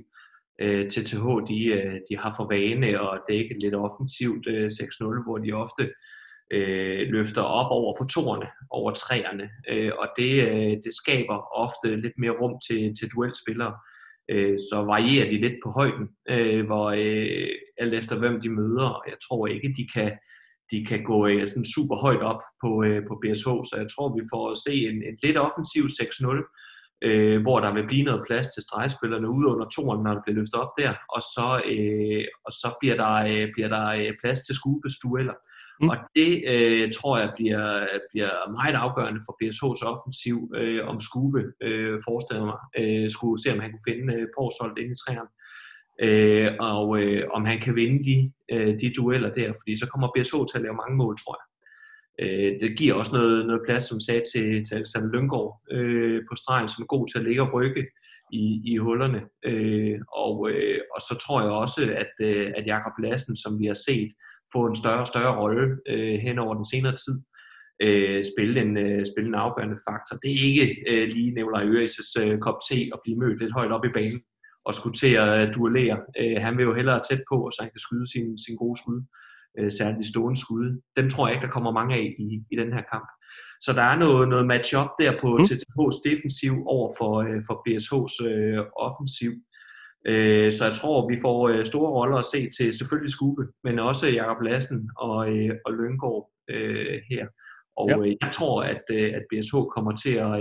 Øh, 0.62 0.89
TTH, 0.89 1.26
de, 1.50 1.65
øh, 1.65 2.00
de 2.10 2.17
har 2.17 2.34
for 2.38 2.48
vane 2.48 2.88
at 2.88 3.22
dække 3.30 3.56
lidt 3.62 3.76
offensivt 3.76 4.48
øh, 4.48 4.65
6-0, 4.65 5.24
hvor 5.26 5.38
de 5.38 5.52
ofte 5.52 5.84
øh, 5.84 5.91
øh, 6.51 7.07
løfter 7.09 7.41
op 7.41 7.71
over 7.71 7.97
på 7.97 8.03
toerne, 8.05 8.47
over 8.69 8.91
træerne, 8.91 9.49
øh, 9.69 9.91
og 9.97 10.07
det, 10.17 10.33
øh, 10.49 10.77
det 10.83 10.93
skaber 10.93 11.37
ofte 11.65 11.95
lidt 11.95 12.13
mere 12.17 12.37
rum 12.41 12.59
til, 12.67 12.93
til 12.99 13.09
duelspillere. 13.13 13.73
Øh, 14.31 14.57
så 14.71 14.83
varierer 14.85 15.29
de 15.29 15.37
lidt 15.41 15.57
på 15.63 15.69
højden, 15.69 16.05
øh, 16.29 16.65
hvor 16.65 16.85
øh, 16.89 17.49
alt 17.77 17.93
efter 17.93 18.15
hvem 18.17 18.41
de 18.41 18.49
møder, 18.49 18.89
og 18.97 19.03
jeg 19.07 19.17
tror 19.27 19.47
ikke, 19.47 19.73
de 19.77 19.87
kan, 19.93 20.11
de 20.71 20.85
kan 20.85 21.03
gå 21.03 21.27
øh, 21.27 21.47
sådan 21.47 21.65
super 21.75 21.95
højt 21.95 22.21
op 22.31 22.41
på, 22.63 22.83
øh, 22.83 23.01
på 23.07 23.13
BSH, 23.21 23.49
så 23.69 23.75
jeg 23.77 23.87
tror, 23.93 24.15
vi 24.17 24.23
får 24.33 24.51
at 24.51 24.57
se 24.67 24.73
en, 24.89 24.97
en 25.09 25.17
lidt 25.23 25.37
offensiv 25.37 25.83
6-0, 25.83 27.07
øh, 27.07 27.41
hvor 27.41 27.59
der 27.59 27.73
vil 27.73 27.87
blive 27.87 28.03
noget 28.03 28.23
plads 28.27 28.47
til 28.47 28.63
stregspillerne 28.63 29.29
ude 29.29 29.47
under 29.47 29.67
toren, 29.75 30.03
når 30.03 30.13
der 30.13 30.21
bliver 30.23 30.39
løftet 30.39 30.59
op 30.63 30.73
der, 30.81 30.93
og 31.15 31.21
så, 31.21 31.47
øh, 31.73 32.25
og 32.45 32.51
så 32.51 32.69
bliver 32.79 32.97
der, 33.03 33.13
øh, 33.31 33.47
bliver 33.53 33.69
der 33.75 33.85
øh, 33.99 34.11
plads 34.21 34.39
til 34.41 34.55
skubbestueller. 34.55 35.37
Mm. 35.82 35.89
Og 35.89 35.98
det 36.15 36.44
øh, 36.54 36.91
tror 36.98 37.17
jeg 37.17 37.32
bliver, 37.36 37.88
bliver 38.12 38.52
meget 38.52 38.76
afgørende 38.76 39.22
for 39.26 39.34
BSH's 39.39 39.82
offensiv, 39.91 40.52
øh, 40.56 40.88
om 40.88 41.00
Skube 41.00 41.44
øh, 41.62 42.00
forestiller 42.08 42.46
mig, 42.46 42.60
øh, 42.80 43.10
skulle 43.10 43.44
se 43.44 43.54
om 43.54 43.60
han 43.60 43.72
kunne 43.72 43.88
finde 43.91 44.13
øh, 44.13 44.28
Porsholt 44.36 44.78
ind 44.78 44.91
i 44.91 45.02
træerne. 45.04 45.32
Øh, 46.06 46.50
og 46.60 47.02
øh, 47.02 47.24
om 47.34 47.46
han 47.46 47.60
kan 47.62 47.76
vinde 47.76 48.04
de, 48.10 48.32
øh, 48.52 48.80
de 48.82 48.94
dueller 48.98 49.32
der, 49.34 49.54
fordi 49.60 49.80
så 49.80 49.88
kommer 49.88 50.08
BSH 50.15 50.36
til 50.50 50.58
at 50.60 50.62
lave 50.62 50.82
mange 50.82 50.98
mål, 50.98 51.17
tror 51.17 51.36
jeg. 51.39 51.48
Øh, 52.22 52.60
det 52.62 52.78
giver 52.78 52.94
også 52.94 53.12
noget, 53.15 53.46
noget 53.46 53.62
plads, 53.67 53.84
som 53.84 54.00
sagde 54.00 54.24
til, 54.34 54.65
til 54.65 54.76
Alexander 54.76 55.12
Lyngård 55.13 55.62
øh, 55.72 56.22
på 56.30 56.36
stregen, 56.36 56.67
som 56.70 56.82
er 56.82 56.94
god 56.96 57.08
til 57.08 57.20
at 57.20 57.26
ligge 57.26 57.41
og 57.41 57.54
rykke 57.54 57.88
i, 58.32 58.62
i 58.65 58.78
hullerne. 58.78 59.22
Øh, 59.46 60.00
og, 60.26 60.50
øh, 60.52 60.80
og 60.96 61.02
så 61.02 61.13
tror 61.24 61.41
jeg 61.41 61.52
også, 61.52 61.82
at, 62.04 62.13
øh, 62.28 62.52
at 62.58 62.67
Jakob 62.67 62.94
Lassen, 63.04 63.36
som 63.38 63.60
vi 63.60 63.65
har 63.65 63.80
set, 63.88 64.12
få 64.53 64.65
en 64.65 64.75
større 64.75 65.03
og 65.05 65.07
større 65.07 65.37
rolle 65.41 65.77
øh, 65.87 66.19
hen 66.25 66.39
over 66.39 66.53
den 66.55 66.65
senere 66.65 66.95
tid, 67.03 67.15
øh, 67.85 68.23
spille, 68.31 68.61
en, 68.61 68.77
øh, 68.77 69.05
spille 69.11 69.27
en 69.27 69.41
afgørende 69.45 69.79
faktor. 69.87 70.15
Det 70.23 70.31
er 70.31 70.41
ikke 70.49 70.67
øh, 70.89 71.07
lige 71.15 71.33
Nikolaj 71.35 71.63
Øres' 71.75 72.21
øh, 72.23 72.39
kop 72.45 72.57
te 72.67 72.79
at 72.93 72.99
blive 73.03 73.19
mødt 73.19 73.39
lidt 73.41 73.53
højt 73.53 73.71
op 73.71 73.85
i 73.85 73.95
banen 73.97 74.21
og 74.65 74.73
skulle 74.73 74.97
til 75.03 75.13
at 75.23 75.29
øh, 75.39 75.53
duellere. 75.53 75.97
Øh, 76.19 76.37
han 76.45 76.57
vil 76.57 76.63
jo 76.69 76.73
hellere 76.79 77.01
tæt 77.09 77.23
på, 77.31 77.37
så 77.53 77.59
han 77.63 77.71
kan 77.73 77.85
skyde 77.85 78.07
sin, 78.13 78.27
sin 78.45 78.55
gode 78.61 78.77
skud, 78.81 78.99
øh, 79.57 79.71
særligt 79.77 80.01
de 80.03 80.11
stående 80.11 80.39
skud. 80.43 80.65
Dem 80.97 81.09
tror 81.09 81.27
jeg 81.27 81.33
ikke, 81.35 81.45
der 81.45 81.55
kommer 81.55 81.71
mange 81.79 81.95
af 81.95 82.05
i, 82.25 82.27
i 82.53 82.55
den 82.61 82.73
her 82.75 82.83
kamp. 82.93 83.07
Så 83.65 83.73
der 83.73 83.85
er 83.91 83.97
noget, 84.03 84.29
noget 84.33 84.45
match-up 84.53 84.89
der 85.01 85.11
på 85.21 85.29
mm. 85.37 85.43
TTH's 85.49 85.99
defensiv 86.09 86.53
over 86.75 86.89
for, 86.99 87.13
øh, 87.27 87.39
for 87.47 87.55
BSH's 87.63 88.15
øh, 88.29 88.59
offensiv. 88.87 89.31
Øh, 90.05 90.51
så 90.51 90.65
jeg 90.65 90.73
tror, 90.73 91.09
vi 91.09 91.17
får 91.21 91.49
øh, 91.49 91.65
store 91.65 91.91
roller 91.91 92.17
at 92.17 92.25
se 92.25 92.49
til 92.57 92.77
selvfølgelig 92.77 93.11
Skube, 93.11 93.43
men 93.63 93.79
også 93.79 94.07
Jakob 94.07 94.41
Lassen 94.41 94.89
og, 94.97 95.29
øh, 95.29 95.55
og 95.65 95.73
Løngård 95.73 96.29
her. 97.11 97.25
Og 97.77 97.89
ja. 97.89 98.15
jeg 98.21 98.31
tror, 98.33 98.63
at, 98.63 98.83
at 98.89 99.23
BSH 99.29 99.55
kommer 99.75 99.95
til 100.03 100.15
at, 100.27 100.35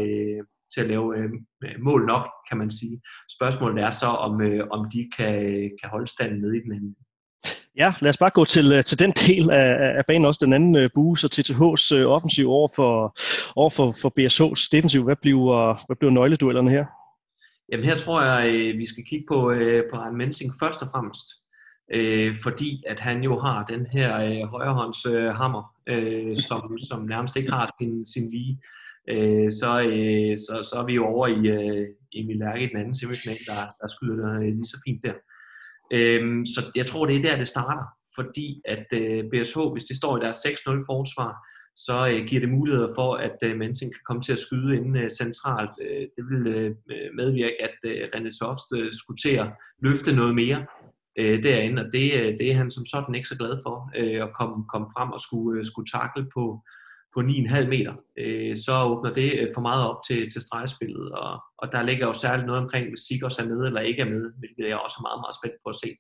til 0.75 0.81
at 0.81 0.87
lave 0.87 1.15
mål 1.79 2.07
nok, 2.07 2.25
kan 2.49 2.59
man 2.59 2.71
sige. 2.71 3.01
Spørgsmålet 3.37 3.85
er 3.85 3.91
så, 3.91 4.07
om, 4.07 4.33
om 4.71 4.91
de 4.95 5.11
kan, 5.17 5.35
kan 5.81 5.91
holde 5.91 6.11
standen 6.11 6.41
nede 6.41 6.57
i 6.57 6.61
den 6.61 6.73
anden. 6.73 6.97
Ja, 7.77 7.95
lad 8.01 8.11
os 8.11 8.17
bare 8.17 8.31
gå 8.31 8.45
til, 8.45 8.73
øh, 8.73 8.85
til 8.85 8.99
den 8.99 9.11
del 9.11 9.51
af, 9.51 9.97
af 9.99 10.07
banen 10.07 10.25
også, 10.25 10.41
den 10.45 10.53
anden 10.53 10.77
uh, 10.77 10.91
bue, 10.95 11.19
så 11.19 11.27
TTH's 11.35 12.01
uh, 12.01 12.13
offensiv 12.13 12.51
over 12.51 12.69
for, 12.77 13.19
over 13.57 13.71
for, 13.71 13.95
for 14.03 14.13
BSH's 14.19 14.69
defensiv. 14.73 15.05
Hvad 15.05 15.17
bliver, 15.23 15.87
hvad 15.87 15.97
bliver 15.97 16.13
nøgleduellerne 16.13 16.71
her? 16.71 16.85
Jamen 17.73 17.87
her 17.87 17.97
tror 17.97 18.23
jeg, 18.23 18.55
øh, 18.55 18.79
vi 18.79 18.87
skal 18.87 19.05
kigge 19.05 19.25
på, 19.29 19.51
øh, 19.51 19.85
på 19.91 19.97
Arne 19.97 20.17
Mensing 20.17 20.53
først 20.63 20.83
og 20.83 20.89
fremmest. 20.89 21.29
Øh, 21.95 22.37
fordi 22.43 22.83
at 22.87 23.01
han 23.01 23.23
jo 23.23 23.41
har 23.41 23.65
den 23.65 23.87
her 23.87 24.11
højrehåndshammer, 24.47 24.51
højrehånds 24.51 25.39
hammer, 25.39 25.63
som, 26.49 26.79
som 26.79 27.07
nærmest 27.07 27.37
ikke 27.37 27.53
har 27.53 27.71
sin, 27.81 28.07
sin 28.07 28.31
lige. 28.31 28.61
Så, 29.51 29.71
så, 30.37 30.69
så 30.71 30.77
er 30.81 30.87
vi 30.87 30.95
jo 30.95 31.07
over 31.07 31.27
i 31.27 32.21
Emil 32.21 32.37
Lærke 32.37 32.65
i 32.65 32.69
den 32.69 32.77
anden 32.77 32.95
semifinal, 32.95 33.41
der, 33.51 33.63
der 33.81 33.89
skyder 33.89 34.41
lige 34.41 34.65
så 34.65 34.81
fint 34.87 35.05
der. 35.05 35.15
Øhm, 35.93 36.47
så 36.47 36.61
jeg 36.75 36.87
tror, 36.87 37.07
det 37.07 37.17
er 37.17 37.23
der, 37.23 37.37
det 37.37 37.49
starter. 37.49 37.85
Fordi 38.15 38.63
at 38.65 38.87
BSH, 39.31 39.59
hvis 39.73 39.85
de 39.85 39.97
står 39.97 40.17
i 40.17 40.21
deres 40.21 40.37
6-0 40.37 40.87
forsvar, 40.91 41.33
så 41.87 41.97
øh, 42.13 42.27
giver 42.27 42.41
det 42.41 42.49
muligheder 42.49 42.95
for, 42.95 43.15
at 43.15 43.37
øh, 43.43 43.57
Mensing 43.57 43.93
kan 43.93 44.05
komme 44.05 44.23
til 44.23 44.33
at 44.33 44.39
skyde 44.39 44.77
ind 44.77 44.99
øh, 44.99 45.11
centralt. 45.11 45.71
Øh, 45.83 46.07
det 46.17 46.25
vil 46.31 46.47
øh, 46.47 46.75
medvirke, 47.15 47.63
at 47.63 47.77
øh, 47.85 48.09
René 48.15 48.39
Toft 48.39 48.69
øh, 48.77 48.93
skulle 48.93 49.21
til 49.25 49.37
at 49.37 49.49
løfte 49.83 50.13
noget 50.17 50.35
mere 50.35 50.67
øh, 51.19 51.43
derinde, 51.43 51.85
og 51.85 51.93
det, 51.93 52.07
øh, 52.21 52.39
det 52.39 52.47
er 52.51 52.57
han 52.57 52.71
som 52.71 52.87
sådan 52.87 53.15
ikke 53.15 53.29
så 53.29 53.37
glad 53.37 53.55
for, 53.65 53.77
øh, 53.97 54.23
at 54.23 54.33
komme, 54.39 54.65
komme 54.73 54.89
frem 54.97 55.11
og 55.11 55.21
skulle, 55.21 55.59
øh, 55.59 55.65
skulle 55.65 55.91
takle 55.99 56.23
på, 56.35 56.45
på 57.15 57.21
9,5 57.21 57.69
meter. 57.75 57.95
Øh, 58.19 58.57
så 58.57 58.73
åbner 58.91 59.13
det 59.13 59.31
øh, 59.41 59.49
for 59.55 59.61
meget 59.61 59.83
op 59.91 60.01
til, 60.09 60.31
til 60.33 60.43
stregspillet, 60.43 61.13
og, 61.13 61.33
og 61.59 61.73
der 61.73 61.83
ligger 61.83 62.07
jo 62.07 62.15
særligt 62.15 62.47
noget 62.47 62.63
omkring, 62.63 62.89
hvis 62.89 63.01
Sigurds 63.01 63.39
er 63.39 63.49
med 63.49 63.61
eller 63.67 63.81
ikke 63.81 64.03
er 64.03 64.11
med, 64.15 64.33
hvilket 64.39 64.69
jeg 64.69 64.79
også 64.79 64.97
er 65.01 65.07
meget, 65.09 65.21
meget 65.25 65.37
spændt 65.41 65.59
på 65.65 65.69
at 65.75 65.81
se. 65.83 65.91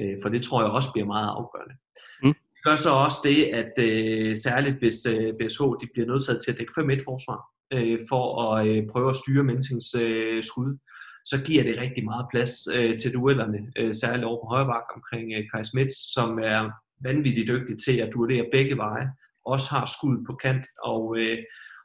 Øh, 0.00 0.16
for 0.22 0.28
det 0.28 0.42
tror 0.42 0.62
jeg 0.62 0.70
også 0.70 0.90
bliver 0.92 1.06
meget 1.14 1.30
afgørende. 1.38 1.74
Mm. 2.22 2.34
Gør 2.64 2.76
så 2.76 2.90
også 2.90 3.20
det, 3.24 3.44
at 3.44 3.72
øh, 3.78 4.36
særligt 4.36 4.78
hvis 4.78 5.06
øh, 5.06 5.32
BSH 5.38 5.62
de 5.80 5.86
bliver 5.92 6.06
nødsaget 6.06 6.42
til 6.42 6.52
at 6.52 6.58
dække 6.58 6.72
5-1 6.78 7.04
forsvar, 7.10 7.40
øh, 7.72 7.98
for 8.08 8.24
at 8.44 8.66
øh, 8.66 8.82
prøve 8.92 9.10
at 9.10 9.16
styre 9.16 9.44
Mensings 9.44 9.94
øh, 9.94 10.42
skud, 10.42 10.78
så 11.24 11.36
giver 11.46 11.62
det 11.62 11.78
rigtig 11.78 12.04
meget 12.04 12.26
plads 12.32 12.52
øh, 12.74 12.98
til 12.98 13.14
duellerne, 13.14 13.60
øh, 13.78 13.94
særligt 13.94 14.24
over 14.24 14.40
på 14.42 14.48
højre 14.48 14.66
bak 14.66 14.86
omkring 14.96 15.32
øh, 15.36 15.44
Kai 15.50 15.64
Smits, 15.64 16.12
som 16.14 16.38
er 16.38 16.70
vanvittigt 17.08 17.48
dygtig 17.48 17.76
til 17.84 17.96
at 17.96 18.10
duellere 18.14 18.46
begge 18.52 18.76
veje, 18.76 19.06
også 19.46 19.70
har 19.70 19.86
skud 19.86 20.24
på 20.26 20.32
kant, 20.42 20.66
og, 20.84 21.18
øh, 21.18 21.38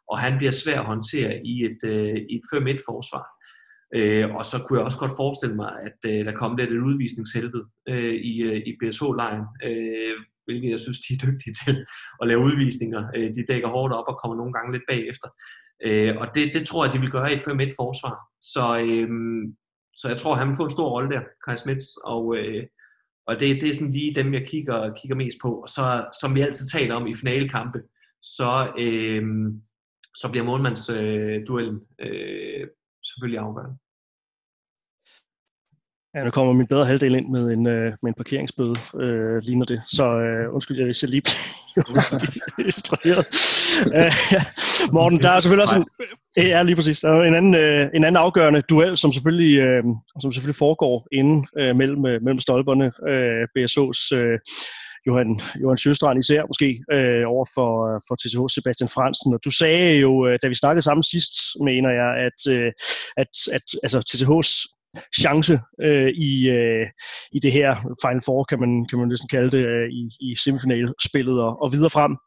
og 0.10 0.20
han 0.20 0.38
bliver 0.38 0.52
svær 0.52 0.80
at 0.80 0.86
håndtere 0.86 1.46
i 1.46 1.66
et, 1.66 1.80
øh, 1.84 2.16
i 2.32 2.36
et 2.36 2.46
5-1-forsvar. 2.54 3.26
Øh, 3.96 4.36
og 4.36 4.46
så 4.46 4.58
kunne 4.60 4.80
jeg 4.80 4.86
også 4.86 5.00
godt 5.00 5.18
forestille 5.18 5.56
mig, 5.56 5.72
at 5.88 6.00
øh, 6.12 6.26
der 6.26 6.32
kom 6.32 6.58
lidt 6.58 6.72
et 6.72 6.88
udvisningshelvede 6.90 7.66
øh, 7.90 8.16
i, 8.32 8.44
øh, 8.44 8.58
i 8.70 8.72
BSH-lejen, 8.80 9.44
øh, 9.64 10.18
hvilket 10.46 10.70
jeg 10.72 10.80
synes, 10.80 11.00
de 11.00 11.14
er 11.14 11.24
dygtige 11.26 11.54
til 11.62 11.76
at 12.22 12.28
lave 12.28 12.46
udvisninger. 12.48 13.02
Øh, 13.16 13.30
de 13.36 13.46
dækker 13.50 13.70
hårdt 13.76 13.94
op 13.94 14.08
og 14.12 14.20
kommer 14.22 14.36
nogle 14.38 14.54
gange 14.54 14.72
lidt 14.72 14.88
bagefter. 14.92 15.30
Øh, 15.86 16.14
og 16.22 16.28
det, 16.36 16.54
det 16.54 16.68
tror 16.68 16.86
jeg, 16.86 16.94
de 16.94 17.00
vil 17.00 17.12
gøre 17.12 17.32
i 17.32 17.36
et 17.36 17.48
5-1 17.48 17.80
forsvar. 17.82 18.16
Så, 18.54 18.66
øh, 18.86 19.10
så 20.00 20.06
jeg 20.08 20.18
tror, 20.18 20.36
han 20.36 20.48
vil 20.48 20.60
få 20.60 20.66
en 20.66 20.78
stor 20.78 20.90
rolle 20.90 21.10
der, 21.10 21.22
Kai 21.46 21.58
Smits, 21.58 21.88
og, 22.14 22.38
øh, 22.38 22.64
og 23.28 23.40
det, 23.40 23.62
det 23.62 23.70
er 23.70 23.74
sådan 23.74 23.92
lige 23.92 24.16
dem, 24.16 24.34
jeg 24.34 24.48
kigger, 24.48 24.94
kigger 24.94 25.16
mest 25.16 25.38
på. 25.42 25.62
Og 25.62 25.70
så, 25.70 26.06
som 26.22 26.36
vi 26.36 26.42
altid 26.42 26.68
taler 26.68 26.96
om 26.96 27.08
i 27.08 27.16
finalekampe, 27.16 27.80
så, 28.24 28.74
øh, 28.80 29.24
så 30.16 30.32
bliver 30.32 30.46
målmandsduellen 30.46 31.80
øh, 32.00 32.62
øh, 32.62 32.68
selvfølgelig 33.10 33.40
afgørende. 33.40 33.78
Ja, 36.15 36.23
nu 36.23 36.32
kommer 36.32 36.54
min 36.54 36.67
bedre 36.67 36.86
halvdel 36.86 37.15
ind 37.15 37.30
med 37.30 37.41
en, 37.41 37.67
øh, 37.67 37.93
med 38.04 38.10
en 38.10 38.13
parkeringsbøde, 38.13 38.75
øh, 39.01 39.41
ligner 39.43 39.65
det. 39.65 39.82
Så 39.88 40.06
øh, 40.19 40.54
undskyld, 40.54 40.78
jeg, 40.78 40.86
hvis 40.86 41.01
jeg 41.01 41.10
lige 41.10 41.21
bliver 41.73 42.65
distraheret. 42.65 43.25
øh, 43.95 44.12
ja. 44.32 44.41
Morten, 44.95 45.21
der 45.21 45.30
er 45.30 45.39
selvfølgelig 45.39 45.63
også 45.63 45.75
en, 45.75 45.86
ja, 46.38 46.63
lige 46.63 46.75
præcis, 46.75 46.99
der 46.99 47.10
er 47.10 47.23
en 47.23 47.36
anden, 47.36 47.56
øh, 47.56 47.89
en 47.93 48.04
anden 48.04 48.17
afgørende 48.17 48.62
duel, 48.62 48.97
som 48.97 49.13
selvfølgelig, 49.13 49.60
øh, 49.60 49.84
som 50.21 50.34
selvfølgelig 50.34 50.56
foregår 50.56 51.08
inde 51.12 51.47
øh, 51.60 51.75
mellem, 51.75 52.06
øh, 52.06 52.21
mellem 52.23 52.39
stolperne. 52.39 52.91
Øh, 53.12 53.43
BSO's 53.56 54.15
øh, 54.17 54.39
Johan, 55.08 55.41
Johan 55.62 55.78
Sjøstrand 55.78 56.19
især 56.19 56.43
måske, 56.51 56.69
øh, 56.91 57.23
over 57.28 57.45
for, 57.56 57.71
for 58.08 58.15
TCH 58.15 58.41
Sebastian 58.56 58.89
Fransen. 58.89 59.34
Og 59.34 59.39
du 59.45 59.51
sagde 59.51 59.99
jo, 59.99 60.28
øh, 60.28 60.39
da 60.41 60.47
vi 60.47 60.56
snakkede 60.56 60.82
sammen 60.82 61.04
sidst, 61.04 61.34
mener 61.63 61.91
jeg, 62.01 62.10
at, 62.28 62.39
øh, 62.54 62.71
at, 63.17 63.32
at 63.51 63.65
altså, 63.84 63.99
TCH's 64.10 64.75
chance 65.22 65.60
øh, 65.82 66.10
i, 66.10 66.50
øh, 66.50 66.88
i 67.32 67.40
det 67.40 67.52
her 67.52 67.76
Final 68.04 68.22
Four, 68.26 68.44
kan 68.44 68.60
man, 68.60 68.86
kan 68.90 69.00
man 69.00 69.08
næsten 69.08 69.30
kalde 69.30 69.50
det, 69.58 69.66
øh, 69.66 69.90
i, 69.90 70.02
i 70.20 70.36
semifinalspillet 70.44 71.42
og, 71.42 71.62
og 71.64 71.72
videre 71.72 71.90
frem. 71.90 72.18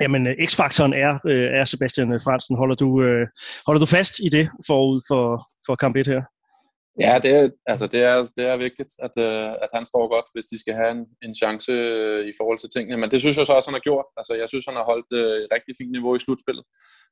Jamen, 0.00 0.26
øh, 0.26 0.34
X-faktoren 0.48 0.92
er, 0.92 1.12
øh, 1.26 1.48
er 1.58 1.64
Sebastian 1.64 2.12
øh, 2.12 2.20
Fransen. 2.24 2.56
Holder 2.56 2.74
du, 2.74 3.02
øh, 3.02 3.26
holder 3.66 3.80
du 3.80 3.86
fast 3.86 4.14
i 4.18 4.28
det 4.28 4.48
forud 4.66 5.00
for, 5.08 5.24
for 5.66 5.74
kamp 5.76 5.96
1 5.96 6.06
her? 6.06 6.22
Ja, 7.00 7.18
det 7.24 7.30
er, 7.38 7.50
altså 7.66 7.86
det 7.86 8.02
er, 8.02 8.16
det 8.36 8.44
er 8.52 8.56
vigtigt, 8.56 8.92
at, 9.06 9.14
øh, 9.26 9.50
at 9.64 9.70
han 9.74 9.84
står 9.86 10.04
godt, 10.14 10.28
hvis 10.34 10.46
de 10.52 10.60
skal 10.60 10.74
have 10.74 10.90
en, 10.90 11.06
en 11.22 11.34
chance 11.34 11.72
øh, 11.72 12.28
i 12.30 12.32
forhold 12.38 12.58
til 12.58 12.70
tingene. 12.74 12.96
Men 13.00 13.10
det 13.10 13.20
synes 13.20 13.36
jeg 13.38 13.46
så 13.46 13.52
også, 13.52 13.70
han 13.70 13.78
har 13.80 13.88
gjort. 13.88 14.06
Altså, 14.16 14.32
jeg 14.34 14.48
synes, 14.48 14.66
han 14.66 14.78
har 14.80 14.84
holdt 14.92 15.10
øh, 15.20 15.36
et 15.44 15.48
rigtig 15.56 15.74
fint 15.78 15.92
niveau 15.92 16.14
i 16.14 16.18
slutspillet. 16.18 16.64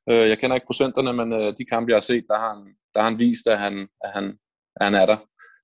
Øh, 0.09 0.25
jeg 0.31 0.37
kender 0.39 0.55
ikke 0.55 0.71
procenterne, 0.71 1.13
men 1.19 1.29
øh, 1.39 1.53
de 1.59 1.65
kampe, 1.73 1.89
jeg 1.89 1.95
har 2.01 2.09
set, 2.11 2.25
der 2.31 2.37
har 2.43 2.51
han, 2.55 2.63
der 2.93 2.99
har 3.01 3.09
han 3.09 3.19
vist, 3.19 3.47
at 3.47 3.59
han, 3.65 3.75
at 4.05 4.11
han, 4.17 4.25
han 4.81 4.95
er 4.95 5.05
der. 5.05 5.17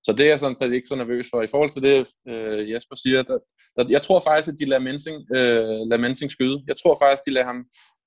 Så 0.06 0.12
det 0.17 0.26
er 0.26 0.30
jeg 0.30 0.39
sådan 0.39 0.58
set 0.58 0.73
ikke 0.73 0.88
så 0.88 0.95
nervøs 0.95 1.28
for. 1.32 1.41
I 1.41 1.47
forhold 1.47 1.69
til 1.69 1.82
det, 1.82 2.08
øh, 2.28 2.71
Jesper 2.71 2.95
siger, 2.95 3.23
der, 3.23 3.38
der, 3.76 3.86
jeg 3.89 4.02
tror 4.02 4.19
faktisk, 4.19 4.47
at 4.54 4.60
de 4.60 4.65
lader 4.65 4.82
Mensing, 4.82 5.17
øh, 5.38 5.80
lader 5.89 6.02
Mensing 6.06 6.32
skyde. 6.32 6.63
Jeg 6.67 6.76
tror 6.78 6.95
faktisk, 7.02 7.26
de 7.26 7.32
lader 7.32 7.45
ham, 7.45 7.60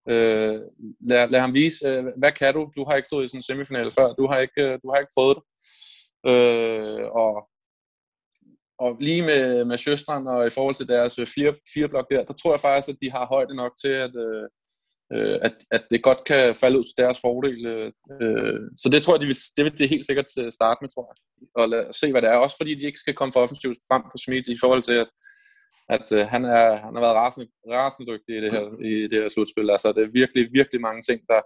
øh, 0.09 0.61
lader, 1.11 1.27
lader 1.27 1.45
ham 1.47 1.55
vise, 1.55 1.87
øh, 1.89 2.05
hvad 2.19 2.33
kan 2.33 2.55
du? 2.55 2.63
Du 2.77 2.85
har 2.85 2.95
ikke 2.97 3.07
stået 3.07 3.25
i 3.25 3.29
sådan 3.29 3.39
en 3.39 3.43
semifinal 3.43 3.91
før. 3.99 4.13
Du 4.13 4.27
har 4.31 4.39
ikke, 4.39 4.63
øh, 4.67 4.79
du 4.83 4.87
har 4.91 4.99
ikke 5.01 5.15
prøvet 5.17 5.37
det. 5.39 5.45
Øh, 6.33 7.07
og, 7.23 7.35
og 8.79 8.91
lige 9.01 9.23
med, 9.23 9.65
med 9.65 9.79
Sjøstrand 9.79 10.29
og 10.29 10.47
i 10.47 10.51
forhold 10.51 10.75
til 10.75 10.89
deres 10.89 11.19
øh, 11.19 11.27
fire, 11.27 11.55
fire 11.75 11.89
blok 11.89 12.07
der, 12.11 12.25
der 12.25 12.35
tror 12.35 12.53
jeg 12.53 12.61
faktisk, 12.61 12.89
at 12.89 13.01
de 13.03 13.11
har 13.11 13.27
højde 13.27 13.55
nok 13.57 13.73
til, 13.83 13.95
at, 14.07 14.13
øh, 14.27 14.47
øh, 15.15 15.39
at, 15.43 15.55
at 15.71 15.83
det 15.91 16.03
godt 16.03 16.25
kan 16.25 16.55
falde 16.55 16.79
ud 16.79 16.85
til 16.85 17.03
deres 17.05 17.19
fordel. 17.21 17.67
Øh, 17.67 17.93
øh 18.23 18.61
så 18.77 18.89
det 18.89 19.03
tror 19.03 19.15
jeg, 19.15 19.21
de 19.21 19.27
vil, 19.27 19.39
det 19.57 19.65
vil 19.65 19.79
det 19.79 19.89
helt 19.89 20.07
sikkert 20.07 20.31
øh, 20.41 20.53
starte 20.53 20.79
med, 20.81 20.89
tror 20.91 21.07
jeg. 21.11 21.17
Og 21.61 21.69
lad, 21.69 21.93
se, 21.93 22.11
hvad 22.11 22.23
det 22.23 22.31
er. 22.31 22.45
Også 22.45 22.57
fordi 22.57 22.75
de 22.75 22.87
ikke 22.87 22.99
skal 22.99 23.15
komme 23.15 23.33
for 23.33 23.41
offensivt 23.41 23.79
frem 23.89 24.03
på 24.13 24.17
Schmidt 24.23 24.49
i 24.49 24.59
forhold 24.63 24.83
til, 24.83 24.97
at, 25.05 25.09
at 25.97 26.07
øh, 26.17 26.25
han, 26.33 26.45
er, 26.45 26.69
han 26.85 26.93
har 26.95 27.03
været 27.07 27.21
rasende, 27.23 27.47
rasende 27.77 28.07
dygtig 28.13 28.33
i 28.37 28.41
det, 28.45 28.51
her, 28.53 28.65
i 28.93 28.95
det 29.11 29.19
her 29.23 29.29
slutspil. 29.29 29.71
Altså, 29.71 29.89
det 29.97 30.03
er 30.05 30.19
virkelig, 30.21 30.45
virkelig 30.59 30.81
mange 30.81 31.03
ting, 31.03 31.21
der 31.33 31.41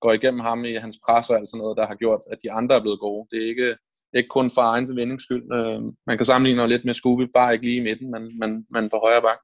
går 0.00 0.12
igennem 0.12 0.40
ham 0.40 0.64
i 0.64 0.74
hans 0.84 0.98
pres 1.04 1.30
og 1.30 1.36
alt 1.36 1.48
sådan 1.48 1.62
noget, 1.62 1.78
der 1.80 1.86
har 1.86 1.94
gjort, 1.94 2.22
at 2.32 2.38
de 2.42 2.52
andre 2.52 2.74
er 2.76 2.84
blevet 2.84 3.00
gode. 3.06 3.28
Det 3.30 3.38
er 3.42 3.48
ikke, 3.52 3.76
ikke 4.18 4.28
kun 4.28 4.50
for 4.56 4.62
egen 4.62 4.86
vindings 4.98 5.24
skyld. 5.26 5.46
Øh, 5.58 5.80
man 6.08 6.16
kan 6.18 6.26
sammenligne 6.30 6.68
lidt 6.68 6.84
med 6.84 6.94
Scooby, 6.94 7.26
bare 7.38 7.52
ikke 7.52 7.66
lige 7.66 7.80
i 7.80 7.86
midten, 7.88 8.08
men, 8.14 8.22
men, 8.40 8.50
men 8.74 8.84
på 8.90 8.98
højre 9.04 9.22
bak. 9.28 9.40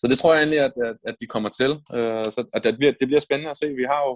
Så 0.00 0.04
det 0.10 0.18
tror 0.18 0.32
jeg 0.32 0.40
egentlig, 0.42 0.60
at, 0.60 0.72
at, 0.88 0.96
at 1.10 1.16
de 1.20 1.26
kommer 1.26 1.48
til. 1.60 1.70
Øh, 1.96 2.24
så 2.34 2.40
at 2.54 2.64
det, 2.64 2.76
bliver, 2.78 2.92
det 3.00 3.08
bliver 3.08 3.20
spændende 3.20 3.50
at 3.50 3.60
se. 3.62 3.66
Vi 3.82 3.86
har 3.92 4.00
jo, 4.08 4.12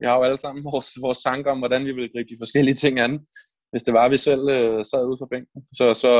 vi 0.00 0.04
har 0.06 0.16
jo 0.16 0.22
alle 0.22 0.40
sammen 0.44 0.64
vores, 0.64 0.88
vores 1.00 1.18
tanker 1.18 1.50
om, 1.50 1.58
hvordan 1.58 1.86
vi 1.86 1.92
vil 1.92 2.10
gribe 2.12 2.30
de 2.32 2.40
forskellige 2.42 2.74
ting 2.84 3.00
an, 3.00 3.12
hvis 3.70 3.82
det 3.82 3.94
var, 3.94 4.04
at 4.04 4.10
vi 4.10 4.16
selv 4.16 4.44
øh, 4.56 4.84
sad 4.90 5.02
ude 5.10 5.18
på 5.22 5.28
bænken. 5.32 5.60
Så, 5.78 5.94
så 5.94 6.12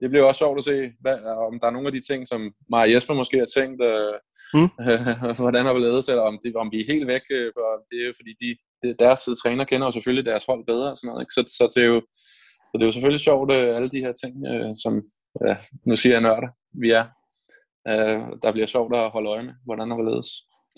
det 0.00 0.10
bliver 0.10 0.24
også 0.24 0.38
sjovt 0.38 0.58
at 0.58 0.64
se, 0.64 0.76
hvad, 1.00 1.16
om 1.48 1.60
der 1.60 1.66
er 1.66 1.76
nogle 1.76 1.88
af 1.88 1.94
de 1.94 2.06
ting, 2.10 2.20
som 2.28 2.40
Maja 2.70 2.92
Jesper 2.92 3.14
måske 3.14 3.38
har 3.38 3.50
tænkt, 3.56 3.80
øh, 3.90 4.14
mm. 4.54 4.70
øh, 4.88 5.36
hvordan 5.44 5.66
har 5.66 5.74
vi 5.74 5.80
ledet, 5.80 6.08
eller 6.08 6.24
om, 6.30 6.38
det, 6.42 6.56
om 6.56 6.68
vi 6.72 6.78
er 6.80 6.90
helt 6.92 7.06
væk. 7.06 7.24
Øh, 7.38 7.50
det 7.88 7.96
er 8.02 8.06
jo 8.10 8.14
fordi, 8.20 8.32
de, 8.42 8.48
det, 8.82 9.00
deres 9.04 9.22
træner 9.42 9.64
kender 9.64 9.86
jo 9.86 9.92
selvfølgelig 9.92 10.26
deres 10.30 10.44
hold 10.50 10.66
bedre. 10.66 10.90
Og 10.90 10.96
sådan 10.96 11.08
noget, 11.08 11.22
ikke? 11.22 11.36
Så, 11.36 11.42
så, 11.58 11.64
det 11.74 11.82
er 11.82 11.90
jo, 11.94 12.00
så 12.68 12.72
det 12.74 12.82
er 12.82 12.90
jo 12.90 12.96
selvfølgelig 12.96 13.24
sjovt, 13.28 13.52
øh, 13.56 13.76
alle 13.76 13.90
de 13.94 14.04
her 14.04 14.12
ting, 14.22 14.34
øh, 14.50 14.70
som, 14.82 14.92
ja, 15.46 15.56
nu 15.86 15.96
siger 15.96 16.14
jeg 16.14 16.22
nørder, 16.22 16.50
vi 16.82 16.88
er, 16.90 17.04
øh, 17.90 18.18
der 18.42 18.52
bliver 18.52 18.66
sjovt 18.66 18.96
at 18.96 19.10
holde 19.10 19.30
øje 19.30 19.42
med, 19.42 19.54
hvordan 19.64 19.90
og 19.90 19.96
hvorledes 19.96 20.28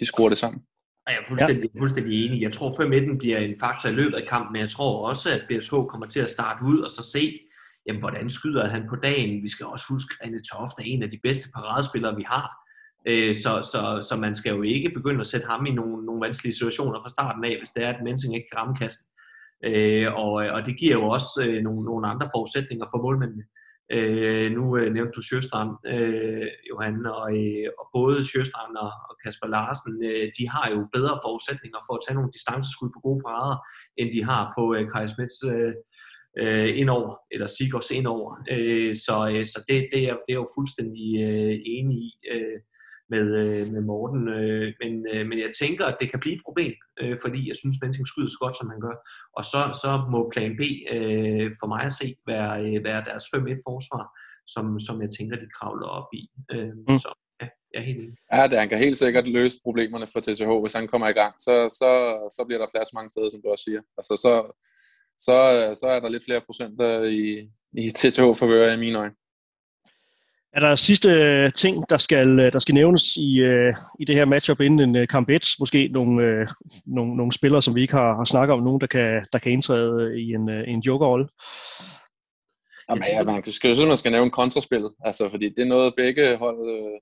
de 0.00 0.06
skruer 0.06 0.28
det 0.28 0.38
sammen. 0.38 0.60
Jeg 1.08 1.18
er 1.22 1.28
fuldstændig, 1.28 1.70
ja. 1.74 1.80
fuldstændig 1.80 2.26
enig. 2.26 2.42
Jeg 2.42 2.52
tror, 2.52 2.74
5 2.76 3.18
bliver 3.18 3.38
en 3.38 3.54
faktor 3.60 3.88
i 3.88 3.92
løbet 3.92 4.14
af 4.14 4.28
kampen, 4.28 4.52
men 4.52 4.60
jeg 4.60 4.70
tror 4.70 5.08
også, 5.08 5.30
at 5.30 5.42
BSH 5.48 5.74
kommer 5.90 6.06
til 6.06 6.20
at 6.20 6.30
starte 6.30 6.64
ud 6.64 6.78
og 6.80 6.90
så 6.90 7.02
se, 7.12 7.40
jamen, 7.86 8.00
hvordan 8.00 8.30
skyder 8.30 8.68
han 8.68 8.82
på 8.88 8.96
dagen. 8.96 9.42
Vi 9.42 9.48
skal 9.48 9.66
også 9.66 9.84
huske, 9.88 10.14
at 10.20 10.26
Anne 10.26 10.42
Toft 10.52 10.78
er 10.78 10.82
en 10.82 11.02
af 11.02 11.10
de 11.10 11.20
bedste 11.22 11.48
paradespillere, 11.54 12.16
vi 12.16 12.24
har. 12.26 12.46
Øh, 13.06 13.34
så, 13.34 13.52
så, 13.72 14.08
så 14.08 14.16
man 14.16 14.34
skal 14.34 14.54
jo 14.54 14.62
ikke 14.62 14.90
begynde 14.96 15.20
at 15.20 15.26
sætte 15.26 15.46
ham 15.46 15.66
i 15.66 15.70
nogle, 15.70 16.06
nogle 16.06 16.20
vanskelige 16.26 16.54
situationer 16.54 17.00
fra 17.02 17.08
starten 17.08 17.44
af, 17.44 17.58
hvis 17.58 17.70
det 17.70 17.84
er, 17.84 17.90
at 17.92 18.04
Mensing 18.04 18.34
ikke 18.34 18.48
kan 18.52 18.58
ramme 18.58 18.76
kassen. 18.76 19.04
Øh, 19.64 20.14
og, 20.14 20.32
og 20.32 20.66
det 20.66 20.78
giver 20.80 20.92
jo 20.92 21.04
også 21.08 21.44
øh, 21.46 21.62
nogle, 21.62 21.84
nogle 21.84 22.08
andre 22.08 22.30
forudsætninger 22.34 22.86
for 22.90 23.02
målmændene. 23.02 23.44
Øh, 23.96 24.52
nu 24.56 24.76
øh, 24.78 24.92
nævnte 24.94 25.16
du 25.16 25.22
Sjøstrand, 25.22 25.72
øh, 25.94 26.48
Johan, 26.68 27.06
og, 27.06 27.26
øh, 27.38 27.68
og 27.80 27.86
både 27.96 28.24
Sjøstrand 28.30 28.76
og, 28.76 28.92
og 29.08 29.14
Kasper 29.22 29.48
Larsen, 29.54 29.94
øh, 30.10 30.26
de 30.38 30.44
har 30.54 30.66
jo 30.74 30.80
bedre 30.96 31.20
forudsætninger 31.24 31.80
for 31.86 31.94
at 31.94 32.02
tage 32.04 32.16
nogle 32.18 32.34
distanceskud 32.36 32.90
på 32.94 33.00
gode 33.06 33.20
parader, 33.26 33.56
end 33.98 34.08
de 34.12 34.24
har 34.30 34.42
på 34.56 34.62
øh, 34.74 34.84
Kai 34.92 35.08
Smits 35.08 35.38
øh, 35.52 35.72
øh, 36.42 36.70
indover, 36.80 37.10
eller 37.32 37.46
Sigurds 37.46 37.90
indover. 37.90 38.30
Øh, 38.54 38.94
så 39.04 39.16
øh, 39.32 39.44
så 39.52 39.58
det, 39.68 39.78
det, 39.92 40.02
er, 40.08 40.14
det 40.24 40.32
er 40.34 40.40
jo 40.44 40.54
fuldstændig 40.56 41.08
øh, 41.26 41.54
enig 41.76 41.98
i 42.08 42.12
øh, 42.34 42.58
med, 43.12 43.26
øh, 43.42 43.64
med 43.74 43.82
Morten. 43.90 44.22
Øh, 44.38 44.68
men, 44.82 44.92
øh, 45.12 45.22
men 45.28 45.38
jeg 45.44 45.52
tænker, 45.62 45.84
at 45.86 45.96
det 46.00 46.10
kan 46.10 46.20
blive 46.20 46.36
et 46.36 46.46
problem, 46.46 46.74
øh, 47.00 47.16
fordi 47.24 47.40
jeg 47.48 47.56
synes, 47.56 47.76
Mensing 47.82 48.08
skyder 48.08 48.30
så 48.32 48.40
godt, 48.44 48.56
som 48.56 48.70
han 48.72 48.80
gør. 48.86 48.96
Og 49.38 49.44
så, 49.52 49.60
så 49.82 49.90
må 50.12 50.20
plan 50.34 50.52
B 50.60 50.62
øh, 50.94 51.46
for 51.60 51.66
mig 51.72 51.82
at 51.90 51.96
se 52.00 52.08
være, 52.30 52.50
øh, 52.64 52.84
være 52.88 53.06
deres 53.08 53.24
5-1-forsvar, 53.34 54.04
som, 54.54 54.64
som 54.86 54.96
jeg 55.04 55.10
tænker, 55.18 55.36
de 55.36 55.48
kravler 55.56 55.88
op 55.98 56.08
i. 56.20 56.22
Øh, 56.52 56.72
mm. 56.88 56.98
Så 57.04 57.10
ja, 57.40 57.46
jeg 57.72 57.78
er 57.80 57.86
helt 57.90 58.02
enig. 58.04 58.16
Ja, 58.32 58.42
det, 58.48 58.58
han 58.62 58.68
kan 58.68 58.84
helt 58.86 58.98
sikkert 59.02 59.28
løse 59.38 59.58
problemerne 59.66 60.06
for 60.12 60.20
TTH, 60.20 60.50
hvis 60.62 60.78
han 60.78 60.88
kommer 60.92 61.08
i 61.08 61.18
gang. 61.20 61.34
Så, 61.46 61.54
så, 61.78 61.90
så 62.36 62.40
bliver 62.46 62.60
der 62.60 62.72
plads 62.74 62.90
mange 62.96 63.10
steder, 63.12 63.30
som 63.30 63.42
du 63.42 63.48
også 63.54 63.64
siger. 63.68 63.82
Altså, 63.98 64.14
så, 64.24 64.32
så, 65.26 65.36
så 65.80 65.86
er 65.94 66.00
der 66.00 66.08
lidt 66.08 66.24
flere 66.28 66.46
procenter 66.48 66.90
i, 67.02 67.22
i 67.84 67.90
TTH 67.98 68.26
forvør 68.42 68.72
i 68.72 68.82
mine 68.84 68.98
øjne. 68.98 69.14
Er 70.52 70.60
der 70.60 70.74
sidste 70.74 71.08
øh, 71.08 71.52
ting, 71.52 71.90
der 71.90 71.96
skal, 71.96 72.40
øh, 72.40 72.52
der 72.52 72.58
skal 72.58 72.74
nævnes 72.74 73.16
i, 73.16 73.38
øh, 73.38 73.74
i 74.00 74.04
det 74.04 74.14
her 74.14 74.24
matchup 74.24 74.60
inden 74.60 74.96
en 74.96 75.06
kamp 75.06 75.28
1? 75.28 75.46
Måske 75.58 75.88
nogle, 75.88 76.46
nogle, 76.86 77.16
nogle 77.16 77.32
spillere, 77.32 77.62
som 77.62 77.74
vi 77.74 77.80
ikke 77.82 77.94
har, 77.94 78.16
har 78.16 78.24
snakket 78.24 78.54
om, 78.54 78.62
nogen, 78.62 78.80
der 78.80 78.86
kan, 78.86 79.26
der 79.32 79.38
kan 79.38 79.52
indtræde 79.52 80.20
i 80.20 80.34
en, 80.34 80.48
en 80.48 80.80
jokerrolle? 80.80 81.28
Jamen, 82.90 83.04
ja, 83.12 83.22
man 83.22 83.52
skal, 83.52 83.74
synes, 83.74 83.88
man 83.88 83.96
skal 83.96 84.12
nævne 84.12 84.30
kontraspillet, 84.30 84.92
altså, 85.04 85.28
fordi 85.28 85.48
det 85.48 85.62
er 85.62 85.74
noget, 85.74 85.94
begge 85.96 86.36
hold 86.36 86.58
øh, 86.70 87.00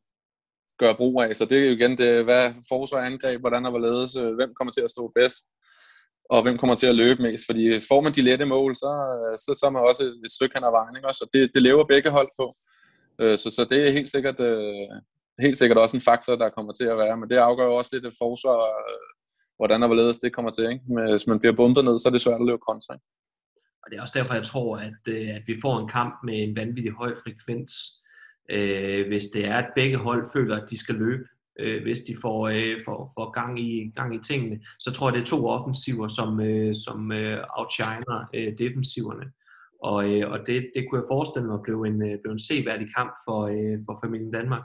gør 0.78 0.92
brug 0.92 1.22
af. 1.22 1.36
Så 1.36 1.44
det 1.44 1.58
er 1.58 1.64
jo 1.66 1.72
igen, 1.72 1.98
det, 1.98 2.24
hvad 2.24 2.54
forsvar 2.68 3.00
angreb, 3.00 3.40
hvordan 3.40 3.64
og 3.64 3.70
hvorledes, 3.70 4.16
øh, 4.16 4.34
hvem 4.34 4.54
kommer 4.54 4.72
til 4.72 4.80
at 4.80 4.90
stå 4.90 5.12
bedst, 5.14 5.42
og 6.30 6.42
hvem 6.42 6.58
kommer 6.58 6.76
til 6.76 6.86
at 6.86 6.94
løbe 6.94 7.22
mest. 7.22 7.46
Fordi 7.46 7.80
får 7.88 8.00
man 8.00 8.12
de 8.12 8.22
lette 8.22 8.44
mål, 8.44 8.74
så, 8.74 8.90
så, 9.44 9.50
så 9.60 9.66
er 9.66 9.70
man 9.70 9.82
også 9.90 10.02
et 10.24 10.32
stykke 10.32 10.54
hen 10.56 10.64
ad 10.64 10.70
vejen. 10.70 10.96
Ikke? 10.96 11.12
Så 11.12 11.24
det, 11.32 11.50
det 11.54 11.62
lever 11.62 11.84
begge 11.84 12.10
hold 12.10 12.30
på. 12.38 12.46
Øh, 13.20 13.38
så, 13.38 13.50
så 13.50 13.66
det 13.70 13.86
er 13.86 13.92
helt 13.92 14.10
sikkert, 14.10 14.40
øh, 14.40 14.88
helt 15.40 15.58
sikkert 15.58 15.78
også 15.78 15.96
en 15.96 16.08
faktor, 16.10 16.36
der 16.36 16.48
kommer 16.48 16.72
til 16.72 16.84
at 16.84 16.98
være. 16.98 17.16
Men 17.16 17.30
det 17.30 17.36
afgør 17.36 17.64
jo 17.64 17.74
også 17.74 17.90
lidt 17.92 18.06
et 18.06 18.18
forsvar, 18.18 18.58
øh, 18.58 19.08
hvordan 19.56 19.82
og 19.82 19.88
hvorledes 19.88 20.18
det 20.18 20.32
kommer 20.32 20.50
til. 20.50 20.64
Ikke? 20.72 20.84
Men 20.88 21.10
hvis 21.10 21.26
man 21.26 21.40
bliver 21.40 21.56
bumpet 21.56 21.84
ned, 21.84 21.98
så 21.98 22.08
er 22.08 22.12
det 22.12 22.20
svært 22.20 22.40
at 22.40 22.46
løbe 22.46 22.66
kontra. 22.68 22.94
Ikke? 22.94 23.06
Og 23.82 23.90
det 23.90 23.98
er 23.98 24.02
også 24.02 24.18
derfor, 24.18 24.34
jeg 24.34 24.44
tror, 24.44 24.76
at, 24.76 25.02
øh, 25.06 25.28
at 25.28 25.42
vi 25.46 25.56
får 25.62 25.78
en 25.78 25.88
kamp 25.88 26.14
med 26.24 26.42
en 26.42 26.56
vanvittig 26.56 26.92
høj 26.92 27.14
frekvens. 27.22 27.72
Øh, 28.50 29.06
hvis 29.08 29.24
det 29.24 29.44
er, 29.44 29.56
at 29.56 29.70
begge 29.76 29.96
hold 29.96 30.26
føler, 30.32 30.56
at 30.56 30.70
de 30.70 30.78
skal 30.78 30.94
løbe, 30.94 31.24
øh, 31.60 31.82
hvis 31.82 32.00
de 32.00 32.16
får, 32.22 32.50
får, 32.84 33.12
får 33.16 33.30
gang, 33.30 33.60
i, 33.60 33.92
gang 33.96 34.14
i 34.14 34.22
tingene, 34.22 34.60
så 34.80 34.92
tror 34.92 35.08
jeg, 35.08 35.14
det 35.14 35.22
er 35.22 35.26
to 35.26 35.46
offensiver, 35.46 36.08
som, 36.08 36.30
som 36.84 37.12
outshiner 37.58 38.18
defensiverne. 38.58 39.32
Og, 39.82 40.10
øh, 40.10 40.30
og 40.30 40.38
det, 40.46 40.70
det 40.74 40.84
kunne 40.84 41.00
jeg 41.00 41.10
forestille 41.10 41.48
mig 41.48 41.58
blev 41.64 41.82
en, 41.82 42.02
øh, 42.08 42.18
blev 42.22 42.32
en 42.32 42.46
seværdig 42.48 42.88
kamp 42.96 43.12
for, 43.26 43.40
øh, 43.54 43.78
for 43.86 43.98
familien 44.04 44.32
Danmark 44.32 44.64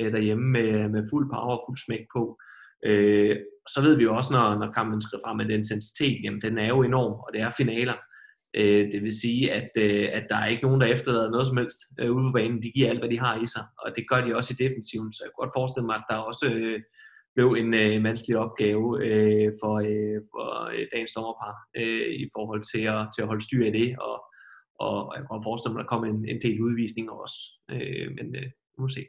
øh, 0.00 0.12
derhjemme 0.12 0.46
med, 0.56 0.88
med 0.88 1.02
fuld 1.10 1.30
power 1.30 1.56
og 1.56 1.62
fuld 1.66 1.78
smæk 1.86 2.04
på. 2.14 2.38
Øh, 2.84 3.36
så 3.68 3.82
ved 3.82 3.96
vi 3.96 4.02
jo 4.02 4.16
også, 4.16 4.32
når, 4.32 4.58
når 4.58 4.72
kampen 4.72 5.00
skrider 5.00 5.24
frem, 5.26 5.40
at 5.40 5.50
intensitet, 5.50 6.24
jamen 6.24 6.42
den 6.42 6.58
er 6.58 6.68
jo 6.68 6.82
enorm, 6.82 7.12
og 7.12 7.30
det 7.32 7.40
er 7.40 7.50
finaler. 7.56 7.94
Øh, 8.54 8.92
det 8.92 9.02
vil 9.02 9.20
sige, 9.20 9.52
at, 9.52 9.70
øh, 9.76 10.08
at 10.12 10.24
der 10.28 10.36
er 10.36 10.46
ikke 10.46 10.62
nogen, 10.62 10.80
der 10.80 10.86
efterlader 10.86 11.30
noget 11.30 11.48
som 11.48 11.56
helst 11.56 11.80
øh, 12.00 12.12
ude 12.16 12.28
på 12.28 12.32
banen. 12.32 12.62
De 12.62 12.70
giver 12.70 12.88
alt, 12.88 12.98
hvad 12.98 13.08
de 13.08 13.18
har 13.18 13.42
i 13.42 13.46
sig, 13.46 13.64
og 13.78 13.92
det 13.96 14.04
gør 14.08 14.20
de 14.24 14.36
også 14.36 14.54
i 14.54 14.62
defensiven. 14.64 15.12
Så 15.12 15.20
jeg 15.22 15.30
kan 15.30 15.42
godt 15.42 15.56
forestille 15.58 15.86
mig, 15.86 15.96
at 15.96 16.08
der 16.10 16.16
også 16.16 16.46
øh, 16.54 16.80
blev 17.34 17.48
en 17.62 17.74
øh, 17.74 18.04
vanskelig 18.04 18.36
opgave 18.38 19.04
øh, 19.06 19.52
for, 19.60 19.74
øh, 19.90 20.18
for 20.32 20.48
øh, 20.74 20.86
dagens 20.92 21.12
dommerpar 21.12 21.54
øh, 21.76 22.06
i 22.22 22.26
forhold 22.36 22.62
til 22.72 22.82
at, 22.94 23.02
til 23.14 23.22
at 23.22 23.28
holde 23.28 23.44
styr 23.44 23.64
i 23.66 23.76
det, 23.80 23.98
og, 23.98 24.16
og 24.80 25.12
jeg 25.16 25.22
kan 25.22 25.42
forestille 25.48 25.72
mig, 25.72 25.80
at 25.80 25.84
der 25.84 25.88
kommer 25.88 26.06
en, 26.08 26.28
en 26.28 26.42
del 26.42 26.62
udvisninger 26.66 27.12
også. 27.12 27.38
Øh, 27.72 28.06
men 28.16 28.26
øh, 28.40 28.48
vi 28.72 28.78
må 28.78 28.88
se. 28.88 29.02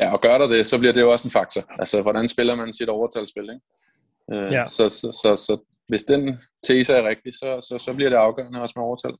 Ja, 0.00 0.12
og 0.14 0.20
gør 0.20 0.38
der 0.38 0.48
det, 0.48 0.66
så 0.66 0.78
bliver 0.78 0.92
det 0.92 1.00
jo 1.00 1.10
også 1.10 1.28
en 1.28 1.32
faktor. 1.38 1.62
Altså, 1.68 2.02
hvordan 2.02 2.28
spiller 2.28 2.54
man 2.56 2.72
sit 2.72 2.88
overtalsspil, 2.88 3.42
ikke? 3.42 4.44
Øh, 4.44 4.52
ja. 4.52 4.64
så, 4.66 4.88
så, 4.88 5.08
så, 5.22 5.36
så, 5.46 5.54
hvis 5.88 6.04
den 6.04 6.40
tese 6.66 6.92
er 6.92 7.08
rigtig, 7.08 7.34
så, 7.34 7.66
så, 7.68 7.84
så 7.84 7.94
bliver 7.96 8.10
det 8.10 8.16
afgørende 8.16 8.62
også 8.62 8.72
med 8.76 8.84
overtal. 8.84 9.14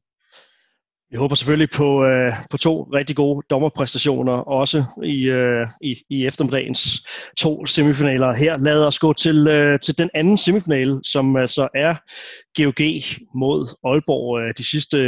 Vi 1.11 1.17
håber 1.17 1.35
selvfølgelig 1.35 1.71
på, 1.71 2.05
øh, 2.05 2.33
på 2.51 2.57
to 2.57 2.83
rigtig 2.83 3.17
gode 3.17 3.47
dommerpræstationer, 3.51 4.33
også 4.33 4.85
i, 5.05 5.25
øh, 5.29 5.67
i, 5.81 5.97
i 6.11 6.27
eftermiddagens 6.27 7.07
to 7.39 7.67
semifinaler. 7.67 8.35
Her 8.35 8.57
lader 8.57 8.87
os 8.87 8.99
gå 8.99 9.13
til, 9.13 9.47
øh, 9.49 9.81
til 9.81 9.99
den 9.99 10.11
anden 10.15 10.39
semifinale, 10.39 11.01
som 11.05 11.37
altså 11.37 11.69
er 11.75 11.95
GOG 12.57 12.83
mod 13.35 13.77
Aalborg. 13.85 14.41
Øh, 14.41 14.55
de 14.59 14.71
sidste 14.71 14.99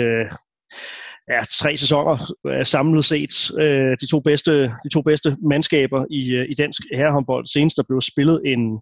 ja, 1.28 1.40
tre 1.60 1.76
sæsoner 1.76 2.32
øh, 2.46 2.66
samlet 2.66 3.04
set. 3.04 3.50
Øh, 3.60 3.96
de, 4.00 4.06
to 4.06 4.20
bedste, 4.20 4.52
de 4.62 4.88
to 4.92 5.02
bedste 5.02 5.36
mandskaber 5.50 6.04
i, 6.10 6.32
øh, 6.34 6.46
i 6.50 6.54
dansk 6.54 6.82
herrehåndbold. 6.94 7.46
Senest 7.46 7.76
der 7.76 7.82
blev 7.88 8.00
spillet 8.00 8.40
en, 8.44 8.80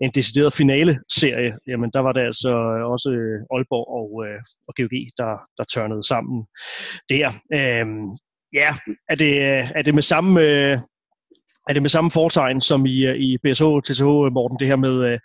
en 0.00 0.10
decideret 0.14 0.52
finale-serie, 0.52 1.52
jamen 1.66 1.90
der 1.94 2.00
var 2.00 2.12
det 2.12 2.20
altså 2.20 2.50
øh, 2.50 2.90
også 2.90 3.08
Aalborg 3.54 3.86
og, 3.98 4.08
og 4.68 4.74
GOG, 4.76 4.94
der, 5.16 5.32
der 5.58 5.64
tørnede 5.64 6.06
sammen 6.06 6.46
der. 7.08 7.28
Øhm, 7.58 8.06
ja, 8.52 8.70
er 9.08 9.14
det, 9.14 9.42
er 9.78 9.82
det 9.82 9.94
med 9.94 10.02
samme 10.02 10.40
er 11.68 11.72
det 11.72 11.82
med 11.82 11.90
samme 11.90 12.10
fortegn 12.10 12.60
som 12.60 12.86
i, 12.86 12.98
øh, 13.06 13.16
i 13.16 13.36
BSH 13.42 13.64
TTH, 13.86 14.08
øh, 14.26 14.32
Morten, 14.36 14.58
det 14.60 14.66
her 14.66 14.76
med, 14.76 14.96
øh, 15.08 15.18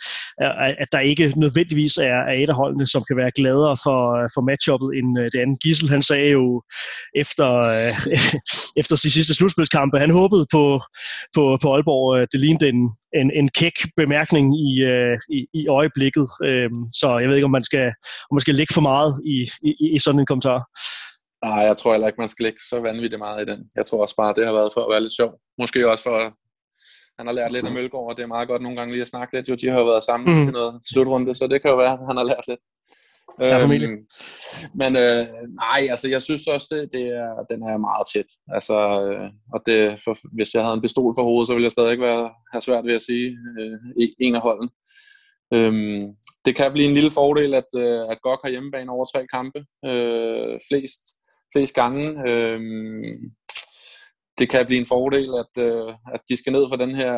at 0.83 0.87
der 0.91 0.99
ikke 0.99 1.33
nødvendigvis 1.35 1.97
er, 1.97 2.19
er 2.31 2.35
et 2.43 2.49
af 2.49 2.55
holdene, 2.55 2.87
som 2.87 3.03
kan 3.07 3.17
være 3.17 3.31
gladere 3.35 3.77
for, 3.85 3.99
for 4.33 4.41
matchuppet 4.41 4.89
end 4.97 5.17
det 5.33 5.39
andet. 5.39 5.61
Gissel, 5.63 5.89
han 5.89 6.03
sagde 6.03 6.29
jo 6.29 6.63
efter, 7.15 7.47
efter 8.81 8.95
de 9.03 9.11
sidste 9.11 9.33
slutspilskampe, 9.33 9.99
han 9.99 10.11
håbede 10.11 10.45
på, 10.51 10.81
på, 11.35 11.57
på 11.61 11.73
Aalborg. 11.73 12.27
Det 12.31 12.39
lignede 12.39 12.69
en, 12.69 12.81
en, 13.19 13.31
en 13.39 13.49
kæk 13.49 13.77
bemærkning 13.97 14.45
i, 14.67 14.69
i, 15.37 15.39
i 15.53 15.67
øjeblikket. 15.67 16.27
Øhm, 16.45 16.79
så 16.93 17.17
jeg 17.17 17.27
ved 17.29 17.35
ikke, 17.35 17.45
om 17.45 17.57
man 17.59 17.63
skal, 17.63 17.85
om 18.29 18.35
man 18.35 18.41
skal 18.41 18.55
lægge 18.55 18.73
for 18.73 18.81
meget 18.81 19.21
i, 19.25 19.49
i, 19.63 19.71
i 19.95 19.99
sådan 19.99 20.19
en 20.19 20.25
kommentar. 20.25 20.59
Nej, 21.43 21.61
jeg 21.69 21.77
tror 21.77 21.91
heller 21.91 22.07
ikke, 22.07 22.21
man 22.21 22.29
skal 22.29 22.43
lægge 22.43 22.59
så 22.69 22.79
vanvittigt 22.79 23.19
meget 23.19 23.41
i 23.41 23.51
den. 23.51 23.69
Jeg 23.75 23.85
tror 23.85 24.01
også 24.01 24.15
bare, 24.15 24.33
det 24.33 24.45
har 24.45 24.53
været 24.53 24.73
for 24.73 24.81
at 24.83 24.91
være 24.91 25.01
lidt 25.01 25.15
sjov. 25.15 25.31
Måske 25.61 25.89
også 25.91 26.03
for, 26.03 26.17
han 27.17 27.25
har 27.27 27.33
lært 27.33 27.51
lidt 27.51 27.65
af 27.65 27.73
Mølgaard, 27.73 28.09
og 28.09 28.17
det 28.17 28.23
er 28.23 28.27
meget 28.35 28.47
godt 28.47 28.61
nogle 28.61 28.77
gange 28.77 28.93
lige 28.93 29.01
at 29.01 29.07
snakke 29.07 29.35
lidt. 29.35 29.49
Jo, 29.49 29.55
de 29.55 29.69
har 29.69 29.79
jo 29.79 29.85
været 29.85 30.03
sammen 30.03 30.33
mm. 30.33 30.43
til 30.43 30.51
noget 30.51 30.73
slutrunde, 30.91 31.35
så 31.35 31.47
det 31.47 31.61
kan 31.61 31.71
jo 31.71 31.77
være, 31.77 31.93
at 31.93 32.07
han 32.09 32.17
har 32.17 32.23
lært 32.23 32.47
lidt. 32.47 32.59
Ja, 33.39 33.63
øhm, 33.63 34.05
men 34.75 34.95
øh, 34.95 35.25
nej, 35.65 35.81
altså 35.93 36.09
jeg 36.09 36.21
synes 36.21 36.47
også, 36.47 36.67
det, 36.71 36.91
det 36.91 37.05
er, 37.07 37.45
den 37.51 37.63
er 37.63 37.77
meget 37.77 38.05
tæt. 38.13 38.29
Altså, 38.55 38.77
øh, 39.05 39.29
og 39.53 39.59
det, 39.65 40.01
for, 40.03 40.17
hvis 40.35 40.53
jeg 40.53 40.63
havde 40.63 40.73
en 40.73 40.81
pistol 40.81 41.13
for 41.17 41.23
hovedet, 41.23 41.47
så 41.47 41.53
ville 41.53 41.63
jeg 41.63 41.71
stadig 41.71 41.91
ikke 41.91 42.03
være, 42.03 42.29
have 42.51 42.61
svært 42.61 42.85
ved 42.85 42.95
at 42.95 43.01
sige 43.01 43.37
øh, 43.59 44.07
en 44.19 44.35
af 44.35 44.41
holden. 44.41 44.69
Øhm, 45.53 46.03
det 46.45 46.55
kan 46.55 46.71
blive 46.71 46.87
en 46.87 46.93
lille 46.93 47.11
fordel, 47.11 47.53
at, 47.53 47.69
øh, 47.77 48.01
at 48.11 48.21
GOG 48.21 48.39
har 48.43 48.49
hjemmebane 48.49 48.91
over 48.91 49.05
tre 49.05 49.27
kampe. 49.27 49.59
Øh, 49.85 50.59
flest 50.69 51.01
flest 51.53 51.75
gange. 51.75 52.29
Øh, 52.29 52.59
det 54.39 54.49
kan 54.49 54.65
blive 54.65 54.79
en 54.79 54.93
fordel, 54.95 55.29
at, 55.43 55.63
øh, 55.67 55.93
at 56.13 56.21
de 56.29 56.37
skal 56.37 56.53
ned 56.53 56.65
for 56.69 56.75
den 56.75 56.95
her 56.95 57.13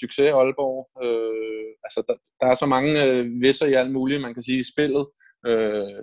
succes 0.00 0.30
Aalborg. 0.38 0.78
Øh, 1.04 1.70
altså, 1.86 2.00
der, 2.08 2.14
der 2.40 2.46
er 2.50 2.54
så 2.54 2.66
mange 2.66 3.04
øh, 3.04 3.26
visser 3.42 3.66
i 3.66 3.74
alt 3.74 3.92
muligt, 3.92 4.22
man 4.22 4.34
kan 4.34 4.42
sige, 4.42 4.60
i 4.60 4.70
spillet. 4.72 5.06
Øh, 5.46 6.00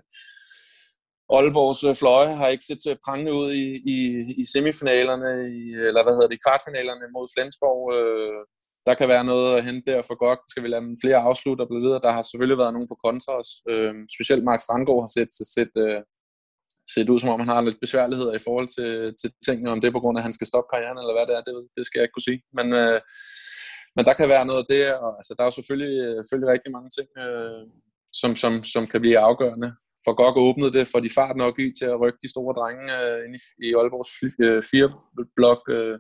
Aalborgs 1.36 1.84
øh, 1.84 1.96
fløje 1.96 2.34
har 2.40 2.48
ikke 2.48 2.64
set 2.70 2.84
øh, 2.90 2.96
prangende 3.06 3.34
ud 3.34 3.48
i, 3.64 3.66
i, 3.96 3.98
i 4.42 4.44
semifinalerne, 4.54 5.32
i, 5.60 5.62
eller 5.90 6.04
hvad 6.04 6.14
hedder 6.14 6.32
det, 6.32 6.40
i 6.40 6.46
kvartfinalerne 6.46 7.06
mod 7.16 7.28
Flensborg. 7.34 7.82
Øh, 7.98 8.42
der 8.88 8.94
kan 9.00 9.08
være 9.14 9.26
noget 9.32 9.58
at 9.58 9.66
hente 9.68 9.92
der 9.92 10.02
for 10.10 10.18
godt. 10.26 10.42
Skal 10.52 10.64
vi 10.64 10.68
lade 10.68 11.02
flere 11.04 11.20
afslutte 11.30 11.62
og 11.62 11.70
blive 11.70 11.86
videre? 11.86 12.04
Der 12.06 12.12
har 12.18 12.22
selvfølgelig 12.22 12.62
været 12.62 12.74
nogen 12.74 12.92
på 12.92 12.98
kontra 13.06 13.32
os. 13.42 13.52
Øh, 13.72 13.94
specielt 14.16 14.44
Mark 14.50 14.62
Strandgaard 14.62 15.02
har 15.06 15.12
set, 15.18 15.32
set, 15.58 15.74
øh, 15.86 16.00
set 16.94 17.10
ud, 17.10 17.20
som 17.20 17.30
om 17.34 17.40
han 17.40 17.54
har 17.54 17.62
lidt 17.62 17.84
besværligheder 17.86 18.34
i 18.34 18.44
forhold 18.48 18.70
til, 18.78 18.92
til 19.22 19.30
tingene, 19.46 19.72
om 19.72 19.82
det 19.82 19.88
er 19.88 19.98
på 19.98 20.04
grund 20.04 20.18
af, 20.18 20.22
at 20.22 20.28
han 20.28 20.38
skal 20.38 20.48
stoppe 20.48 20.70
karrieren, 20.74 21.00
eller 21.02 21.16
hvad 21.16 21.26
det 21.28 21.36
er, 21.38 21.44
det, 21.48 21.54
det 21.78 21.84
skal 21.86 21.98
jeg 21.98 22.06
ikke 22.06 22.16
kunne 22.18 22.30
sige. 22.30 22.42
Men, 22.58 22.68
øh, 22.82 23.00
men 23.96 24.04
der 24.08 24.14
kan 24.14 24.30
være 24.36 24.46
noget 24.52 24.66
der, 24.76 24.88
og 25.06 25.12
altså, 25.20 25.32
der 25.36 25.42
er 25.44 25.50
jo 25.50 25.58
selvfølgelig, 25.60 25.96
øh, 26.06 26.18
selvfølgelig 26.24 26.54
rigtig 26.56 26.72
mange 26.76 26.90
ting, 26.98 27.10
øh, 27.26 27.64
som, 28.22 28.32
som, 28.42 28.54
som 28.74 28.84
kan 28.92 29.02
blive 29.02 29.20
afgørende. 29.30 29.70
For 30.06 30.14
godt 30.24 30.38
åbne 30.48 30.74
det, 30.78 30.86
for 30.92 31.00
de 31.00 31.18
fart 31.20 31.36
nok 31.44 31.56
i 31.60 31.68
til 31.80 31.88
at 31.92 32.00
rykke 32.02 32.20
de 32.24 32.34
store 32.34 32.54
drenge 32.60 32.86
øh, 33.02 33.20
ind 33.26 33.34
i, 33.40 33.42
i 33.66 33.68
Aalborgs 33.78 34.14
øh, 34.46 34.64
fire 34.72 34.90
blok. 35.38 35.62
Øh. 35.78 35.98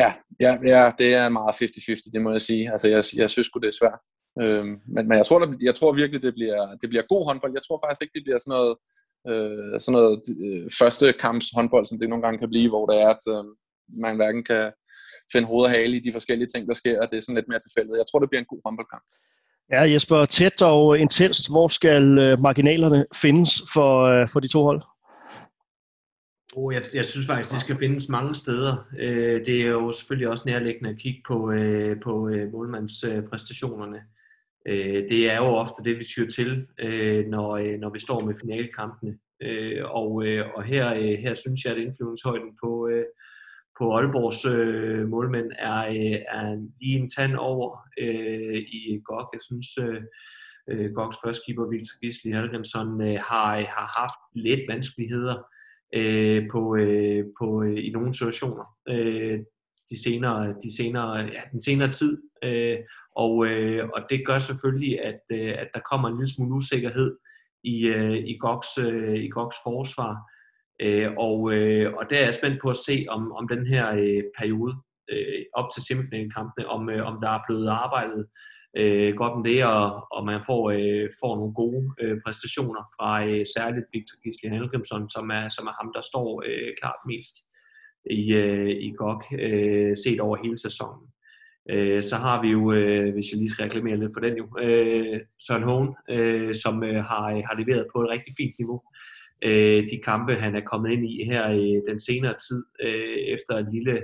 Ja, 0.00 0.08
ja, 0.44 0.52
ja, 0.72 0.82
det 1.00 1.08
er 1.20 1.28
meget 1.28 1.54
50-50, 1.54 2.12
det 2.12 2.20
må 2.22 2.30
jeg 2.36 2.40
sige. 2.48 2.64
Altså, 2.72 2.88
jeg, 2.88 3.02
jeg 3.22 3.30
synes 3.30 3.50
det 3.62 3.70
er 3.70 3.80
svært. 3.80 4.00
Øh, 4.42 4.64
men, 4.94 5.02
men 5.08 5.16
jeg 5.20 5.26
tror, 5.26 5.38
der, 5.38 5.48
jeg 5.68 5.74
tror 5.74 5.92
virkelig, 5.92 6.22
det 6.22 6.34
bliver, 6.38 6.60
det 6.80 6.88
bliver 6.90 7.04
god 7.12 7.22
håndbold. 7.28 7.52
Jeg 7.58 7.64
tror 7.66 7.78
faktisk 7.82 8.02
ikke, 8.02 8.16
det 8.16 8.24
bliver 8.26 8.38
sådan 8.38 8.56
noget 8.56 8.74
øh, 9.30 9.80
sådan 9.80 9.96
noget 9.98 10.22
øh, 10.44 10.64
første 10.78 11.06
kamps 11.24 11.46
håndbold, 11.56 11.86
som 11.86 11.98
det 11.98 12.08
nogle 12.08 12.24
gange 12.24 12.38
kan 12.38 12.48
blive, 12.48 12.68
hvor 12.68 12.86
det 12.86 12.96
er, 13.04 13.08
at 13.16 13.24
øh, 13.34 13.44
man 14.04 14.16
hverken 14.16 14.44
kan 14.44 14.72
finde 15.32 15.46
hoved 15.46 15.64
og 15.64 15.70
hale 15.70 15.96
i 15.96 16.04
de 16.06 16.12
forskellige 16.12 16.50
ting, 16.54 16.68
der 16.68 16.74
sker, 16.74 17.00
og 17.02 17.08
det 17.10 17.16
er 17.16 17.20
sådan 17.20 17.34
lidt 17.34 17.48
mere 17.48 17.60
tilfældet. 17.64 18.00
Jeg 18.00 18.06
tror, 18.06 18.20
det 18.20 18.30
bliver 18.30 18.42
en 18.42 18.52
god 18.52 18.60
håndboldkamp. 18.66 19.04
Ja, 19.70 19.82
Jesper, 19.92 20.24
tæt 20.24 20.62
og 20.62 20.98
intenst. 20.98 21.50
Hvor 21.50 21.68
skal 21.68 22.18
øh, 22.18 22.40
marginalerne 22.40 23.04
findes 23.14 23.62
for, 23.74 24.04
øh, 24.04 24.28
for 24.32 24.40
de 24.40 24.48
to 24.48 24.62
hold? 24.62 24.82
Oh, 26.56 26.74
jeg, 26.74 26.82
jeg 26.94 27.06
synes 27.06 27.26
faktisk, 27.26 27.52
det 27.52 27.60
skal 27.60 27.78
findes 27.78 28.08
mange 28.08 28.34
steder. 28.34 28.86
Øh, 29.00 29.46
det 29.46 29.62
er 29.62 29.66
jo 29.66 29.92
selvfølgelig 29.92 30.28
også 30.28 30.42
nærliggende 30.46 30.90
at 30.90 30.98
kigge 30.98 31.22
på, 31.28 31.50
øh, 31.50 31.96
på 32.04 32.28
øh, 32.28 32.52
målmandspræstationerne. 32.52 33.96
Øh, 33.96 34.02
øh, 34.68 35.08
det 35.08 35.30
er 35.30 35.36
jo 35.36 35.44
ofte 35.44 35.84
det, 35.84 35.98
vi 35.98 36.04
tyr 36.04 36.28
til, 36.30 36.66
øh, 36.78 37.26
når, 37.26 37.56
øh, 37.56 37.78
når 37.78 37.90
vi 37.90 38.00
står 38.00 38.20
med 38.20 38.34
finalekampene. 38.40 39.18
Øh, 39.42 39.84
og, 39.84 40.26
øh, 40.26 40.46
og 40.54 40.62
her, 40.64 40.94
øh, 40.94 41.18
her 41.18 41.34
synes 41.34 41.64
jeg, 41.64 41.72
at 41.72 41.78
indflyvningshøjden 41.78 42.58
på, 42.64 42.88
øh, 42.88 43.04
på 43.78 43.96
Aalborgs 43.96 44.44
øh, 44.46 45.08
målmænd 45.08 45.50
er, 45.58 45.86
øh, 45.86 46.20
er 46.28 46.68
lige 46.80 46.98
en 46.98 47.08
tand 47.08 47.36
over 47.36 47.78
øh, 47.98 48.56
i 48.56 49.00
GOG. 49.04 49.28
Jeg 49.32 49.42
synes, 49.42 49.66
øh, 49.78 50.02
øh 50.68 50.92
GOGs 50.92 51.16
førstkeeper 51.24 51.70
Victor 51.70 52.00
Gisli 52.00 52.30
Halgrimsson 52.30 53.00
øh, 53.00 53.18
har, 53.28 53.58
øh, 53.58 53.66
har 53.76 54.00
haft 54.00 54.20
lidt 54.34 54.60
vanskeligheder 54.68 55.36
øh, 55.94 56.50
på, 56.52 56.76
øh, 56.76 57.24
på, 57.40 57.62
øh, 57.62 57.84
i 57.86 57.90
nogle 57.90 58.14
situationer 58.14 58.64
øh, 58.88 59.38
de 59.90 60.02
senere, 60.02 60.54
de 60.62 60.76
senere, 60.76 61.16
ja, 61.16 61.40
den 61.52 61.60
senere 61.60 61.92
tid. 61.92 62.22
Øh, 62.44 62.78
og, 63.16 63.46
øh, 63.46 63.88
og 63.94 64.00
det 64.10 64.26
gør 64.26 64.38
selvfølgelig, 64.38 65.04
at, 65.04 65.20
øh, 65.32 65.54
at 65.58 65.68
der 65.74 65.80
kommer 65.90 66.08
en 66.08 66.16
lille 66.16 66.34
smule 66.34 66.54
usikkerhed 66.54 67.16
i, 67.64 67.86
øh, 67.86 68.16
i, 68.16 68.36
Goks, 68.40 68.78
øh, 68.78 69.16
i 69.24 69.28
Goks 69.28 69.56
forsvar. 69.64 70.12
Øh, 70.80 71.10
og, 71.16 71.52
øh, 71.52 71.94
og 71.94 72.10
der 72.10 72.16
er 72.18 72.24
jeg 72.24 72.34
spændt 72.34 72.62
på 72.62 72.70
at 72.70 72.76
se, 72.76 73.06
om, 73.08 73.32
om 73.32 73.48
den 73.48 73.66
her 73.66 73.90
øh, 73.90 74.22
periode 74.38 74.74
øh, 75.10 75.44
op 75.54 75.68
til 75.74 75.82
semifinalkampene, 75.82 76.66
om, 76.66 76.90
øh, 76.90 77.06
om 77.06 77.20
der 77.22 77.30
er 77.30 77.42
blevet 77.48 77.68
arbejdet 77.68 78.26
øh, 78.76 79.14
godt 79.16 79.34
med 79.36 79.44
det, 79.50 79.64
og, 79.64 80.12
og 80.12 80.24
man 80.26 80.40
får, 80.46 80.70
øh, 80.70 81.08
får 81.20 81.36
nogle 81.36 81.54
gode 81.54 81.84
øh, 82.00 82.16
præstationer 82.24 82.82
fra 82.96 83.24
øh, 83.26 83.46
særligt 83.56 83.86
Victor 83.92 84.16
Gisli 84.22 84.48
Helgemsson, 84.48 85.10
som 85.10 85.30
er, 85.30 85.48
som 85.48 85.66
er 85.66 85.74
ham, 85.80 85.92
der 85.96 86.02
står 86.10 86.42
øh, 86.46 86.70
klart 86.80 87.00
mest 87.06 87.34
i, 88.10 88.32
øh, 88.32 88.70
i 88.86 88.88
GOG, 88.98 89.22
øh, 89.32 89.96
set 90.04 90.20
over 90.20 90.36
hele 90.44 90.58
sæsonen. 90.58 91.02
Øh, 91.70 92.02
så 92.02 92.16
har 92.16 92.42
vi 92.42 92.48
jo, 92.48 92.72
øh, 92.72 93.12
hvis 93.14 93.30
jeg 93.30 93.38
lige 93.38 93.50
skal 93.50 93.62
reklamere 93.62 93.96
lidt 93.96 94.12
for 94.14 94.20
den 94.20 94.36
jo, 94.36 94.46
øh, 94.60 95.20
Søren 95.46 95.62
Hågen, 95.62 95.94
øh, 96.10 96.54
som 96.54 96.84
øh, 96.84 97.04
har, 97.04 97.26
øh, 97.34 97.42
har 97.48 97.54
leveret 97.60 97.86
på 97.92 98.02
et 98.02 98.10
rigtig 98.10 98.34
fint 98.36 98.54
niveau. 98.58 98.80
Øh, 99.44 99.82
de 99.90 100.00
kampe, 100.04 100.34
han 100.34 100.56
er 100.56 100.60
kommet 100.60 100.90
ind 100.92 101.04
i 101.10 101.24
her 101.24 101.50
i 101.50 101.80
den 101.88 101.98
senere 102.00 102.34
tid, 102.48 102.64
øh, 102.82 103.18
efter 103.34 103.54
et 103.54 103.68
lille, 103.72 103.94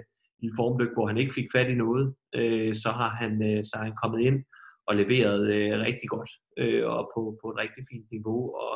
lille 0.41 0.57
formdyk, 0.57 0.93
hvor 0.95 1.07
han 1.07 1.19
ikke 1.19 1.35
fik 1.35 1.49
fat 1.57 1.71
i 1.71 1.75
noget, 1.75 2.15
øh, 2.35 2.75
så, 2.75 2.91
har 2.91 3.11
han, 3.21 3.33
øh, 3.49 3.65
så 3.65 3.73
er 3.79 3.85
han 3.85 4.01
kommet 4.03 4.21
ind 4.21 4.45
og 4.87 4.97
leveret 4.97 5.43
øh, 5.55 5.81
rigtig 5.81 6.09
godt 6.09 6.31
øh, 6.59 6.87
og 6.87 7.11
på, 7.15 7.39
på 7.43 7.47
et 7.51 7.59
rigtig 7.59 7.83
fint 7.91 8.11
niveau. 8.11 8.55
Og, 8.55 8.75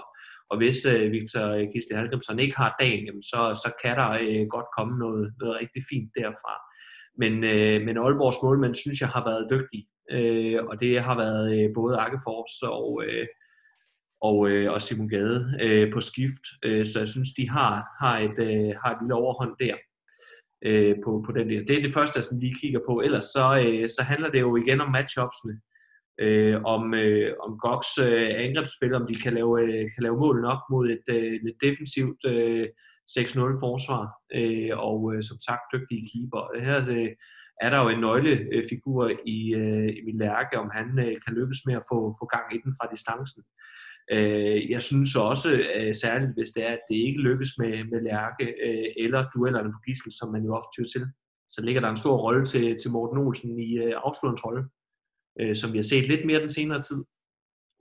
og 0.50 0.56
hvis 0.56 0.86
øh, 0.86 1.12
Victor 1.12 1.72
Gisle 1.72 1.96
Halgrimsson 1.96 2.38
ikke 2.38 2.56
har 2.56 2.76
dagen, 2.80 3.04
jamen, 3.04 3.22
så, 3.22 3.40
så 3.64 3.70
kan 3.82 3.96
der 4.00 4.10
øh, 4.10 4.46
godt 4.54 4.68
komme 4.76 4.98
noget, 4.98 5.34
noget 5.40 5.54
rigtig 5.60 5.82
fint 5.90 6.10
derfra. 6.18 6.54
Men, 7.18 7.44
øh, 7.44 7.82
men 7.82 7.98
Aalborgs 7.98 8.42
målmand 8.42 8.74
synes 8.74 9.00
jeg 9.00 9.08
har 9.08 9.24
været 9.24 9.48
dygtig, 9.50 9.86
øh, 10.10 10.64
og 10.64 10.80
det 10.80 11.02
har 11.02 11.16
været 11.16 11.46
øh, 11.58 11.74
både 11.74 11.98
Akkefors 11.98 12.62
og, 12.62 13.02
øh, 13.06 13.26
og, 14.20 14.50
øh, 14.50 14.72
og 14.72 14.82
Simon 14.82 15.08
Gade 15.08 15.58
øh, 15.62 15.92
på 15.92 16.00
skift, 16.00 16.44
øh, 16.64 16.86
så 16.86 16.98
jeg 16.98 17.08
synes, 17.08 17.28
de 17.38 17.50
har, 17.50 17.86
har, 18.00 18.18
et, 18.18 18.38
øh, 18.38 18.74
har 18.82 18.90
et 18.94 18.98
lille 19.00 19.14
overhånd 19.14 19.54
der 19.60 19.74
øh, 20.64 20.96
på, 21.04 21.22
på 21.26 21.32
den 21.32 21.50
der. 21.50 21.64
Det 21.64 21.78
er 21.78 21.82
det 21.82 21.92
første, 21.92 22.16
jeg 22.16 22.24
sådan 22.24 22.40
lige 22.40 22.60
kigger 22.60 22.80
på. 22.88 23.00
Ellers 23.00 23.24
så, 23.24 23.62
øh, 23.66 23.88
så 23.88 24.02
handler 24.02 24.30
det 24.30 24.40
jo 24.40 24.56
igen 24.56 24.80
om 24.80 24.90
matchupsene, 24.90 25.60
øh, 26.20 26.62
om, 26.64 26.94
øh, 26.94 27.34
om 27.44 27.58
Goks 27.58 27.98
øh, 27.98 28.30
angrebsspil, 28.44 28.94
om 28.94 29.06
de 29.06 29.14
kan 29.14 29.34
lave, 29.34 29.62
øh, 29.62 29.84
kan 29.94 30.02
lave 30.02 30.16
mål 30.16 30.40
nok 30.40 30.60
mod 30.70 30.90
et 30.90 31.06
øh, 31.08 31.32
lidt 31.44 31.60
defensivt 31.62 32.26
øh, 32.26 32.66
6-0 33.10 33.60
forsvar, 33.66 34.04
øh, 34.38 34.72
og 34.88 34.98
øh, 35.14 35.22
som 35.22 35.38
sagt 35.46 35.64
dygtige 35.74 36.08
keeper. 36.10 36.42
Her 36.66 36.78
øh, 36.96 37.10
er 37.64 37.70
der 37.70 37.82
jo 37.82 37.88
en 37.88 38.00
nøglefigur 38.00 39.02
i 39.36 39.54
øh, 39.54 39.88
Emil 39.98 40.18
Lærke, 40.24 40.58
om 40.58 40.70
han 40.78 40.88
øh, 40.98 41.14
kan 41.24 41.34
lykkes 41.38 41.60
med 41.66 41.74
at 41.74 41.86
få, 41.90 41.98
få 42.20 42.24
gang 42.34 42.46
i 42.56 42.58
den 42.64 42.74
fra 42.78 42.88
distancen. 42.94 43.42
Øh, 44.14 44.70
jeg 44.70 44.82
synes 44.82 45.16
også, 45.16 45.50
øh, 45.76 45.94
særligt 45.94 46.34
hvis 46.36 46.50
det 46.50 46.62
er, 46.68 46.72
at 46.72 46.84
det 46.90 46.96
ikke 46.96 47.20
lykkes 47.28 47.50
med, 47.58 47.84
med 47.92 48.00
Lærke 48.08 48.46
øh, 48.66 48.88
eller 49.04 49.30
duellerne 49.34 49.72
på 49.72 49.78
Gissel, 49.86 50.12
som 50.18 50.32
man 50.32 50.44
jo 50.44 50.54
ofte 50.58 50.72
tyr 50.74 50.88
til, 50.94 51.04
så 51.48 51.60
ligger 51.62 51.80
der 51.80 51.90
en 51.90 52.02
stor 52.04 52.16
rolle 52.16 52.44
til, 52.44 52.76
til 52.82 52.90
Morten 52.90 53.18
Olsen 53.18 53.58
i 53.58 53.78
øh, 53.78 53.94
afslutterens 54.04 54.44
rolle, 54.44 54.62
øh, 55.40 55.56
som 55.56 55.72
vi 55.72 55.78
har 55.78 55.88
set 55.92 56.08
lidt 56.08 56.26
mere 56.26 56.40
den 56.40 56.50
senere 56.50 56.82
tid. 56.82 57.04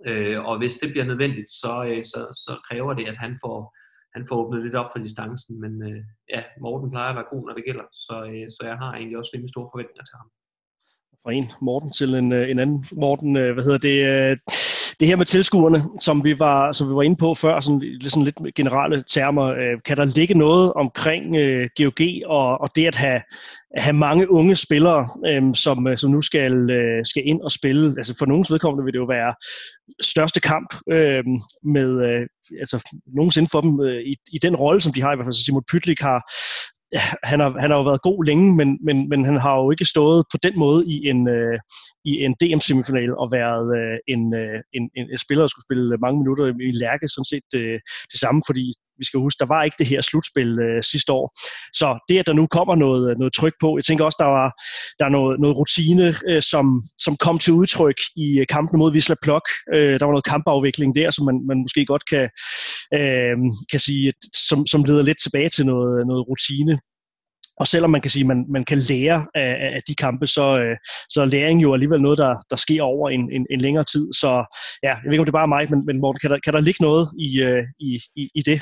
Øh, 0.08 0.46
og 0.46 0.58
hvis 0.58 0.76
det 0.78 0.90
bliver 0.92 1.06
nødvendigt, 1.06 1.52
så, 1.52 1.74
øh, 1.90 2.04
så, 2.04 2.22
så 2.46 2.54
kræver 2.68 2.94
det, 2.94 3.06
at 3.08 3.18
han 3.18 3.40
får, 3.46 3.78
han 4.16 4.26
får 4.30 4.36
åbnet 4.42 4.64
lidt 4.64 4.76
op 4.82 4.90
for 4.92 5.00
distancen, 5.06 5.54
men 5.64 5.74
øh, 5.90 6.02
ja, 6.34 6.42
Morten 6.62 6.90
plejer 6.92 7.10
at 7.10 7.16
være 7.16 7.32
god, 7.34 7.44
når 7.48 7.54
det 7.58 7.66
gælder, 7.70 7.88
så, 8.06 8.16
øh, 8.30 8.46
så 8.56 8.62
jeg 8.70 8.78
har 8.82 8.92
egentlig 8.94 9.18
også 9.18 9.32
rimelig 9.34 9.52
store 9.54 9.70
forventninger 9.74 10.06
til 10.08 10.18
ham. 10.22 10.30
Fra 11.24 11.32
en 11.40 11.48
Morten 11.68 11.92
til 12.00 12.10
en, 12.22 12.32
øh, 12.32 12.50
en 12.52 12.60
anden 12.60 12.86
Morten, 13.04 13.32
øh, 13.38 13.54
hvad 13.54 13.64
hedder 13.68 13.84
det, 13.90 13.98
øh, 14.12 14.38
det 15.00 15.08
her 15.08 15.16
med 15.16 15.26
tilskuerne, 15.26 15.84
som 16.00 16.24
vi 16.24 16.40
var, 16.40 16.72
som 16.72 16.90
vi 16.90 16.94
var 16.94 17.02
inde 17.02 17.16
på 17.16 17.36
før, 17.36 17.60
sådan, 17.60 17.82
sådan 18.02 18.24
lidt 18.24 18.56
generelle 18.56 19.04
termer, 19.08 19.44
øh, 19.46 19.82
kan 19.86 19.98
der 19.98 20.06
ligge 20.06 20.34
noget 20.34 20.74
omkring 20.74 21.36
øh, 21.36 21.70
GOG 21.78 22.02
og, 22.26 22.62
og 22.62 22.70
det 22.76 22.88
at 22.88 22.96
have, 22.96 23.22
have 23.78 23.94
mange 23.94 24.32
unge 24.32 24.56
spillere, 24.56 25.10
øhm, 25.28 25.50
øh, 25.50 25.56
som, 25.56 25.88
som 25.96 26.12
nu 26.12 26.22
skal, 26.22 26.70
øh, 26.70 27.06
skal 27.06 27.24
ind 27.26 27.42
og 27.42 27.52
spille. 27.52 27.94
Altså 27.98 28.16
for 28.20 28.26
nogens 28.26 28.52
vedkommende 28.52 28.86
vil 28.86 28.94
det 28.94 29.00
jo 29.00 29.06
være 29.06 29.34
største 30.02 30.40
kamp 30.40 30.74
øh, 30.92 31.24
med 31.64 31.90
øh, 32.08 32.28
altså 32.60 32.92
nogensinde 33.16 33.50
for 33.52 33.62
dem 33.62 33.82
øh, 33.82 34.02
i, 34.02 34.16
i 34.32 34.38
den 34.38 34.56
rolle, 34.56 34.82
som 34.82 34.94
de 34.94 35.02
har. 35.02 35.14
I 35.14 35.16
hvert 35.16 35.26
fald 35.26 35.46
Simon 35.46 35.64
Pytlik 35.72 36.02
har, 36.02 36.20
han 37.24 37.40
har, 37.40 37.60
han 37.60 37.70
har 37.72 37.78
jo 37.78 37.84
været 37.84 38.02
god 38.02 38.26
længe, 38.26 38.56
men, 38.56 38.80
men, 38.86 39.10
men 39.10 39.26
han 39.26 39.38
har 39.38 39.56
jo 39.62 39.72
ikke 39.72 39.86
stået 39.86 40.26
på 40.32 40.38
den 40.44 40.60
måde 40.60 40.82
i 40.86 41.10
en, 41.12 41.30
øh, 41.30 41.60
i 42.06 42.12
en 42.26 42.34
DM-semifinal 42.42 43.12
og 43.22 43.28
været 43.32 43.68
øh, 43.80 43.98
en, 44.14 44.22
øh, 44.34 44.60
en, 44.74 44.84
en, 44.98 45.06
en 45.12 45.18
spiller, 45.18 45.44
der 45.44 45.48
skulle 45.48 45.68
spille 45.68 45.98
mange 45.98 46.20
minutter 46.22 46.46
i 46.70 46.72
Lærke, 46.84 47.08
sådan 47.10 47.32
set 47.34 47.50
øh, 47.62 47.80
det 48.12 48.20
samme, 48.20 48.42
fordi 48.48 48.66
vi 49.00 49.06
skal 49.06 49.20
huske, 49.20 49.40
der 49.40 49.46
var 49.46 49.64
ikke 49.64 49.76
det 49.80 49.88
her 49.88 50.02
slutspil 50.02 50.60
øh, 50.60 50.84
sidste 50.84 51.12
år. 51.12 51.26
Så 51.74 52.06
det, 52.10 52.20
at 52.20 52.28
der 52.28 52.34
nu 52.34 52.48
kommer 52.48 52.76
noget, 52.76 53.10
øh, 53.10 53.16
noget 53.18 53.34
tryk 53.34 53.54
på, 53.60 53.78
jeg 53.78 53.86
tænker 53.86 54.06
også, 54.06 54.18
der 54.20 54.26
var 54.26 54.52
der 55.00 55.06
er 55.06 55.10
noget, 55.10 55.40
noget 55.40 55.58
rutine, 55.58 56.16
øh, 56.30 56.42
som, 56.42 56.84
som 57.00 57.18
kom 57.18 57.40
til 57.40 57.54
udtryk 57.54 58.00
i 58.16 58.40
øh, 58.40 58.46
kampen 58.50 58.80
mod 58.80 58.92
Wisla 58.92 59.16
Plok. 59.22 59.46
Øh, 59.74 60.00
der 60.00 60.06
var 60.06 60.14
noget 60.14 60.26
kampafvikling 60.26 60.96
der, 60.96 61.12
som 61.12 61.26
man, 61.26 61.48
man 61.48 61.62
måske 61.62 61.86
godt 61.86 62.06
kan, 62.10 62.30
øh, 62.94 63.38
kan 63.72 63.80
sige, 63.80 64.14
som, 64.50 64.68
som 64.68 64.84
leder 64.84 65.04
lidt 65.04 65.22
tilbage 65.24 65.50
til 65.50 65.66
noget, 65.66 66.08
noget 66.08 66.28
rutine. 66.28 66.80
Og 67.60 67.68
selvom 67.68 67.92
man 67.92 68.02
kan 68.02 68.12
sige, 68.12 68.24
at 68.24 68.28
man, 68.28 68.46
man 68.50 68.66
kan 68.66 68.78
lære 68.78 69.28
af, 69.36 69.72
af 69.76 69.82
de 69.88 69.96
kampe, 69.96 70.28
så, 70.28 70.60
øh, 70.60 70.78
så 71.10 71.22
er 71.22 71.26
læring 71.26 71.62
jo 71.62 71.74
alligevel 71.74 72.02
noget, 72.02 72.18
der, 72.18 72.36
der 72.50 72.56
sker 72.56 72.82
over 72.84 73.10
en, 73.10 73.32
en, 73.32 73.46
en 73.50 73.62
længere 73.62 73.84
tid. 73.84 74.14
Så 74.14 74.30
ja, 74.84 74.90
jeg 74.90 75.02
ved 75.06 75.12
ikke, 75.12 75.22
om 75.22 75.26
det 75.26 75.36
er 75.36 75.42
bare 75.42 75.48
mig, 75.48 75.70
men, 75.70 75.86
men 75.86 76.00
Morten, 76.00 76.20
kan 76.20 76.32
der, 76.32 76.40
kan 76.44 76.54
der 76.54 76.62
ligge 76.62 76.84
noget 76.84 77.08
i, 77.20 77.30
i, 77.80 78.00
i, 78.16 78.30
i 78.36 78.42
det? 78.42 78.62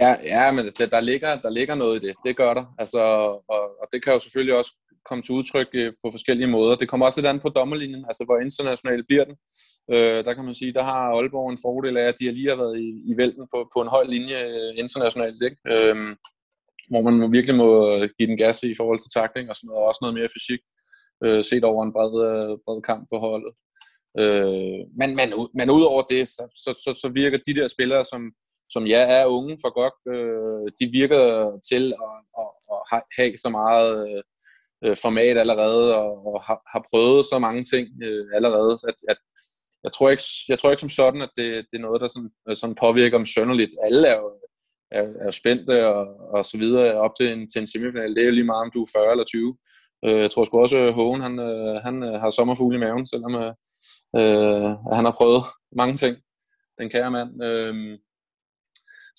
Ja, 0.00 0.16
ja 0.22 0.50
men 0.50 0.64
det, 0.66 0.90
der, 0.92 1.00
ligger, 1.00 1.40
der 1.40 1.50
ligger 1.50 1.74
noget 1.74 2.02
i 2.02 2.06
det. 2.06 2.14
Det 2.24 2.36
gør 2.36 2.54
der. 2.54 2.64
Altså, 2.78 2.98
og, 3.54 3.62
og 3.80 3.86
det 3.92 4.04
kan 4.04 4.12
jo 4.12 4.18
selvfølgelig 4.18 4.56
også 4.58 4.72
komme 5.08 5.22
til 5.22 5.34
udtryk 5.38 5.68
øh, 5.74 5.92
på 6.04 6.10
forskellige 6.10 6.50
måder. 6.56 6.76
Det 6.76 6.88
kommer 6.88 7.06
også 7.06 7.20
lidt 7.20 7.30
an 7.32 7.40
på 7.40 7.48
dommerlinjen, 7.48 8.04
altså 8.08 8.24
hvor 8.24 8.38
international 8.38 9.04
bliver 9.08 9.24
den. 9.24 9.36
Øh, 9.94 10.24
der 10.26 10.34
kan 10.34 10.44
man 10.44 10.54
sige, 10.54 10.72
der 10.72 10.82
har 10.82 11.00
Aalborg 11.16 11.50
en 11.50 11.64
fordel 11.66 11.96
af, 11.96 12.06
at 12.08 12.18
de 12.20 12.26
har 12.26 12.32
lige 12.32 12.48
har 12.48 12.56
været 12.56 12.76
i, 12.86 12.88
i 13.10 13.12
vælten 13.16 13.44
på, 13.54 13.58
på 13.74 13.78
en 13.82 13.88
høj 13.96 14.04
linje 14.04 14.38
øh, 14.54 14.70
internationalt. 14.82 15.40
Ikke? 15.48 15.58
Øh, 15.72 15.96
hvor 16.90 17.00
man 17.02 17.32
virkelig 17.32 17.56
må 17.56 17.68
give 18.18 18.28
den 18.30 18.36
gas 18.36 18.62
i 18.62 18.74
forhold 18.80 18.98
til 19.00 19.14
takling 19.20 19.50
og 19.50 19.56
sådan 19.56 19.68
noget, 19.68 19.82
og 19.82 19.88
også 19.88 20.00
noget 20.02 20.16
mere 20.18 20.34
fysik, 20.34 20.62
øh, 21.24 21.44
set 21.50 21.64
over 21.70 21.80
en 21.84 21.94
bred, 21.96 22.14
øh, 22.28 22.50
bred 22.64 22.80
kamp 22.90 23.02
på 23.12 23.16
holdet. 23.26 23.52
Øh, 24.22 24.80
men, 25.00 25.10
men, 25.18 25.28
men 25.58 25.70
udover 25.70 26.02
det, 26.02 26.28
så, 26.28 26.44
så, 26.64 26.70
så, 26.84 26.90
så 27.02 27.08
virker 27.20 27.38
de 27.46 27.54
der 27.58 27.68
spillere, 27.68 28.04
som, 28.04 28.22
som 28.70 28.86
ja, 28.86 29.02
er 29.20 29.26
unge 29.26 29.58
for 29.62 29.70
godt, 29.80 29.98
øh, 30.14 30.72
de 30.80 30.92
virker 30.92 31.24
til 31.70 31.84
at, 32.06 32.16
at, 32.42 32.48
at 32.92 33.02
have 33.18 33.36
så 33.36 33.48
meget 33.48 34.22
øh, 34.84 34.96
format 34.96 35.38
allerede, 35.38 35.96
og, 35.96 36.26
og 36.26 36.42
har, 36.42 36.58
har 36.72 36.82
prøvet 36.90 37.24
så 37.24 37.38
mange 37.38 37.64
ting 37.64 37.88
øh, 38.02 38.26
allerede, 38.34 38.72
at, 38.88 38.94
at 39.08 39.18
jeg 39.84 39.92
tror, 39.92 40.10
ikke, 40.10 40.22
jeg 40.48 40.58
tror 40.58 40.70
ikke 40.70 40.80
som 40.80 40.96
sådan, 41.00 41.22
at 41.22 41.30
det, 41.36 41.66
det 41.70 41.76
er 41.78 41.86
noget, 41.86 42.00
der 42.00 42.08
sådan, 42.08 42.30
øh, 42.48 42.56
sådan 42.56 42.80
påvirker 42.84 43.16
dem 43.18 43.26
sønderligt. 43.26 43.70
Alle 43.82 44.08
er 44.08 44.16
jo 44.16 44.30
er, 44.90 45.02
er 45.26 45.30
spændte 45.30 45.86
og, 45.86 46.06
og 46.34 46.44
så 46.44 46.58
videre 46.58 46.94
op 46.94 47.10
til 47.20 47.32
en, 47.32 47.48
til 47.48 47.60
en 47.60 47.66
semifinal. 47.66 48.14
Det 48.14 48.22
er 48.22 48.26
jo 48.26 48.32
lige 48.38 48.44
meget, 48.52 48.64
om 48.64 48.70
du 48.74 48.82
er 48.82 48.90
40 48.96 49.10
eller 49.10 49.24
20. 49.24 49.56
Øh, 50.04 50.20
jeg 50.24 50.30
tror 50.30 50.44
sgu 50.44 50.60
også, 50.60 50.76
at 50.76 50.94
Hågen 50.94 51.20
han, 51.20 51.38
øh, 51.38 51.74
han 51.86 52.02
har 52.02 52.30
sommerfugle 52.30 52.76
i 52.76 52.80
maven, 52.80 53.06
selvom 53.06 53.34
øh, 54.18 54.70
han 54.96 55.04
har 55.08 55.14
prøvet 55.18 55.42
mange 55.76 55.96
ting. 55.96 56.16
Den 56.80 56.90
kære 56.90 57.10
mand. 57.10 57.44
Øh, 57.44 57.98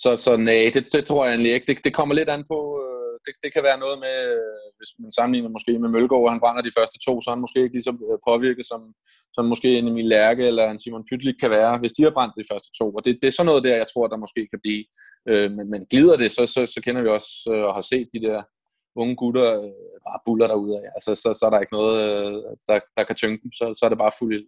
så, 0.04 0.10
så 0.26 0.32
nej, 0.38 0.72
det, 0.74 0.84
det 0.94 1.06
tror 1.06 1.26
jeg 1.26 1.34
egentlig 1.34 1.54
ikke. 1.54 1.68
Det, 1.70 1.84
det 1.86 1.94
kommer 1.94 2.16
lidt 2.16 2.30
an 2.30 2.44
på, 2.52 2.60
øh, 2.84 3.16
det, 3.26 3.34
det 3.44 3.50
kan 3.54 3.64
være 3.64 3.80
noget 3.84 3.98
med, 4.06 4.18
øh, 4.36 4.66
hvis 4.78 4.92
man 5.04 5.12
sammenligner 5.12 5.50
måske 5.50 5.80
med 5.80 5.90
Mølgaard, 5.90 6.26
og 6.26 6.32
han 6.34 6.44
brænder 6.44 6.62
de 6.62 6.78
første 6.78 6.98
to, 7.06 7.14
så 7.22 7.30
er 7.30 7.36
han 7.36 7.46
måske 7.46 7.64
ikke 7.64 7.76
lige 7.76 7.90
så 7.90 7.94
øh, 8.10 8.18
påvirket, 8.30 8.66
som, 8.72 8.82
som 9.36 9.46
måske 9.46 9.70
en 9.78 9.88
Emil 9.88 10.10
Lærke 10.14 10.44
eller 10.50 10.66
en 10.66 10.80
Simon 10.80 11.08
Pytlik 11.10 11.38
kan 11.44 11.52
være, 11.58 11.78
hvis 11.82 11.94
de 11.94 12.04
har 12.04 12.14
brændt 12.18 12.40
de 12.40 12.50
første 12.52 12.70
to. 12.80 12.86
Og 12.98 13.02
det, 13.06 13.20
det 13.22 13.28
er 13.28 13.36
sådan 13.36 13.50
noget 13.50 13.64
der, 13.64 13.76
jeg 13.82 13.88
tror, 13.94 14.08
der 14.08 14.24
måske 14.24 14.42
kan 14.54 14.60
blive. 14.64 14.84
Øh, 15.30 15.52
men, 15.58 15.66
men 15.74 15.82
glider 15.92 16.18
det, 16.18 16.32
så, 16.32 16.44
så, 16.56 16.62
så 16.74 16.80
kender 16.86 17.02
vi 17.02 17.10
også 17.18 17.32
øh, 17.54 17.64
og 17.68 17.74
har 17.78 17.86
set 17.92 18.08
de 18.14 18.22
der 18.28 18.40
unge 19.02 19.16
gutter 19.16 19.50
øh, 19.62 19.72
bare 20.08 20.20
buller 20.26 20.48
af. 20.48 20.84
Altså, 20.96 21.12
så, 21.22 21.30
så 21.40 21.44
er 21.46 21.52
der 21.52 21.60
ikke 21.64 21.78
noget, 21.80 21.96
øh, 22.10 22.34
der, 22.68 22.80
der 22.98 23.04
kan 23.04 23.16
tynge 23.16 23.38
dem. 23.44 23.52
Så, 23.60 23.66
så 23.78 23.82
er 23.86 23.90
det 23.90 24.04
bare 24.04 24.18
fuld 24.20 24.34
ild. 24.36 24.48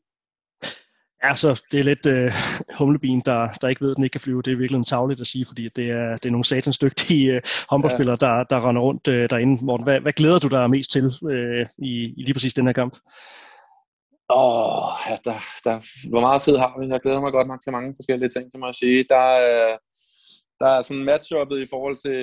Altså, 1.24 1.62
det 1.72 1.80
er 1.80 1.84
lidt 1.84 2.06
øh, 2.06 2.32
humlebien, 2.78 3.22
der, 3.26 3.48
der 3.62 3.68
ikke 3.68 3.82
ved, 3.82 3.92
at 3.92 3.96
den 3.96 4.04
ikke 4.04 4.12
kan 4.12 4.22
flyve. 4.22 4.42
Det 4.42 4.54
er 4.54 4.58
virkelig 4.58 4.78
en 4.78 4.86
tavligt 4.86 5.22
at 5.22 5.28
sige, 5.28 5.46
fordi 5.46 5.70
det 5.76 5.90
er, 5.90 6.18
det 6.18 6.26
er 6.26 6.32
nogle 6.32 6.46
satans 6.46 6.78
dygtige 6.78 7.34
øh, 7.34 7.42
håndboldspillere, 7.70 8.18
ja. 8.22 8.26
der, 8.26 8.44
der 8.44 8.70
render 8.70 8.82
rundt 8.82 9.08
øh, 9.08 9.30
derinde. 9.30 9.66
Morten, 9.66 9.84
hvad, 9.84 10.00
hvad 10.00 10.14
glæder 10.14 10.40
du 10.40 10.48
dig 10.48 10.70
mest 10.70 10.92
til 10.92 11.14
øh, 11.32 11.66
i, 11.78 12.14
i 12.18 12.24
lige 12.24 12.34
præcis 12.34 12.54
den 12.54 12.66
her 12.66 12.74
kamp? 12.74 12.98
Åh, 14.30 14.78
oh, 14.78 14.84
ja, 15.10 15.18
der, 15.26 15.40
der, 15.64 15.78
hvor 16.10 16.22
meget 16.22 16.42
tid 16.42 16.58
har 16.58 16.80
vi? 16.80 16.88
Jeg 16.88 17.00
glæder 17.00 17.22
mig 17.22 17.32
godt 17.32 17.48
nok 17.48 17.62
til 17.62 17.72
mange 17.72 17.94
forskellige 17.98 18.30
ting, 18.30 18.52
det 18.52 18.60
må 18.60 18.66
jeg 18.66 18.76
sige. 18.76 19.06
Der, 19.10 19.28
øh, 19.48 19.78
der 20.60 20.70
er 20.78 20.82
sådan 20.82 21.04
matchuppet 21.04 21.58
i 21.60 21.68
forhold 21.74 21.96
til 22.06 22.18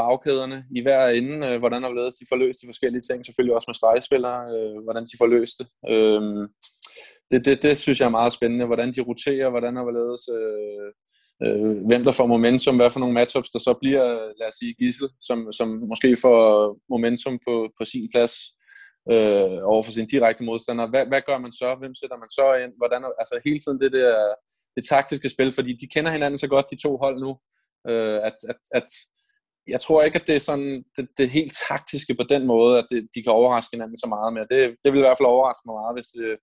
bagkæderne 0.00 0.64
i 0.76 0.80
hver 0.82 1.08
ende, 1.08 1.46
øh, 1.46 1.58
hvordan 1.58 1.82
har 1.82 1.90
de 1.90 2.30
får 2.30 2.36
løst 2.36 2.60
de 2.62 2.66
forskellige 2.66 3.02
ting, 3.08 3.24
selvfølgelig 3.24 3.54
også 3.54 3.68
med 3.68 3.74
stregspillere, 3.74 4.40
øh, 4.54 4.82
hvordan 4.84 5.04
de 5.04 5.18
får 5.20 5.26
løst 5.26 5.56
det. 5.58 5.66
Øh, 5.92 6.48
det, 7.30 7.44
det, 7.44 7.62
det 7.62 7.76
synes 7.76 8.00
jeg 8.00 8.06
er 8.06 8.18
meget 8.20 8.32
spændende, 8.32 8.66
hvordan 8.66 8.92
de 8.92 9.00
roterer, 9.00 9.50
hvordan 9.50 9.76
og 9.76 9.82
hvorledes, 9.82 10.22
øh, 10.38 10.88
øh, 11.44 11.86
hvem 11.86 12.04
der 12.04 12.12
får 12.12 12.26
momentum, 12.26 12.76
hvad 12.76 12.90
for 12.90 13.00
nogle 13.00 13.14
matchups 13.14 13.50
der 13.50 13.58
så 13.58 13.74
bliver, 13.80 14.04
lad 14.38 14.48
os 14.48 14.54
sige, 14.54 14.74
Gissel, 14.74 15.08
som, 15.20 15.52
som 15.52 15.68
måske 15.88 16.16
får 16.22 16.38
momentum 16.90 17.38
på, 17.48 17.54
på 17.78 17.84
sin 17.84 18.08
plads 18.12 18.34
øh, 19.12 19.58
over 19.72 19.82
for 19.82 19.92
sin 19.92 20.06
direkte 20.06 20.44
modstander. 20.44 20.86
Hvad, 20.86 21.06
hvad 21.06 21.22
gør 21.28 21.38
man 21.38 21.52
så? 21.52 21.76
Hvem 21.80 21.94
sætter 21.94 22.16
man 22.16 22.30
så 22.30 22.46
ind? 22.64 22.72
Hvordan, 22.80 23.00
altså 23.18 23.40
hele 23.44 23.58
tiden 23.58 23.80
det 23.80 23.92
der 23.92 24.34
det 24.76 24.84
taktiske 24.88 25.28
spil, 25.28 25.52
fordi 25.52 25.72
de 25.72 25.86
kender 25.94 26.10
hinanden 26.10 26.38
så 26.38 26.48
godt, 26.48 26.70
de 26.70 26.82
to 26.82 26.96
hold 26.96 27.20
nu, 27.20 27.30
øh, 27.90 28.18
at, 28.28 28.36
at, 28.48 28.56
at 28.72 28.88
jeg 29.66 29.80
tror 29.80 30.02
ikke, 30.02 30.18
at 30.20 30.26
det 30.26 30.36
er 30.36 30.40
sådan 30.50 30.84
det, 30.96 31.08
det 31.18 31.30
helt 31.30 31.52
taktiske 31.68 32.14
på 32.14 32.24
den 32.28 32.46
måde, 32.46 32.78
at 32.78 32.86
det, 32.90 33.08
de 33.14 33.22
kan 33.22 33.32
overraske 33.32 33.72
hinanden 33.72 33.96
så 33.96 34.06
meget 34.06 34.32
mere. 34.32 34.46
Det, 34.50 34.76
det 34.84 34.92
vil 34.92 35.02
i 35.02 35.06
hvert 35.06 35.18
fald 35.18 35.32
overraske 35.34 35.66
mig 35.66 35.74
meget, 35.80 35.96
hvis, 35.96 36.10
øh, 36.24 36.38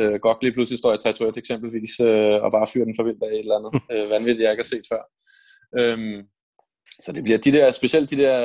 øh, 0.00 0.20
godt 0.20 0.42
lige 0.42 0.52
pludselig 0.52 0.78
står 0.78 0.94
i 0.94 0.98
3 0.98 1.32
eksempelvis, 1.36 2.00
øh, 2.00 2.42
og 2.44 2.50
bare 2.52 2.66
fyrer 2.72 2.84
den 2.84 2.94
for 2.96 3.04
vildt 3.04 3.22
af 3.22 3.32
et 3.32 3.38
eller 3.38 3.58
andet 3.58 3.72
øh, 3.92 4.10
vanvittigt, 4.14 4.44
jeg 4.44 4.52
ikke 4.52 4.64
har 4.64 4.74
set 4.74 4.86
før. 4.92 5.02
Øhm, 5.80 6.20
så 7.04 7.12
det 7.12 7.22
bliver 7.24 7.38
de 7.38 7.52
der, 7.52 7.70
specielt 7.70 8.10
de 8.10 8.16
der 8.16 8.36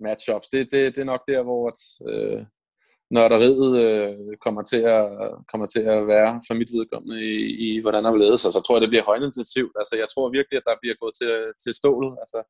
matchups, 0.00 0.48
det, 0.48 0.68
det, 0.72 0.94
det 0.94 1.00
er 1.00 1.12
nok 1.12 1.22
der, 1.28 1.42
hvor 1.42 1.64
øh, 2.10 2.42
nørderiet 3.16 3.70
øh, 3.84 4.36
kommer, 4.44 4.62
til 4.62 4.82
at, 4.96 5.04
kommer 5.50 5.66
til 5.66 5.82
at 5.94 6.06
være 6.06 6.30
for 6.46 6.54
mit 6.54 6.70
vedkommende 6.76 7.18
i, 7.34 7.36
i 7.66 7.80
hvordan 7.80 8.04
der 8.04 8.12
vil 8.12 8.20
ledes. 8.20 8.46
Og 8.46 8.52
så 8.52 8.60
tror 8.60 8.74
jeg, 8.76 8.82
det 8.82 8.92
bliver 8.92 9.10
højintensivt. 9.10 9.74
Altså, 9.80 9.94
jeg 10.02 10.08
tror 10.12 10.36
virkelig, 10.38 10.56
at 10.58 10.68
der 10.68 10.80
bliver 10.82 10.96
gået 11.02 11.14
til, 11.20 11.30
til 11.62 11.72
stålet. 11.80 12.12
Altså, 12.22 12.40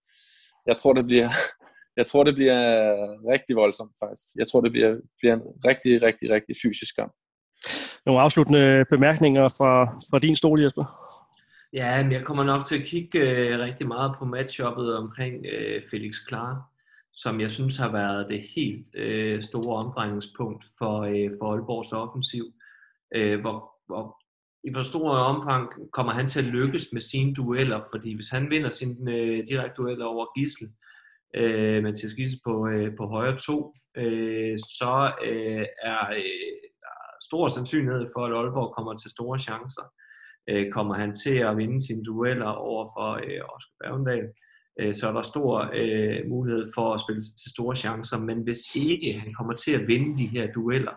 jeg 0.69 0.77
tror, 0.77 0.93
det 0.99 1.05
bliver, 1.11 1.29
jeg 2.01 2.07
tror, 2.07 2.23
det 2.25 2.35
bliver 2.35 2.61
rigtig 3.33 3.55
voldsomt, 3.63 3.95
faktisk. 4.03 4.27
Jeg 4.41 4.47
tror, 4.49 4.61
det 4.61 4.73
bliver, 4.73 4.91
bliver 5.19 5.35
en 5.35 5.45
rigtig, 5.69 6.03
rigtig, 6.07 6.27
rigtig 6.37 6.55
fysisk 6.63 6.93
kamp. 7.01 7.13
Nogle 8.07 8.21
afsluttende 8.21 8.85
bemærkninger 8.91 9.49
fra, 9.49 10.01
fra 10.11 10.19
din 10.19 10.37
stol, 10.37 10.63
Jesper? 10.63 10.85
Ja, 11.73 12.03
men 12.03 12.13
jeg 12.13 12.25
kommer 12.25 12.45
nok 12.45 12.67
til 12.67 12.79
at 12.79 12.87
kigge 12.87 13.19
øh, 13.19 13.59
rigtig 13.59 13.87
meget 13.89 14.15
på 14.19 14.25
matchuppet 14.25 14.97
omkring 14.97 15.47
øh, 15.53 15.83
Felix 15.91 16.17
Klar, 16.27 16.63
som 17.13 17.41
jeg 17.41 17.51
synes 17.51 17.77
har 17.77 17.93
været 17.93 18.27
det 18.29 18.43
helt 18.57 18.97
øh, 18.97 19.43
store 19.43 19.77
omdrejningspunkt 19.77 20.65
for, 20.79 21.01
øh, 21.01 21.31
for 21.39 21.53
Aalborgs 21.53 21.93
offensiv. 21.93 22.45
Øh, 23.15 23.41
hvor, 23.41 23.71
hvor 23.87 24.21
i 24.65 24.71
hvor 24.73 24.83
stor 24.83 25.11
omfang 25.11 25.69
kommer 25.93 26.13
han 26.13 26.29
til 26.29 26.39
at 26.39 26.45
lykkes 26.45 26.89
med 26.93 27.01
sine 27.01 27.35
dueller, 27.35 27.81
fordi 27.93 28.15
hvis 28.15 28.29
han 28.29 28.51
vinder 28.51 28.71
sin 28.71 29.09
øh, 29.09 29.47
direkte 29.49 29.83
dueller 29.83 30.05
over 30.05 30.39
Gissel, 30.39 30.69
øh, 31.35 31.83
Mathias 31.83 32.13
Gissel 32.13 32.41
på, 32.47 32.69
øh, 32.69 32.97
på 32.97 33.07
højre 33.07 33.39
to, 33.39 33.75
øh, 33.97 34.59
så 34.59 35.13
øh, 35.25 35.67
er 35.83 36.11
øh, 36.11 36.70
stor 37.29 37.49
sandsynlighed 37.49 38.07
for, 38.15 38.27
at 38.27 38.33
Aalborg 38.33 38.75
kommer 38.77 38.95
til 38.97 39.11
store 39.11 39.39
chancer. 39.39 39.87
Øh, 40.51 40.73
kommer 40.73 40.95
han 40.95 41.15
til 41.15 41.37
at 41.49 41.57
vinde 41.57 41.87
sine 41.87 42.05
dueller 42.05 42.47
over 42.47 42.85
for 42.97 43.11
øh, 43.13 43.41
Oscar 43.55 43.75
Bergendal, 43.81 44.29
øh, 44.81 44.95
så 44.95 45.09
er 45.09 45.13
der 45.13 45.23
stor 45.23 45.71
øh, 45.75 46.29
mulighed 46.29 46.67
for 46.75 46.95
at 46.95 47.01
spille 47.01 47.23
til 47.23 47.51
store 47.51 47.77
chancer. 47.77 48.19
Men 48.19 48.39
hvis 48.43 48.63
ikke 48.77 49.11
han 49.23 49.33
kommer 49.35 49.55
til 49.55 49.73
at 49.73 49.89
vinde 49.89 50.19
de 50.19 50.27
her 50.27 50.53
dueller, 50.53 50.97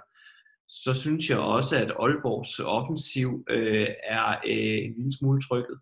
så 0.70 0.94
synes 0.94 1.30
jeg 1.30 1.40
også, 1.40 1.78
at 1.78 1.92
Aalborgs 2.00 2.60
offensiv 2.60 3.46
øh, 3.50 3.88
er 4.04 4.30
øh, 4.30 4.78
en 4.86 4.94
lille 4.98 5.18
smule 5.20 5.42
trykket. 5.42 5.78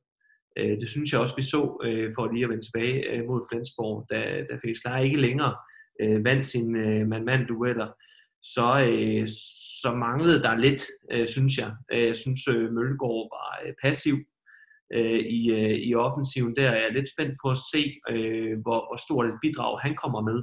Øh, 0.57 0.79
det 0.79 0.89
synes 0.89 1.11
jeg 1.11 1.21
også, 1.21 1.35
vi 1.35 1.41
så, 1.41 1.81
øh, 1.83 2.13
for 2.15 2.31
lige 2.31 2.43
at 2.43 2.49
vende 2.49 2.65
tilbage 2.65 3.09
øh, 3.11 3.25
mod 3.25 3.41
Flensborg, 3.49 4.05
da, 4.09 4.19
da 4.49 4.53
Felix 4.61 4.77
Lejer 4.85 5.03
ikke 5.03 5.21
længere 5.21 5.55
øh, 6.01 6.25
vandt 6.25 6.45
sine 6.45 6.79
øh, 6.79 7.07
mand-mand-dueller 7.07 7.89
så, 8.43 8.85
øh, 8.89 9.27
så 9.81 9.93
manglede 9.93 10.43
der 10.43 10.55
lidt, 10.55 10.83
øh, 11.11 11.27
synes 11.27 11.57
jeg. 11.57 11.71
Øh, 11.93 12.07
jeg 12.07 12.17
synes, 12.17 12.47
øh, 12.47 12.75
var 12.75 13.59
øh, 13.65 13.73
passiv 13.83 14.15
øh, 14.93 15.19
i, 15.39 15.51
øh, 15.51 15.77
i 15.87 15.95
offensiven 15.95 16.55
der. 16.55 16.71
Jeg 16.71 16.87
er 16.87 16.93
lidt 16.93 17.09
spændt 17.13 17.35
på 17.43 17.47
at 17.55 17.61
se, 17.71 17.81
øh, 18.09 18.53
hvor, 18.63 18.79
hvor 18.87 18.99
stort 19.05 19.25
et 19.25 19.39
bidrag 19.41 19.79
han 19.85 19.95
kommer 20.03 20.21
med 20.29 20.39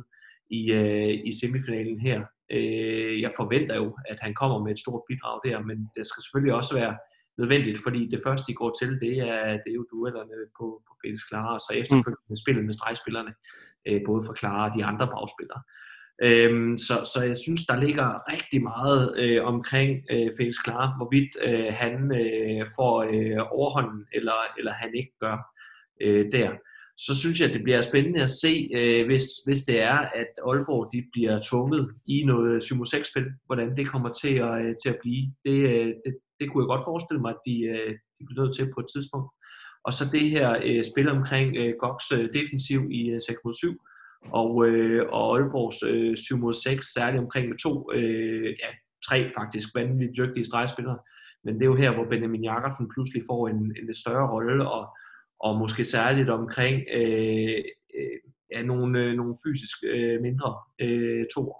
i, 0.51 0.63
øh, 0.73 1.15
i 1.29 1.31
semifinalen 1.41 2.01
her. 2.01 2.19
Øh, 2.57 3.21
jeg 3.21 3.33
forventer 3.37 3.77
jo, 3.77 3.97
at 4.09 4.19
han 4.21 4.35
kommer 4.35 4.59
med 4.65 4.73
et 4.73 4.83
stort 4.85 5.03
bidrag 5.09 5.37
der, 5.47 5.59
men 5.69 5.79
det 5.97 6.07
skal 6.07 6.23
selvfølgelig 6.23 6.55
også 6.55 6.75
være 6.81 6.95
nødvendigt, 7.41 7.79
fordi 7.85 8.01
det 8.15 8.21
første, 8.27 8.47
de 8.49 8.55
går 8.61 8.73
til, 8.81 8.91
det 9.05 9.15
er, 9.19 9.45
det 9.63 9.71
er 9.73 9.79
jo 9.81 9.87
duellerne 9.93 10.37
på, 10.59 10.67
på 10.87 10.93
Felix 11.01 11.21
Klare, 11.29 11.55
og 11.59 11.61
så 11.61 11.73
efterfølgende 11.81 12.35
mm. 12.35 12.43
spillet 12.45 12.65
med 12.65 12.75
stregspillerne, 12.75 13.33
øh, 13.89 14.01
både 14.09 14.23
for 14.27 14.33
Klare 14.41 14.65
og 14.71 14.73
de 14.79 14.85
andre 14.91 15.07
bagspillere. 15.15 15.63
Øhm, 16.23 16.79
så, 16.79 17.11
så 17.15 17.25
jeg 17.27 17.37
synes, 17.37 17.67
der 17.67 17.81
ligger 17.81 18.33
rigtig 18.33 18.63
meget 18.63 19.19
øh, 19.19 19.45
omkring 19.45 19.91
øh, 20.11 20.29
Felix 20.37 20.55
Klar, 20.65 20.97
hvorvidt 20.97 21.33
øh, 21.45 21.73
han 21.73 21.95
øh, 22.23 22.67
får 22.77 22.95
øh, 23.03 23.47
overhånden, 23.51 24.07
eller, 24.13 24.39
eller 24.59 24.73
han 24.73 24.95
ikke 24.95 25.13
gør 25.21 25.37
øh, 26.03 26.33
der. 26.33 26.51
Så 27.07 27.19
synes 27.19 27.41
jeg, 27.41 27.53
det 27.53 27.63
bliver 27.63 27.83
spændende 27.83 28.23
at 28.23 28.31
se, 28.31 28.69
øh, 28.75 29.07
hvis, 29.07 29.27
hvis 29.47 29.63
det 29.63 29.81
er, 29.81 29.99
at 29.99 30.31
Aalborg 30.49 30.93
de 30.93 31.05
bliver 31.13 31.41
tvunget 31.51 31.91
i 32.07 32.25
noget 32.25 32.63
7-6-spil, 32.63 33.27
hvordan 33.47 33.77
det 33.77 33.89
kommer 33.89 34.13
til 34.13 34.35
at, 34.35 34.55
øh, 34.65 34.75
til 34.83 34.89
at 34.89 34.99
blive. 35.03 35.25
Det, 35.45 35.59
øh, 35.73 35.87
det, 36.05 36.13
det 36.41 36.47
kunne 36.49 36.63
jeg 36.63 36.73
godt 36.75 36.85
forestille 36.91 37.21
mig, 37.21 37.31
at 37.31 37.41
de, 37.47 37.57
øh, 37.75 37.93
de 38.19 38.23
bliver 38.27 38.43
nødt 38.43 38.57
til 38.57 38.73
på 38.75 38.81
et 38.81 38.91
tidspunkt. 38.95 39.29
Og 39.87 39.93
så 39.93 40.05
det 40.13 40.31
her 40.35 40.49
øh, 40.65 40.83
spil 40.91 41.09
omkring 41.09 41.57
øh, 41.57 41.75
Goks 41.81 42.13
øh, 42.17 42.29
defensiv 42.39 42.81
i 42.91 43.03
øh, 43.11 43.21
6 43.21 43.41
7 43.61 43.73
og, 44.33 44.67
øh, 44.67 45.07
og 45.09 45.37
Aalborgs 45.37 45.83
øh, 45.83 46.17
7 46.17 46.37
mod 46.39 46.55
6, 46.55 46.87
særligt 46.93 47.23
omkring 47.23 47.49
med 47.49 47.59
to, 47.59 47.93
øh, 47.93 48.47
ja, 48.63 48.71
tre 49.09 49.31
faktisk 49.39 49.69
vanvittigt 49.75 50.17
dygtige 50.17 50.45
stregspillere. 50.45 50.99
Men 51.45 51.55
det 51.55 51.63
er 51.63 51.67
jo 51.67 51.77
her, 51.77 51.95
hvor 51.95 52.05
Benjamin 52.05 52.45
Jakobsen 52.45 52.91
pludselig 52.95 53.23
får 53.31 53.49
en, 53.49 53.57
en 53.57 53.87
lidt 53.87 53.99
større 53.99 54.31
rolle, 54.31 54.71
og, 54.71 54.97
og 55.41 55.59
måske 55.59 55.85
særligt 55.85 56.31
omkring 56.31 56.83
øh, 56.95 57.59
øh, 57.99 58.19
ja, 58.53 58.63
nogle, 58.63 59.01
øh, 59.01 59.15
nogle 59.15 59.37
fysisk 59.47 59.79
øh, 59.85 60.21
mindre 60.21 60.55
øh, 60.81 61.25
toer. 61.35 61.59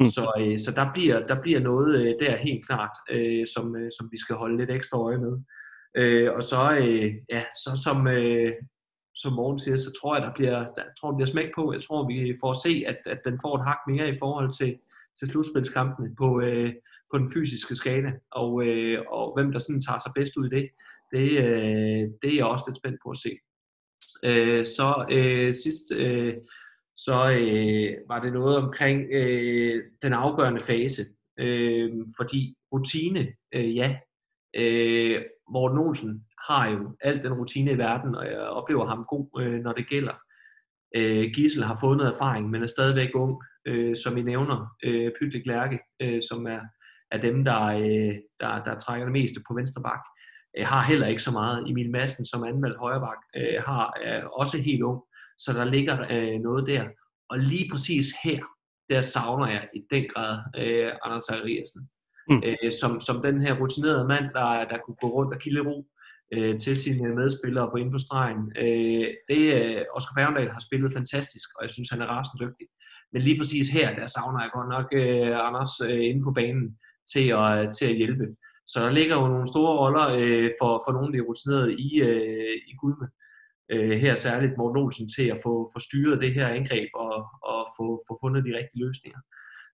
Mm. 0.00 0.06
Så, 0.06 0.32
øh, 0.40 0.58
så 0.58 0.72
der, 0.76 0.92
bliver, 0.94 1.26
der 1.26 1.42
bliver 1.42 1.60
noget 1.60 2.00
øh, 2.00 2.14
der 2.20 2.36
helt 2.36 2.66
klart, 2.66 2.96
øh, 3.10 3.46
som, 3.54 3.76
øh, 3.76 3.90
som 3.98 4.08
vi 4.12 4.18
skal 4.18 4.36
holde 4.36 4.56
lidt 4.56 4.70
ekstra 4.70 4.98
øje 4.98 5.18
med. 5.18 5.34
Øh, 5.96 6.32
og 6.32 6.42
så, 6.42 6.76
øh, 6.78 7.14
ja, 7.30 7.42
så 7.64 7.80
som, 7.84 8.06
øh, 8.06 8.52
som 9.16 9.32
Morten 9.32 9.60
siger, 9.60 9.76
så 9.76 9.92
tror 10.00 10.16
jeg, 10.16 10.26
der 10.26 10.32
bliver, 10.34 10.58
der, 10.58 10.82
tror, 11.00 11.10
der 11.10 11.16
bliver 11.16 11.26
smæk 11.26 11.50
på. 11.54 11.72
Jeg 11.72 11.82
tror, 11.82 12.08
vi 12.08 12.36
får 12.40 12.50
at 12.50 12.56
se, 12.56 12.84
at, 12.86 12.98
at 13.06 13.20
den 13.24 13.38
får 13.42 13.58
et 13.58 13.64
hak 13.64 13.78
mere 13.88 14.08
i 14.08 14.18
forhold 14.18 14.52
til, 14.52 14.78
til 15.18 15.28
slutspilskampene 15.28 16.14
på, 16.18 16.40
øh, 16.40 16.72
på 17.12 17.18
den 17.18 17.32
fysiske 17.32 17.76
skala. 17.76 18.12
Og, 18.30 18.66
øh, 18.66 19.02
og 19.08 19.34
hvem 19.34 19.52
der 19.52 19.58
sådan 19.58 19.82
tager 19.82 19.98
sig 19.98 20.12
bedst 20.14 20.36
ud 20.36 20.46
i 20.46 20.54
det, 20.56 20.68
det, 21.12 21.30
øh, 21.30 22.10
det 22.22 22.30
er 22.30 22.36
jeg 22.36 22.44
også 22.44 22.64
lidt 22.68 22.76
spændt 22.76 22.98
på 23.04 23.10
at 23.10 23.18
se. 23.18 23.38
Øh, 24.24 24.66
så 24.66 25.06
øh, 25.10 25.54
sidst, 25.54 25.92
øh, 25.92 26.34
så 26.96 27.30
øh, 27.40 28.08
var 28.08 28.20
det 28.22 28.32
noget 28.32 28.56
omkring 28.56 29.06
øh, 29.12 29.84
den 30.02 30.12
afgørende 30.12 30.60
fase. 30.60 31.02
Øh, 31.38 31.92
fordi 32.20 32.56
rutine, 32.72 33.28
øh, 33.54 33.76
ja. 33.76 33.96
Øh, 34.56 35.22
Morten 35.50 35.78
Olsen 35.78 36.25
har 36.48 36.68
jo 36.70 36.96
al 37.00 37.22
den 37.22 37.32
rutine 37.32 37.72
i 37.72 37.78
verden, 37.78 38.14
og 38.14 38.26
jeg 38.26 38.38
oplever 38.38 38.86
ham 38.86 39.04
god, 39.08 39.40
øh, 39.40 39.60
når 39.60 39.72
det 39.72 39.88
gælder. 39.88 40.14
Øh, 40.96 41.30
Gisel 41.34 41.64
har 41.64 41.78
fået 41.80 41.96
noget 41.96 42.12
erfaring, 42.12 42.50
men 42.50 42.62
er 42.62 42.66
stadigvæk 42.66 43.10
ung, 43.14 43.42
øh, 43.66 43.96
som 43.96 44.16
I 44.16 44.22
nævner. 44.22 44.76
Øh, 44.84 45.12
Pytlik 45.20 45.46
Lærke, 45.46 45.78
øh, 46.02 46.22
som 46.30 46.46
er, 46.46 46.60
er 47.10 47.18
dem, 47.20 47.44
der, 47.44 47.62
øh, 47.66 48.14
der, 48.40 48.64
der 48.64 48.78
trækker 48.78 49.06
det 49.06 49.12
meste 49.12 49.40
på 49.48 49.54
venstre 49.54 49.82
bak, 49.82 50.00
øh, 50.58 50.66
har 50.66 50.82
heller 50.82 51.06
ikke 51.06 51.22
så 51.22 51.32
meget. 51.32 51.70
Emil 51.70 51.90
Madsen, 51.90 52.26
som 52.26 52.44
anmeldt 52.44 52.78
højre 52.78 53.00
bak, 53.00 53.20
øh, 53.36 53.62
har, 53.66 53.92
er 54.02 54.24
også 54.24 54.58
helt 54.58 54.82
ung, 54.82 55.02
så 55.38 55.52
der 55.52 55.64
ligger 55.64 56.06
øh, 56.10 56.40
noget 56.40 56.66
der. 56.66 56.84
og 57.30 57.38
lige 57.38 57.70
præcis 57.72 58.06
her, 58.24 58.40
der 58.90 59.00
savner 59.00 59.46
jeg 59.46 59.68
i 59.74 59.80
den 59.90 60.04
grad 60.14 60.38
øh, 60.56 60.92
Anders 61.04 61.24
Zachariasen. 61.24 61.88
Mm. 62.30 62.42
Øh, 62.44 62.72
som, 62.80 63.00
som 63.00 63.22
den 63.22 63.40
her 63.40 63.60
rutinerede 63.60 64.08
mand, 64.08 64.24
der, 64.24 64.64
der 64.70 64.78
kunne 64.78 64.96
gå 65.00 65.06
rundt 65.06 65.34
og 65.34 65.40
kilde 65.40 65.60
ro 65.60 65.86
øh, 66.34 66.58
til 66.58 66.76
sine 66.76 67.14
medspillere 67.14 67.70
på 67.70 67.76
ind 67.76 67.92
på 67.92 67.98
stregen. 67.98 68.42
Øh, 68.58 69.08
det, 69.30 69.42
øh, 69.58 69.82
Oscar 69.96 70.14
Bergendal 70.16 70.50
har 70.50 70.60
spillet 70.60 70.92
fantastisk, 70.92 71.48
og 71.56 71.62
jeg 71.62 71.70
synes, 71.70 71.90
han 71.90 72.02
er 72.02 72.06
rasende 72.06 72.44
dygtig. 72.44 72.66
Men 73.12 73.22
lige 73.22 73.38
præcis 73.38 73.68
her, 73.68 73.94
der 73.98 74.06
savner 74.06 74.40
jeg 74.42 74.50
godt 74.54 74.68
nok 74.68 74.86
øh, 74.92 75.46
Anders 75.48 75.72
øh, 75.88 76.04
inde 76.10 76.22
på 76.24 76.32
banen 76.32 76.78
til 77.12 77.26
at, 77.28 77.52
øh, 77.58 77.72
til 77.78 77.86
at 77.86 77.96
hjælpe. 77.96 78.26
Så 78.66 78.76
der 78.84 78.90
ligger 78.90 79.16
jo 79.16 79.26
nogle 79.28 79.48
store 79.54 79.76
roller 79.82 80.06
øh, 80.18 80.50
for, 80.60 80.72
for 80.84 80.92
nogle 80.92 81.08
af 81.08 81.12
de 81.12 81.26
rutinerede 81.28 81.72
i, 81.86 81.88
øh, 82.08 82.56
i 82.70 82.72
Gudme. 82.80 83.08
Øh, 83.72 83.96
her 84.04 84.14
særligt 84.16 84.56
Morten 84.58 84.82
Olsen 84.82 85.08
til 85.16 85.26
at 85.34 85.40
få, 85.44 85.70
få 85.74 85.78
styret 85.80 86.20
det 86.22 86.34
her 86.34 86.48
angreb 86.48 86.88
og, 86.94 87.16
og 87.50 87.60
få, 87.76 87.86
få 88.08 88.18
fundet 88.22 88.44
de 88.44 88.56
rigtige 88.58 88.84
løsninger. 88.86 89.20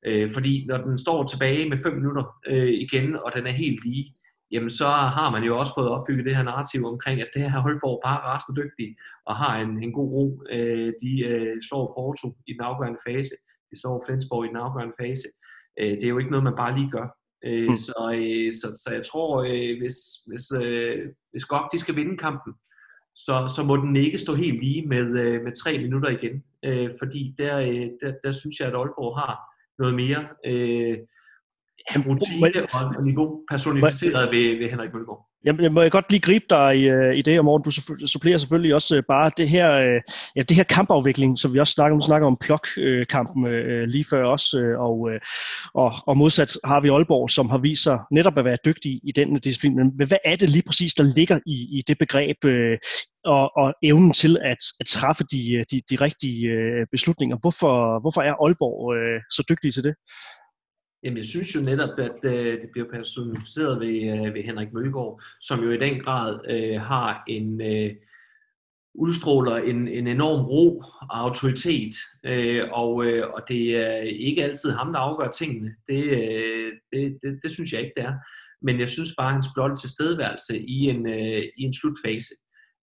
Øh, 0.07 0.31
fordi 0.35 0.67
når 0.69 0.77
den 0.77 0.99
står 0.99 1.27
tilbage 1.27 1.69
med 1.69 1.79
5 1.79 1.95
minutter 1.95 2.25
øh, 2.47 2.73
igen, 2.87 3.17
og 3.25 3.31
den 3.37 3.47
er 3.47 3.51
helt 3.63 3.85
lige, 3.85 4.15
jamen 4.53 4.71
så 4.71 4.87
har 4.87 5.31
man 5.31 5.43
jo 5.43 5.59
også 5.59 5.73
fået 5.77 5.89
opbygget 5.89 6.27
det 6.27 6.37
her 6.37 6.43
narrativ 6.43 6.87
omkring, 6.87 7.21
at 7.21 7.31
det 7.35 7.43
her 7.43 7.61
Holborg 7.61 8.01
bare 8.05 8.19
er 8.19 8.27
rasende 8.31 8.63
dygtig 8.63 8.97
og 9.27 9.37
har 9.37 9.57
en, 9.61 9.83
en 9.83 9.93
god 9.93 10.11
ro. 10.13 10.43
Øh, 10.51 10.93
de 11.03 11.21
øh, 11.21 11.57
slår 11.69 11.93
Porto 11.97 12.29
i 12.47 12.53
den 12.53 12.61
afgørende 12.61 13.01
fase, 13.09 13.35
de 13.71 13.81
slår 13.81 14.05
Flensborg 14.07 14.45
i 14.45 14.49
den 14.49 14.57
afgørende 14.57 14.95
fase. 15.01 15.29
Øh, 15.81 15.91
det 15.91 16.05
er 16.05 16.09
jo 16.09 16.19
ikke 16.19 16.31
noget, 16.31 16.45
man 16.45 16.57
bare 16.57 16.77
lige 16.79 16.91
gør. 16.91 17.07
Øh, 17.45 17.69
mm. 17.69 17.77
så, 17.77 17.99
øh, 18.15 18.53
så, 18.53 18.67
så 18.83 18.89
jeg 18.95 19.05
tror, 19.11 19.43
øh, 19.43 19.73
hvis, 19.81 19.97
hvis, 20.29 20.47
øh, 20.63 20.99
hvis 21.31 21.45
GOG 21.45 21.65
de 21.73 21.79
skal 21.79 21.97
vinde 21.97 22.17
kampen, 22.17 22.53
så, 23.17 23.53
så 23.57 23.63
må 23.67 23.77
den 23.77 23.97
ikke 23.97 24.19
stå 24.19 24.35
helt 24.35 24.61
lige 24.61 24.87
med, 24.87 25.07
øh, 25.25 25.43
med 25.45 25.53
tre 25.63 25.79
minutter 25.79 26.09
igen. 26.09 26.45
Øh, 26.65 26.91
fordi 26.99 27.35
der, 27.39 27.61
øh, 27.61 27.87
der, 28.03 28.13
der 28.25 28.33
synes 28.33 28.61
jeg, 28.61 28.69
at 28.69 28.75
Aalborg 28.75 29.19
har 29.19 29.35
noget 29.79 29.95
mere 29.95 30.27
øh, 30.47 30.99
rutine 31.97 32.97
og 32.99 33.05
niveau 33.05 33.41
personificeret 33.51 34.31
ved, 34.31 34.59
ved 34.59 34.71
Henrik 34.71 34.95
Mølgaard. 34.95 35.29
Jamen, 35.45 35.73
må 35.73 35.83
jeg 35.83 35.91
godt 35.91 36.11
lige 36.11 36.21
gribe 36.21 36.45
dig 36.51 36.79
i, 36.79 36.89
øh, 36.89 37.17
i 37.17 37.23
det, 37.23 37.39
og 37.39 37.45
Morten, 37.45 37.65
du 37.65 38.07
supplerer 38.07 38.39
selvfølgelig 38.39 38.75
også 38.75 38.97
øh, 38.97 39.03
bare 39.09 39.31
det 39.37 39.49
her, 39.49 39.73
øh, 39.73 40.01
ja, 40.37 40.43
det 40.43 40.57
her 40.57 40.65
kampafvikling, 40.65 41.39
som 41.39 41.55
vi 41.55 41.59
også 41.59 41.73
snakker 41.73 41.97
om, 41.97 42.03
snakker 42.03 42.27
om 42.27 42.37
plok-kampen 42.41 43.45
lige 43.89 44.05
før 44.11 44.25
også, 44.25 44.75
og, 44.79 45.11
og, 45.75 45.93
og 46.07 46.17
modsat 46.17 46.59
har 46.65 46.81
vi 46.81 46.89
Aalborg, 46.89 47.31
som 47.31 47.51
har 47.51 47.59
vist 47.59 47.83
sig 47.83 47.99
netop 48.11 48.39
at 48.39 48.45
være 48.45 48.57
dygtig 48.65 49.01
i 49.05 49.13
den 49.17 49.41
disciplin. 49.41 49.77
Men 49.77 49.93
hvad 50.07 50.19
er 50.25 50.37
det 50.37 50.51
lige 50.51 50.63
præcis, 50.67 50.95
der 50.95 51.05
ligger 51.17 51.39
i, 51.47 51.79
i 51.79 51.83
det 51.89 51.99
begreb, 51.99 52.37
og, 53.25 53.51
og 53.57 53.75
evnen 53.83 54.13
til 54.13 54.39
at, 54.43 54.63
at 54.81 54.87
træffe 54.87 55.25
de, 55.33 55.65
de, 55.71 55.81
de 55.91 55.97
rigtige 56.05 56.49
beslutninger? 56.93 57.37
Hvorfor, 57.41 58.01
hvorfor 58.01 58.23
er 58.23 58.33
Aalborg 58.45 58.95
så 59.31 59.45
dygtig 59.49 59.75
til 59.75 59.85
det? 59.85 59.95
Jamen, 61.05 61.17
jeg 61.17 61.27
synes 61.27 61.55
jo 61.55 61.61
netop, 61.61 61.99
at 61.99 62.25
øh, 62.25 62.61
det 62.61 62.71
bliver 62.73 62.89
personificeret 62.91 63.81
ved, 63.81 64.27
øh, 64.27 64.35
ved 64.35 64.43
Henrik 64.43 64.73
Mølgaard, 64.73 65.23
som 65.41 65.65
jo 65.65 65.71
i 65.71 65.77
den 65.77 66.01
grad 66.01 66.41
øh, 66.51 66.81
har 66.81 67.25
en 67.29 67.61
øh, 67.61 67.95
udstråler 68.95 69.57
en, 69.57 69.89
en 69.89 70.07
enorm 70.07 70.45
ro 70.45 70.79
og 71.11 71.19
autoritet, 71.21 71.95
øh, 72.25 72.65
og, 72.73 73.05
øh, 73.05 73.31
og 73.35 73.43
det 73.49 73.77
er 73.77 73.97
ikke 73.97 74.45
altid 74.45 74.71
ham, 74.71 74.93
der 74.93 74.99
afgør 74.99 75.31
tingene. 75.31 75.75
Det, 75.89 76.05
øh, 76.05 76.73
det, 76.93 77.19
det, 77.23 77.41
det 77.43 77.53
synes 77.53 77.73
jeg 77.73 77.81
ikke, 77.81 77.95
det 77.97 78.05
er. 78.05 78.15
Men 78.63 78.81
jeg 78.81 78.89
synes 78.89 79.11
bare, 79.19 79.27
at 79.27 79.33
hans 79.33 79.49
blotte 79.55 79.77
tilstedeværelse 79.77 80.59
i 80.59 80.79
en, 80.93 81.09
øh, 81.09 81.43
i 81.57 81.63
en 81.63 81.75
slutfase 81.75 82.35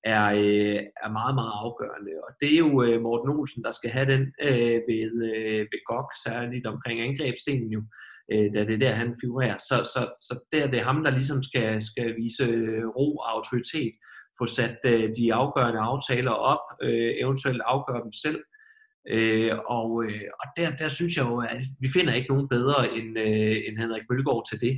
er, 0.04 0.26
øh, 0.34 0.80
er 1.04 1.12
meget, 1.12 1.36
meget 1.36 1.54
afgørende. 1.64 2.12
Og 2.28 2.32
det 2.42 2.54
er 2.54 2.58
jo 2.58 2.84
øh, 2.84 3.02
Morten 3.02 3.30
Olsen, 3.30 3.64
der 3.64 3.72
skal 3.72 3.90
have 3.90 4.12
den 4.14 4.34
øh, 4.42 4.82
ved, 4.90 5.12
øh, 5.36 5.60
ved 5.72 5.80
GOG, 5.86 6.10
særligt 6.26 6.66
omkring 6.66 7.02
angrebsstenen 7.02 7.72
jo 7.72 7.80
øh, 7.80 8.09
Øh, 8.32 8.54
da 8.54 8.60
det 8.66 8.74
er 8.74 8.84
der, 8.86 8.94
han 8.94 9.16
figurerer. 9.22 9.58
Så, 9.58 9.78
så, 9.94 10.02
så 10.28 10.34
der 10.52 10.68
det 10.72 10.80
er 10.80 10.84
ham, 10.84 11.04
der 11.04 11.12
ligesom 11.12 11.44
skal, 11.44 11.82
skal 11.82 12.16
vise 12.22 12.44
øh, 12.44 12.86
ro 12.98 13.18
og 13.18 13.36
autoritet, 13.36 13.94
få 14.40 14.46
sat 14.46 14.78
øh, 14.86 15.10
de 15.18 15.34
afgørende 15.34 15.80
aftaler 15.80 16.32
op, 16.32 16.66
øh, 16.84 17.12
eventuelt 17.24 17.62
afgøre 17.66 18.04
dem 18.04 18.12
selv. 18.24 18.40
Øh, 19.16 19.54
og 19.78 19.90
øh, 20.04 20.28
og 20.42 20.48
der, 20.58 20.70
der 20.82 20.90
synes 20.90 21.18
jeg 21.18 21.26
jo, 21.26 21.38
at 21.54 21.62
vi 21.80 21.90
finder 21.96 22.14
ikke 22.14 22.32
nogen 22.34 22.48
bedre 22.50 22.80
end, 22.98 23.20
øh, 23.20 23.58
end 23.68 23.78
Henrik 23.78 24.06
Mølgaard 24.10 24.44
til 24.50 24.62
det. 24.62 24.76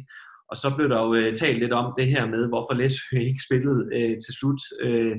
Og 0.51 0.57
så 0.57 0.67
blev 0.75 0.89
der 0.89 0.99
jo 1.05 1.13
øh, 1.13 1.35
talt 1.35 1.59
lidt 1.59 1.73
om 1.73 1.93
det 1.97 2.07
her 2.07 2.25
med, 2.33 2.47
hvorfor 2.47 2.73
Læsø 2.73 3.17
ikke 3.29 3.45
spillede 3.47 3.79
øh, 3.97 4.15
til 4.23 4.33
slut 4.39 4.61
øh, 4.85 5.15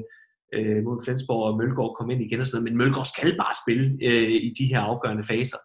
øh, 0.57 0.79
mod 0.87 0.97
Flensborg, 1.05 1.43
og 1.49 1.57
Mølgaard 1.59 1.95
kom 1.99 2.11
ind 2.11 2.23
igen 2.23 2.41
og 2.41 2.47
sådan 2.47 2.57
noget. 2.59 2.73
Men 2.73 2.79
Mølgaard 2.79 3.11
skal 3.15 3.31
bare 3.43 3.55
spille 3.63 3.87
øh, 4.09 4.31
i 4.49 4.51
de 4.59 4.67
her 4.73 4.81
afgørende 4.91 5.25
faser 5.33 5.61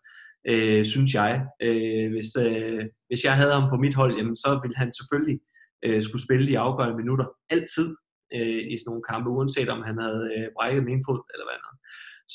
øh, 0.48 0.86
synes 0.86 1.14
jeg. 1.14 1.46
Øh, 1.62 2.12
hvis, 2.12 2.30
øh, 2.46 2.86
hvis 3.08 3.24
jeg 3.24 3.36
havde 3.36 3.54
ham 3.54 3.70
på 3.70 3.78
mit 3.78 3.96
hold, 3.96 4.18
jamen, 4.18 4.36
så 4.36 4.60
ville 4.64 4.78
han 4.78 4.94
selvfølgelig 4.94 5.40
øh, 5.86 6.02
skulle 6.04 6.24
spille 6.24 6.48
de 6.48 6.60
afgørende 6.60 6.98
minutter 6.98 7.26
altid 7.50 7.96
øh, 8.36 8.62
i 8.74 8.76
sådan 8.78 8.90
nogle 8.90 9.08
kampe, 9.12 9.30
uanset 9.30 9.70
om 9.70 9.82
han 9.82 9.98
havde 10.06 10.24
øh, 10.36 10.48
brækket 10.58 10.84
min 10.84 11.04
fod 11.08 11.22
eller 11.34 11.46
hvad 11.48 11.58
andet. 11.60 11.76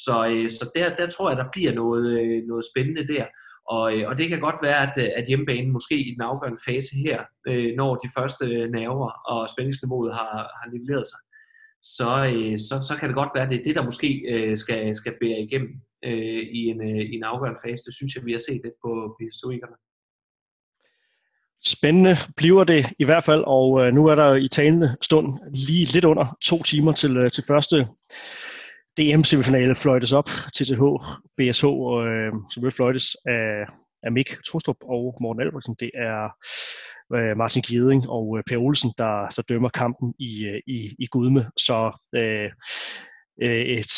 Så, 0.04 0.16
øh, 0.30 0.48
så 0.56 0.64
der, 0.76 0.96
der 0.96 1.06
tror 1.10 1.30
jeg, 1.30 1.38
der 1.38 1.52
bliver 1.52 1.72
noget, 1.82 2.06
øh, 2.20 2.42
noget 2.50 2.64
spændende 2.70 3.06
der. 3.14 3.26
Og, 3.76 3.86
øh, 3.94 4.08
og 4.08 4.18
det 4.18 4.28
kan 4.28 4.40
godt 4.40 4.62
være, 4.62 4.80
at, 4.86 4.94
at 5.18 5.24
hjemmebanen 5.28 5.72
måske 5.72 5.96
i 6.08 6.14
den 6.14 6.22
afgørende 6.30 6.62
fase 6.68 6.92
her, 7.04 7.18
øh, 7.48 7.70
når 7.76 7.90
de 7.94 8.08
første 8.18 8.44
øh, 8.46 8.70
nerver 8.70 9.10
og 9.32 9.48
spændingsniveauet 9.52 10.14
har, 10.14 10.34
har 10.60 10.70
nivelleret 10.72 11.06
sig, 11.06 11.20
så, 11.96 12.10
øh, 12.34 12.58
så, 12.58 12.74
så 12.88 12.94
kan 12.98 13.08
det 13.08 13.16
godt 13.16 13.34
være, 13.34 13.44
at 13.44 13.50
det 13.50 13.60
er 13.60 13.64
det, 13.64 13.76
der 13.76 13.84
måske 13.90 14.10
øh, 14.32 14.56
skal, 14.58 14.96
skal 14.96 15.14
bære 15.20 15.40
igennem 15.46 15.72
øh, 16.04 16.42
i, 16.58 16.60
en, 16.72 16.80
øh, 16.90 17.02
i 17.12 17.14
en 17.14 17.24
afgørende 17.24 17.60
fase. 17.64 17.84
Det 17.86 17.94
synes 17.94 18.14
jeg, 18.14 18.24
vi 18.24 18.32
har 18.32 18.38
set 18.38 18.60
lidt 18.64 18.78
på, 18.84 18.90
på 19.14 19.18
historikerne. 19.30 19.76
Spændende 21.64 22.16
bliver 22.36 22.64
det 22.64 22.86
i 22.98 23.04
hvert 23.04 23.24
fald, 23.24 23.44
og 23.46 23.80
øh, 23.80 23.94
nu 23.94 24.06
er 24.06 24.14
der 24.14 24.34
i 24.34 24.48
talende 24.48 24.96
stund 25.00 25.38
lige 25.54 25.92
lidt 25.92 26.04
under 26.04 26.38
to 26.44 26.62
timer 26.62 26.92
til, 26.92 27.16
øh, 27.16 27.30
til 27.30 27.44
første 27.48 27.76
DM-semifinale 29.00 29.74
fløjtes 29.74 30.12
op, 30.12 30.28
TTH, 30.54 30.82
BSH, 31.36 31.66
øh, 32.06 32.32
som 32.52 32.62
vil 32.62 32.70
fløjtes 32.70 33.16
af, 33.26 33.66
af 34.02 34.12
Mik 34.12 34.30
Trustrup 34.48 34.76
og 34.82 35.16
Morten 35.20 35.42
Albrechtsen. 35.42 35.76
Det 35.80 35.90
er 35.94 36.22
øh, 37.14 37.36
Martin 37.36 37.62
Gieding 37.62 38.08
og 38.08 38.38
øh, 38.38 38.44
Per 38.48 38.58
Olsen, 38.58 38.92
der, 38.98 39.28
der 39.36 39.42
dømmer 39.42 39.68
kampen 39.68 40.14
i, 40.18 40.46
øh, 40.46 40.60
i, 40.66 40.94
i 40.98 41.06
Gudme. 41.06 41.42
Så 41.56 41.76
øh, 42.14 42.50
øh, 43.44 43.64
et, 43.78 43.92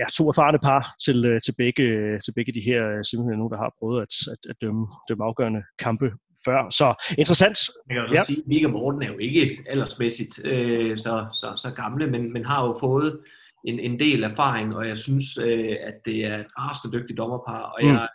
ja, 0.00 0.06
to 0.16 0.28
erfarne 0.28 0.58
par 0.58 0.82
til, 1.04 1.24
øh, 1.24 1.40
til, 1.40 1.54
begge, 1.58 2.18
til 2.24 2.32
begge 2.36 2.52
de 2.52 2.60
her 2.60 2.80
øh, 2.92 3.04
simpelthen 3.04 3.38
nogen, 3.38 3.52
der 3.52 3.58
har 3.64 3.72
prøvet 3.78 4.02
at, 4.02 4.14
at, 4.32 4.50
at 4.50 4.56
dømme, 4.62 4.86
dømme 5.08 5.24
afgørende 5.24 5.62
kampe 5.78 6.08
før. 6.44 6.70
Så 6.70 6.86
interessant. 7.18 7.58
Jeg 7.88 7.94
kan 7.94 8.02
også 8.02 8.14
ja. 8.14 8.22
sige, 8.22 8.38
at 8.38 8.46
Mika 8.46 8.68
Morten 8.68 9.02
er 9.02 9.06
jo 9.06 9.18
ikke 9.18 9.58
aldersmæssigt 9.66 10.44
øh, 10.44 10.98
så, 10.98 11.26
så, 11.40 11.48
så 11.62 11.68
gamle, 11.82 12.06
men, 12.06 12.32
men 12.32 12.44
har 12.44 12.66
jo 12.66 12.76
fået 12.80 13.20
en, 13.64 13.78
en 13.78 14.00
del 14.00 14.22
erfaring, 14.22 14.76
og 14.76 14.88
jeg 14.88 14.96
synes, 14.96 15.38
øh, 15.38 15.76
at 15.88 15.94
det 16.04 16.24
er 16.24 16.38
et 16.38 16.46
rasende 16.58 16.98
dygtigt 16.98 17.18
dommerpar, 17.18 17.62
og 17.62 17.78
mm. 17.82 17.88
jeg, 17.88 18.08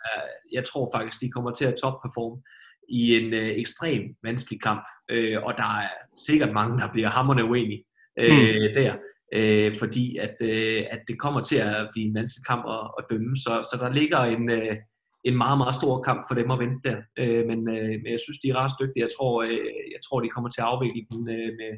jeg 0.52 0.64
tror 0.64 0.90
faktisk, 0.94 1.20
de 1.20 1.30
kommer 1.30 1.50
til 1.50 1.64
at 1.64 1.74
topperforme 1.82 2.42
i 2.88 3.16
en 3.16 3.34
øh, 3.34 3.48
ekstrem 3.48 4.02
vanskelig 4.22 4.62
kamp, 4.62 4.84
øh, 5.10 5.42
og 5.42 5.54
der 5.56 5.80
er 5.82 5.88
sikkert 6.26 6.52
mange, 6.52 6.78
der 6.78 6.92
bliver 6.92 7.10
hammerne 7.10 7.44
uenige 7.44 7.84
øh, 8.18 8.30
mm. 8.30 8.74
der 8.76 8.94
øh, 9.32 9.78
fordi 9.78 10.16
at, 10.16 10.36
øh, 10.42 10.84
at 10.90 11.00
det 11.08 11.20
kommer 11.20 11.40
til 11.40 11.56
at 11.56 11.88
blive 11.92 12.06
en 12.08 12.14
vanskelig 12.14 12.46
kamp 12.46 12.64
at, 12.76 12.84
at 12.98 13.04
dømme. 13.10 13.36
Så, 13.36 13.50
så 13.70 13.76
der 13.84 13.92
ligger 13.92 14.18
en, 14.18 14.50
øh, 14.50 14.76
en 15.24 15.36
meget, 15.36 15.58
meget 15.58 15.74
stor 15.74 16.02
kamp 16.02 16.20
for 16.28 16.34
dem 16.34 16.50
at 16.50 16.58
vente 16.58 16.88
der. 16.88 16.98
Øh, 17.18 17.46
men, 17.46 17.58
øh, 17.74 17.94
men 18.02 18.10
jeg 18.14 18.20
synes, 18.24 18.38
de 18.38 18.48
er 18.48 18.56
ret 18.56 18.80
dygtige. 18.80 19.04
Jeg 19.06 19.12
tror, 19.16 19.42
øh, 19.42 19.68
jeg 19.94 20.00
tror 20.04 20.20
de 20.20 20.28
kommer 20.28 20.50
til 20.50 20.60
at 20.60 20.70
afvikle 20.72 21.06
den 21.10 21.28
øh, 21.36 21.50
med, 21.60 21.72
øh, 21.72 21.76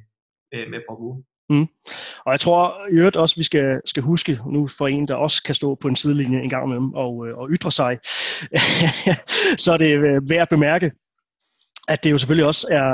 med, 0.52 0.70
med 0.70 0.80
Bravo. 0.88 1.22
Mm. 1.50 1.68
Og 2.26 2.32
jeg 2.32 2.40
tror 2.40 2.86
i 2.92 2.94
øvrigt 2.94 3.16
også, 3.16 3.36
vi 3.36 3.42
skal, 3.42 3.80
skal 3.84 4.02
huske 4.02 4.38
nu 4.46 4.66
for 4.78 4.86
en, 4.88 5.08
der 5.08 5.14
også 5.14 5.42
kan 5.42 5.54
stå 5.54 5.74
på 5.74 5.88
en 5.88 5.96
sidelinje 5.96 6.42
en 6.42 6.48
gang 6.48 6.64
imellem 6.66 6.94
og, 6.94 7.28
øh, 7.28 7.38
og 7.38 7.48
ytre 7.50 7.70
sig, 7.70 7.98
så 9.64 9.72
er 9.72 9.76
det 9.76 9.92
øh, 9.94 10.30
værd 10.30 10.40
at 10.40 10.48
bemærke, 10.48 10.90
at 11.88 12.04
det 12.04 12.10
jo 12.10 12.18
selvfølgelig 12.18 12.46
også 12.46 12.66
er, 12.70 12.90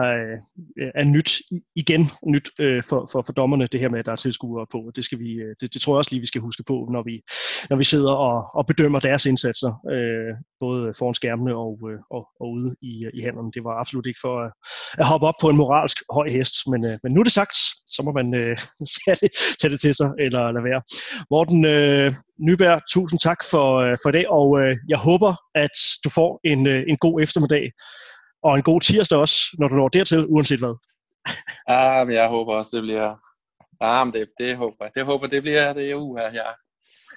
øh, 0.80 0.90
er 0.94 1.04
nyt 1.04 1.40
igen 1.76 2.10
nyt 2.26 2.50
øh, 2.60 2.82
for, 2.88 3.08
for, 3.12 3.22
for 3.22 3.32
dommerne, 3.32 3.66
det 3.66 3.80
her 3.80 3.88
med, 3.88 3.98
at 3.98 4.06
der 4.06 4.12
er 4.12 4.16
tilskuere 4.16 4.66
på. 4.72 4.90
Det, 4.96 5.04
skal 5.04 5.18
vi, 5.18 5.30
øh, 5.32 5.54
det, 5.60 5.74
det 5.74 5.82
tror 5.82 5.92
jeg 5.92 5.98
også 5.98 6.10
lige, 6.10 6.20
vi 6.20 6.26
skal 6.26 6.40
huske 6.40 6.62
på, 6.62 6.88
når 6.90 7.02
vi, 7.02 7.22
når 7.70 7.76
vi 7.76 7.84
sidder 7.84 8.12
og, 8.12 8.44
og 8.54 8.66
bedømmer 8.66 9.00
deres 9.00 9.26
indsatser, 9.26 9.72
øh, 9.92 10.34
både 10.60 10.94
foran 10.98 11.14
skærmene 11.14 11.54
og, 11.54 11.78
øh, 11.90 11.98
og, 12.10 12.28
og 12.40 12.50
ude 12.50 12.76
i, 12.82 13.06
i 13.14 13.22
hænderne. 13.22 13.52
Det 13.52 13.64
var 13.64 13.80
absolut 13.80 14.06
ikke 14.06 14.20
for 14.22 14.34
at, 14.44 14.52
at 14.98 15.06
hoppe 15.06 15.26
op 15.26 15.34
på 15.40 15.48
en 15.48 15.56
moralsk 15.56 15.98
høj 16.12 16.28
hest, 16.28 16.54
men, 16.66 16.84
øh, 16.84 16.98
men 17.02 17.12
nu 17.12 17.20
er 17.20 17.24
det 17.24 17.32
sagt, 17.32 17.56
så 17.86 18.02
må 18.04 18.12
man 18.12 18.34
øh, 18.34 18.56
tage, 19.04 19.16
det, 19.22 19.30
tage 19.60 19.72
det 19.72 19.80
til 19.80 19.94
sig, 19.94 20.10
eller 20.18 20.52
lade 20.52 20.64
være. 20.64 20.82
Morten 21.30 21.64
øh, 21.64 22.14
Nyberg, 22.38 22.80
tusind 22.90 23.20
tak 23.20 23.40
for, 23.50 23.96
for 24.04 24.10
det, 24.10 24.26
og 24.26 24.60
øh, 24.60 24.76
jeg 24.88 24.98
håber, 24.98 25.34
at 25.54 25.76
du 26.04 26.10
får 26.10 26.40
en, 26.44 26.66
øh, 26.66 26.82
en 26.88 26.96
god 26.96 27.22
eftermiddag 27.22 27.70
og 28.42 28.56
en 28.56 28.62
god 28.62 28.80
tirsdag 28.80 29.18
også, 29.18 29.36
når 29.58 29.68
du 29.68 29.74
når 29.74 29.88
dertil, 29.88 30.26
uanset 30.26 30.58
hvad. 30.58 30.74
Ja, 31.68 32.04
men 32.04 32.14
jeg 32.14 32.28
håber 32.28 32.54
også, 32.54 32.76
det 32.76 32.82
bliver... 32.82 33.08
Ja, 33.82 34.04
men 34.04 34.14
det, 34.14 34.28
det 34.38 34.56
håber 34.56 34.84
jeg. 34.84 34.90
Det 34.94 35.04
håber, 35.04 35.26
det 35.26 35.42
bliver 35.42 35.72
det 35.72 35.94
uge 35.94 36.20
her. 36.20 36.30
Jeg, 36.40 36.54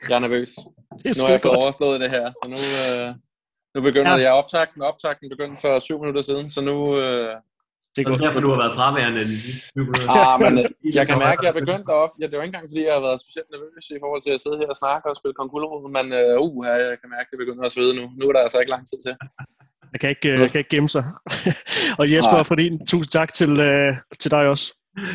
jeg 0.09 0.15
er 0.15 0.19
nervøs. 0.19 0.51
Er 0.57 1.19
nu 1.19 1.23
har 1.25 1.31
jeg 1.31 1.41
fået 1.41 1.53
godt. 1.53 1.63
overstået 1.63 2.01
det 2.03 2.09
her, 2.15 2.25
så 2.39 2.45
nu, 2.53 2.59
øh, 2.81 3.09
nu 3.75 3.79
begynder 3.89 4.15
ja. 4.17 4.23
jeg 4.25 4.31
optakten. 4.41 4.81
Optakten 4.81 5.29
begyndte 5.35 5.61
for 5.61 5.79
syv 5.79 5.97
minutter 5.99 6.21
siden, 6.21 6.49
så 6.49 6.61
nu... 6.61 6.75
Øh, 7.01 7.35
det 7.95 7.99
er 8.01 8.09
godt. 8.09 8.21
derfor, 8.25 8.41
du 8.45 8.49
har 8.53 8.59
været 8.63 8.75
fraværende 8.79 9.21
de 9.31 9.37
Ah, 10.19 10.35
men 10.43 10.53
jeg 10.97 11.05
kan 11.09 11.17
mærke, 11.25 11.39
at 11.39 11.45
jeg 11.45 11.53
er 11.55 11.59
begyndt 11.61 11.87
at... 11.97 12.05
Ja, 12.19 12.25
det 12.27 12.35
var 12.35 12.43
ikke 12.43 12.53
engang, 12.53 12.69
fordi 12.71 12.83
jeg 12.89 12.95
har 12.97 13.03
været 13.07 13.19
specielt 13.25 13.49
nervøs 13.53 13.85
i 13.97 14.01
forhold 14.03 14.21
til 14.23 14.33
at 14.35 14.41
sidde 14.43 14.57
her 14.61 14.69
og 14.75 14.79
snakke 14.83 15.05
og 15.11 15.15
spille 15.19 15.35
konkulrud, 15.41 15.81
men 15.97 16.05
uh, 16.21 16.35
uh, 16.45 16.65
jeg 16.91 16.97
kan 17.01 17.09
mærke, 17.15 17.27
at 17.29 17.33
det 17.33 17.41
begynder 17.43 17.63
at 17.67 17.73
svede 17.75 17.93
nu. 17.99 18.05
Nu 18.19 18.23
er 18.29 18.33
der 18.35 18.43
altså 18.45 18.59
ikke 18.61 18.73
lang 18.75 18.85
tid 18.91 18.99
til. 19.05 19.13
Jeg 19.93 19.99
kan 19.99 20.09
ikke, 20.09 20.39
jeg 20.39 20.51
kan 20.51 20.59
ikke 20.59 20.69
gemme 20.69 20.89
sig. 20.89 21.03
og 21.99 22.11
Jesper, 22.11 22.31
Nej. 22.31 22.43
fordi 22.43 22.79
tusind 22.87 23.11
tak 23.11 23.33
til, 23.33 23.51
uh, 23.51 23.97
til 24.19 24.31
dig 24.31 24.47
også. 24.47 24.73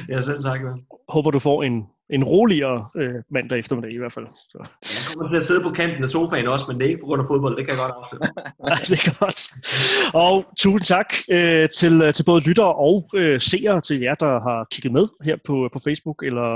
Ja, 0.08 0.20
selv 0.20 0.42
tak. 0.42 0.60
Ja. 0.60 0.72
Håber, 1.08 1.30
du 1.30 1.38
får 1.38 1.62
en, 1.62 1.86
en 2.10 2.24
roligere 2.24 2.88
øh, 2.96 3.14
mandag 3.30 3.58
eftermiddag 3.58 3.92
i 3.92 3.96
hvert 3.96 4.12
fald. 4.12 4.26
Så. 4.28 4.58
Jeg 4.82 5.16
kommer 5.16 5.30
til 5.30 5.36
at 5.36 5.46
sidde 5.46 5.62
på 5.64 5.70
kanten 5.70 6.02
af 6.02 6.08
sofaen 6.08 6.48
også, 6.48 6.64
men 6.68 6.78
det 6.78 6.84
er 6.84 6.88
ikke 6.88 7.00
på 7.00 7.06
grund 7.06 7.22
af 7.22 7.28
fodbold, 7.28 7.56
det 7.56 7.66
kan 7.66 7.74
jeg 7.74 7.80
godt 7.84 7.96
afsløre. 7.98 8.20
Nej, 8.70 8.80
det 8.90 8.98
er 9.06 9.18
godt. 9.24 9.40
Og 10.14 10.44
tusind 10.58 10.86
tak 10.86 11.14
øh, 11.30 11.68
til, 11.78 12.02
øh, 12.02 12.14
til 12.14 12.24
både 12.24 12.40
lyttere 12.40 12.74
og 12.74 13.10
øh, 13.14 13.40
seere, 13.40 13.80
til 13.80 14.00
jer, 14.00 14.14
der 14.14 14.40
har 14.48 14.66
kigget 14.70 14.92
med 14.92 15.06
her 15.24 15.36
på, 15.46 15.68
på 15.72 15.78
Facebook, 15.84 16.22
eller, 16.26 16.50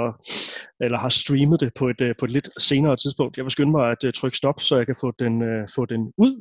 eller 0.80 0.98
har 0.98 1.08
streamet 1.08 1.60
det 1.60 1.70
på 1.78 1.88
et, 1.88 2.00
øh, 2.00 2.14
på 2.18 2.24
et 2.24 2.30
lidt 2.30 2.48
senere 2.62 2.96
tidspunkt. 2.96 3.36
Jeg 3.36 3.44
vil 3.44 3.52
skynde 3.52 3.70
mig 3.70 3.90
at 3.90 4.04
uh, 4.04 4.10
trykke 4.10 4.36
stop, 4.36 4.60
så 4.60 4.76
jeg 4.76 4.86
kan 4.86 4.96
få 5.00 5.12
den, 5.18 5.42
uh, 5.42 5.68
få 5.74 5.86
den 5.86 6.12
ud. 6.18 6.40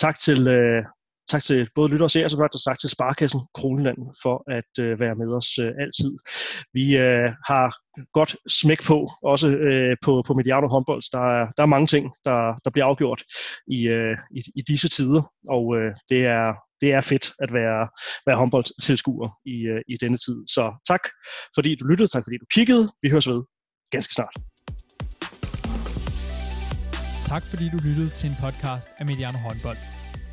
Tak 0.00 0.18
til 0.20 0.40
uh, 0.48 0.84
tak 1.28 1.42
til 1.42 1.68
både 1.74 1.88
lytter 1.90 2.04
og 2.04 2.10
seere, 2.10 2.30
som 2.30 2.38
sagt, 2.38 2.54
og 2.54 2.62
tak 2.64 2.78
til 2.78 2.90
Sparkassen 2.90 3.40
Kronland 3.54 3.98
for 4.22 4.36
at 4.58 4.84
øh, 4.84 5.00
være 5.00 5.14
med 5.14 5.28
os 5.38 5.58
øh, 5.58 5.72
altid. 5.84 6.12
Vi 6.72 6.96
øh, 6.96 7.30
har 7.50 7.76
godt 8.12 8.36
smæk 8.48 8.82
på, 8.84 9.08
også 9.22 9.48
øh, 9.48 9.96
på, 10.04 10.22
på 10.26 10.34
Mediano 10.34 10.68
håndbold. 10.68 11.02
Der 11.12 11.24
er, 11.36 11.46
der 11.56 11.62
er 11.62 11.66
mange 11.74 11.86
ting, 11.86 12.04
der, 12.24 12.38
der 12.64 12.70
bliver 12.70 12.86
afgjort 12.86 13.22
i, 13.66 13.88
øh, 13.88 14.16
i, 14.38 14.40
i 14.54 14.62
disse 14.68 14.88
tider, 14.88 15.22
og 15.48 15.76
øh, 15.76 15.94
det, 16.08 16.26
er, 16.26 16.46
det 16.80 16.92
er 16.92 17.00
fedt 17.00 17.26
at 17.44 17.52
være, 17.52 17.88
være 18.26 18.36
håndboldtilskuer 18.36 19.28
i, 19.46 19.56
øh, 19.72 19.82
i 19.88 19.96
denne 19.96 20.16
tid. 20.16 20.36
Så 20.46 20.64
tak, 20.88 21.00
fordi 21.54 21.74
du 21.74 21.86
lyttede, 21.86 22.08
tak 22.08 22.24
fordi 22.24 22.36
du 22.38 22.46
kiggede. 22.54 22.84
Vi 23.02 23.08
høres 23.10 23.28
ved 23.28 23.42
ganske 23.90 24.14
snart. 24.14 24.34
Tak 27.26 27.42
fordi 27.50 27.68
du 27.68 27.78
lyttede 27.88 28.10
til 28.10 28.26
en 28.30 28.36
podcast 28.44 28.88
af 28.98 29.06
Mediano 29.06 29.38
håndbold. 29.38 29.95